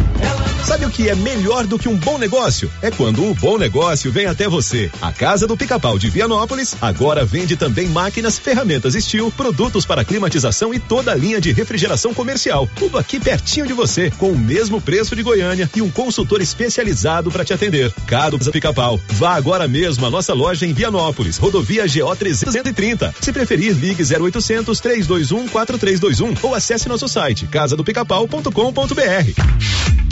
Sabe 0.65 0.84
o 0.84 0.90
que 0.90 1.07
é 1.07 1.14
melhor 1.14 1.68
do 1.68 1.77
que 1.77 1.88
um 1.88 1.95
bom 1.95 2.18
negócio? 2.18 2.72
É 2.82 2.90
quando 2.90 3.23
o 3.23 3.36
bom 3.36 3.56
negócio 3.56 4.11
vem 4.11 4.26
até 4.26 4.48
você. 4.48 4.90
A 4.99 5.11
Casa 5.11 5.45
do 5.45 5.56
Pica-Pau 5.56 5.99
de 5.99 6.10
Vianópolis 6.10 6.76
agora 6.82 7.23
vende 7.23 7.56
também 7.56 7.88
máquinas, 7.88 8.40
ferramentas 8.40 8.95
Steel, 8.95 9.32
produtos 9.32 9.86
para 9.86 10.03
climatização 10.03 10.73
e 10.73 10.80
toda 10.80 11.11
a 11.11 11.15
linha 11.15 11.40
de 11.40 11.52
refrigeração 11.52 12.15
comercial. 12.15 12.68
Tudo 12.80 12.98
aqui 12.98 13.19
pertinho 13.19 13.68
de 13.68 13.73
você, 13.73 14.10
com 14.18 14.32
o 14.32 14.38
mesmo 14.38 14.82
preço 14.82 15.15
de 15.15 15.22
Goiânia 15.22 15.69
e 15.76 15.84
um 15.84 15.91
consultor 15.91 16.41
especializado 16.41 17.30
para 17.30 17.45
te 17.45 17.53
atender. 17.53 17.94
Casa 18.07 18.40
do 18.40 18.52
Pica-Pau. 18.52 18.99
Vá 19.10 19.36
agora 19.36 19.68
mesmo 19.68 20.07
à 20.07 20.10
nossa 20.10 20.34
loja 20.34 20.65
em 20.65 20.73
Vianópolis, 20.73 21.38
rodovia 21.38 21.86
GO 21.86 22.15
330. 22.15 23.14
Se 23.22 23.32
preferir, 23.32 23.73
ligue 23.76 23.95
0800 24.04 24.80
321 24.80 25.48
4321 25.48 26.34
ou 26.44 26.56
acesse 26.56 26.88
nosso 26.88 27.08
site 27.08 27.48
casadopicapau.com.br. 27.48 30.06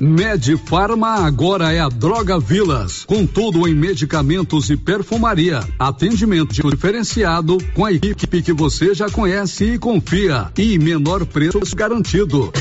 Medifarma 0.00 1.26
agora 1.26 1.72
é 1.72 1.80
a 1.80 1.88
Droga 1.88 2.38
Vilas, 2.38 3.04
com 3.04 3.26
tudo 3.26 3.66
em 3.66 3.74
medicamentos 3.74 4.70
e 4.70 4.76
perfumaria. 4.76 5.58
Atendimento 5.76 6.54
diferenciado 6.54 7.58
com 7.74 7.84
a 7.84 7.92
equipe 7.92 8.40
que 8.40 8.52
você 8.52 8.94
já 8.94 9.10
conhece 9.10 9.64
e 9.64 9.78
confia 9.78 10.52
e 10.56 10.78
menor 10.78 11.26
preço 11.26 11.74
garantido. 11.74 12.52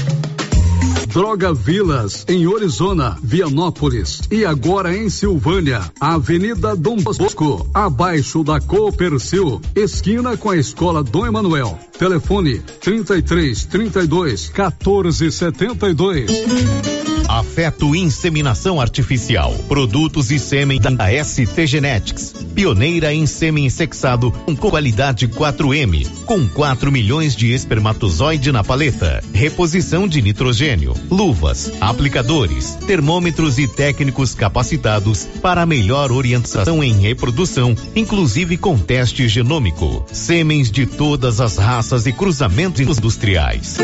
Droga 1.08 1.54
Vilas, 1.54 2.26
em 2.28 2.46
Orizona, 2.46 3.18
Vianópolis 3.24 4.22
e 4.30 4.46
agora 4.46 4.96
em 4.96 5.10
Silvânia, 5.10 5.82
Avenida 6.00 6.76
Dom 6.76 6.98
Bosco, 6.98 7.68
abaixo 7.74 8.44
da 8.44 8.60
Coopercil, 8.60 9.60
esquina 9.76 10.38
com 10.38 10.52
a 10.52 10.58
Escola 10.58 11.04
Dom 11.04 11.26
Emanuel. 11.26 11.80
Telefone 11.98 12.60
33 12.60 13.66
32 13.66 14.50
14 14.50 15.32
72. 15.32 17.07
Afeto 17.28 17.94
Inseminação 17.94 18.80
Artificial. 18.80 19.54
Produtos 19.68 20.32
e 20.32 20.40
sêmen 20.40 20.80
da 20.80 21.08
ST 21.24 21.68
Genetics. 21.68 22.34
Pioneira 22.56 23.14
em 23.14 23.26
sêmen 23.26 23.70
sexado 23.70 24.32
com 24.32 24.56
qualidade 24.56 25.28
4M. 25.28 26.08
Com 26.26 26.48
4 26.48 26.92
milhões 26.92 27.36
de 27.36 27.52
espermatozoide 27.52 28.52
na 28.52 28.64
paleta. 28.64 29.22
Reposição 29.34 30.08
de 30.08 30.22
nitrogênio. 30.22 30.94
Luvas, 31.12 31.72
aplicadores, 31.82 32.76
termômetros 32.88 33.60
e 33.60 33.68
técnicos 33.68 34.34
capacitados 34.34 35.26
para 35.42 35.66
melhor 35.66 36.12
orientação 36.12 36.84
em 36.84 36.94
reprodução, 36.94 37.76
inclusive 37.96 38.58
com 38.58 38.78
teste 38.78 39.28
genômico. 39.28 40.06
Sêmens 40.12 40.72
de 40.72 40.86
todas 40.86 41.42
as 41.42 41.58
raças 41.58 42.08
e 42.08 42.14
cruzamentos 42.14 42.82
industriais. 42.82 43.78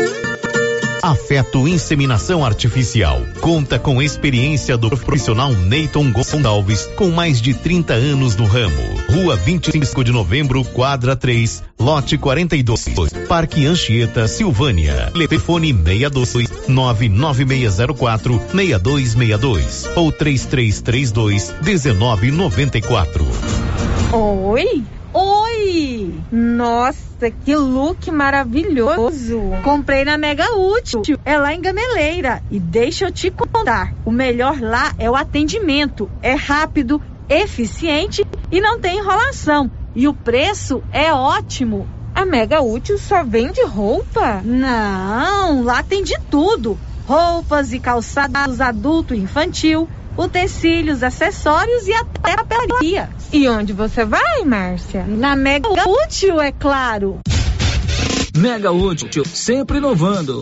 Afeto 1.04 1.68
Inseminação 1.68 2.42
Artificial. 2.42 3.20
Conta 3.42 3.78
com 3.78 4.00
experiência 4.00 4.74
do 4.74 4.88
profissional 4.88 5.52
Neyton 5.52 6.10
Gonçalves, 6.10 6.86
com 6.96 7.10
mais 7.10 7.42
de 7.42 7.52
30 7.52 7.92
anos 7.92 8.34
no 8.36 8.46
ramo. 8.46 8.82
Rua 9.10 9.36
25 9.36 10.02
de 10.02 10.10
Novembro, 10.10 10.64
quadra 10.64 11.14
3, 11.14 11.62
lote 11.78 12.16
42. 12.16 12.86
Parque 13.28 13.66
Anchieta, 13.66 14.26
Silvânia. 14.26 15.12
Telefone 15.12 15.74
62 15.74 16.48
99604 16.68 18.40
6262 18.54 19.90
ou 19.96 20.10
3332 20.10 21.54
1994. 21.60 23.26
Oi? 24.10 24.82
Nossa, 26.30 27.30
que 27.44 27.54
look 27.54 28.10
maravilhoso! 28.10 29.40
Comprei 29.62 30.04
na 30.04 30.18
Mega 30.18 30.56
Útil, 30.56 31.18
é 31.24 31.38
lá 31.38 31.54
em 31.54 31.60
Gameleira. 31.60 32.42
E 32.50 32.58
deixa 32.58 33.06
eu 33.06 33.12
te 33.12 33.30
contar: 33.30 33.94
o 34.04 34.10
melhor 34.10 34.60
lá 34.60 34.92
é 34.98 35.10
o 35.10 35.16
atendimento. 35.16 36.10
É 36.20 36.34
rápido, 36.34 37.00
eficiente 37.28 38.24
e 38.50 38.60
não 38.60 38.78
tem 38.78 38.98
enrolação. 38.98 39.70
E 39.94 40.08
o 40.08 40.14
preço 40.14 40.82
é 40.92 41.12
ótimo. 41.12 41.88
A 42.14 42.24
Mega 42.24 42.60
Útil 42.60 42.98
só 42.98 43.24
vende 43.24 43.62
roupa? 43.64 44.40
Não, 44.44 45.62
lá 45.62 45.82
tem 45.82 46.02
de 46.02 46.16
tudo: 46.30 46.78
roupas 47.06 47.72
e 47.72 47.78
calçados 47.78 48.60
adulto 48.60 49.14
e 49.14 49.18
infantil 49.18 49.88
utensílios, 50.16 51.02
acessórios 51.02 51.86
e 51.86 51.92
até 51.92 52.36
papelaria. 52.36 53.08
E 53.32 53.48
onde 53.48 53.72
você 53.72 54.04
vai, 54.04 54.44
Márcia? 54.44 55.04
Na 55.06 55.34
Mega 55.34 55.68
Útil, 55.88 56.40
é 56.40 56.52
claro. 56.52 57.20
Mega 58.36 58.70
Útil, 58.70 59.24
sempre 59.24 59.78
inovando. 59.78 60.40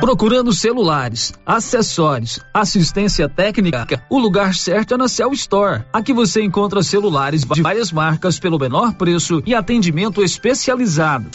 Procurando 0.00 0.52
celulares, 0.52 1.32
acessórios, 1.44 2.38
assistência 2.54 3.28
técnica, 3.28 4.00
o 4.08 4.18
lugar 4.18 4.54
certo 4.54 4.94
é 4.94 4.96
na 4.96 5.08
Cell 5.08 5.32
Store. 5.32 5.82
Aqui 5.92 6.12
você 6.12 6.40
encontra 6.40 6.82
celulares 6.84 7.42
de 7.44 7.60
várias 7.60 7.90
marcas 7.90 8.38
pelo 8.38 8.58
menor 8.58 8.94
preço 8.94 9.42
e 9.44 9.54
atendimento 9.54 10.22
especializado. 10.22 11.28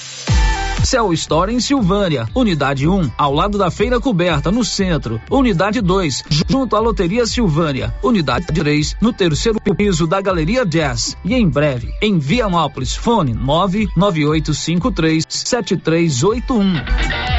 Cell 0.83 1.13
Store 1.13 1.53
em 1.53 1.59
Silvânia, 1.59 2.27
Unidade 2.35 2.87
1, 2.87 3.11
ao 3.17 3.33
lado 3.33 3.57
da 3.57 3.71
Feira 3.71 3.99
Coberta, 3.99 4.51
no 4.51 4.65
centro. 4.65 5.19
Unidade 5.29 5.81
2, 5.81 6.23
junto 6.49 6.75
à 6.75 6.79
Loteria 6.79 7.25
Silvânia. 7.25 7.93
Unidade 8.03 8.47
3, 8.47 8.97
no 9.01 9.13
terceiro 9.13 9.59
piso 9.75 10.05
da 10.05 10.21
Galeria 10.21 10.65
Jazz. 10.65 11.17
E 11.23 11.33
em 11.33 11.47
breve, 11.47 11.93
em 12.01 12.19
Vianópolis, 12.19 12.95
fone 12.95 13.33
99853 13.33 15.23
7381. 15.27 17.32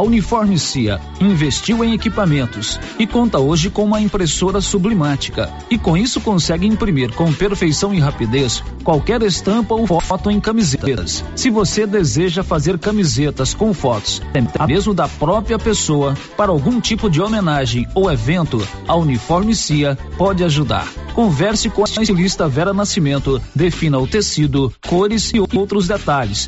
A 0.00 0.02
Uniforme 0.02 0.58
Cia 0.58 0.98
investiu 1.20 1.84
em 1.84 1.92
equipamentos 1.92 2.80
e 2.98 3.06
conta 3.06 3.38
hoje 3.38 3.68
com 3.68 3.84
uma 3.84 4.00
impressora 4.00 4.58
sublimática 4.58 5.52
e 5.68 5.76
com 5.76 5.94
isso 5.94 6.22
consegue 6.22 6.66
imprimir 6.66 7.12
com 7.12 7.30
perfeição 7.30 7.92
e 7.92 8.00
rapidez 8.00 8.64
qualquer 8.82 9.22
estampa 9.22 9.74
ou 9.74 9.86
foto 10.00 10.30
em 10.30 10.40
camisetas. 10.40 11.22
Se 11.36 11.50
você 11.50 11.86
deseja 11.86 12.42
fazer 12.42 12.78
camisetas 12.78 13.52
com 13.52 13.74
fotos, 13.74 14.22
mesmo 14.66 14.94
da 14.94 15.06
própria 15.06 15.58
pessoa, 15.58 16.16
para 16.34 16.50
algum 16.50 16.80
tipo 16.80 17.10
de 17.10 17.20
homenagem 17.20 17.86
ou 17.94 18.10
evento, 18.10 18.66
a 18.88 18.96
Uniforme 18.96 19.54
Cia 19.54 19.98
pode 20.16 20.42
ajudar. 20.42 20.88
Converse 21.14 21.68
com 21.68 21.82
a 21.82 22.02
estilista 22.02 22.48
Vera 22.48 22.72
Nascimento, 22.72 23.42
defina 23.54 23.98
o 23.98 24.06
tecido, 24.06 24.72
cores 24.88 25.30
e 25.34 25.40
outros 25.40 25.88
detalhes. 25.88 26.46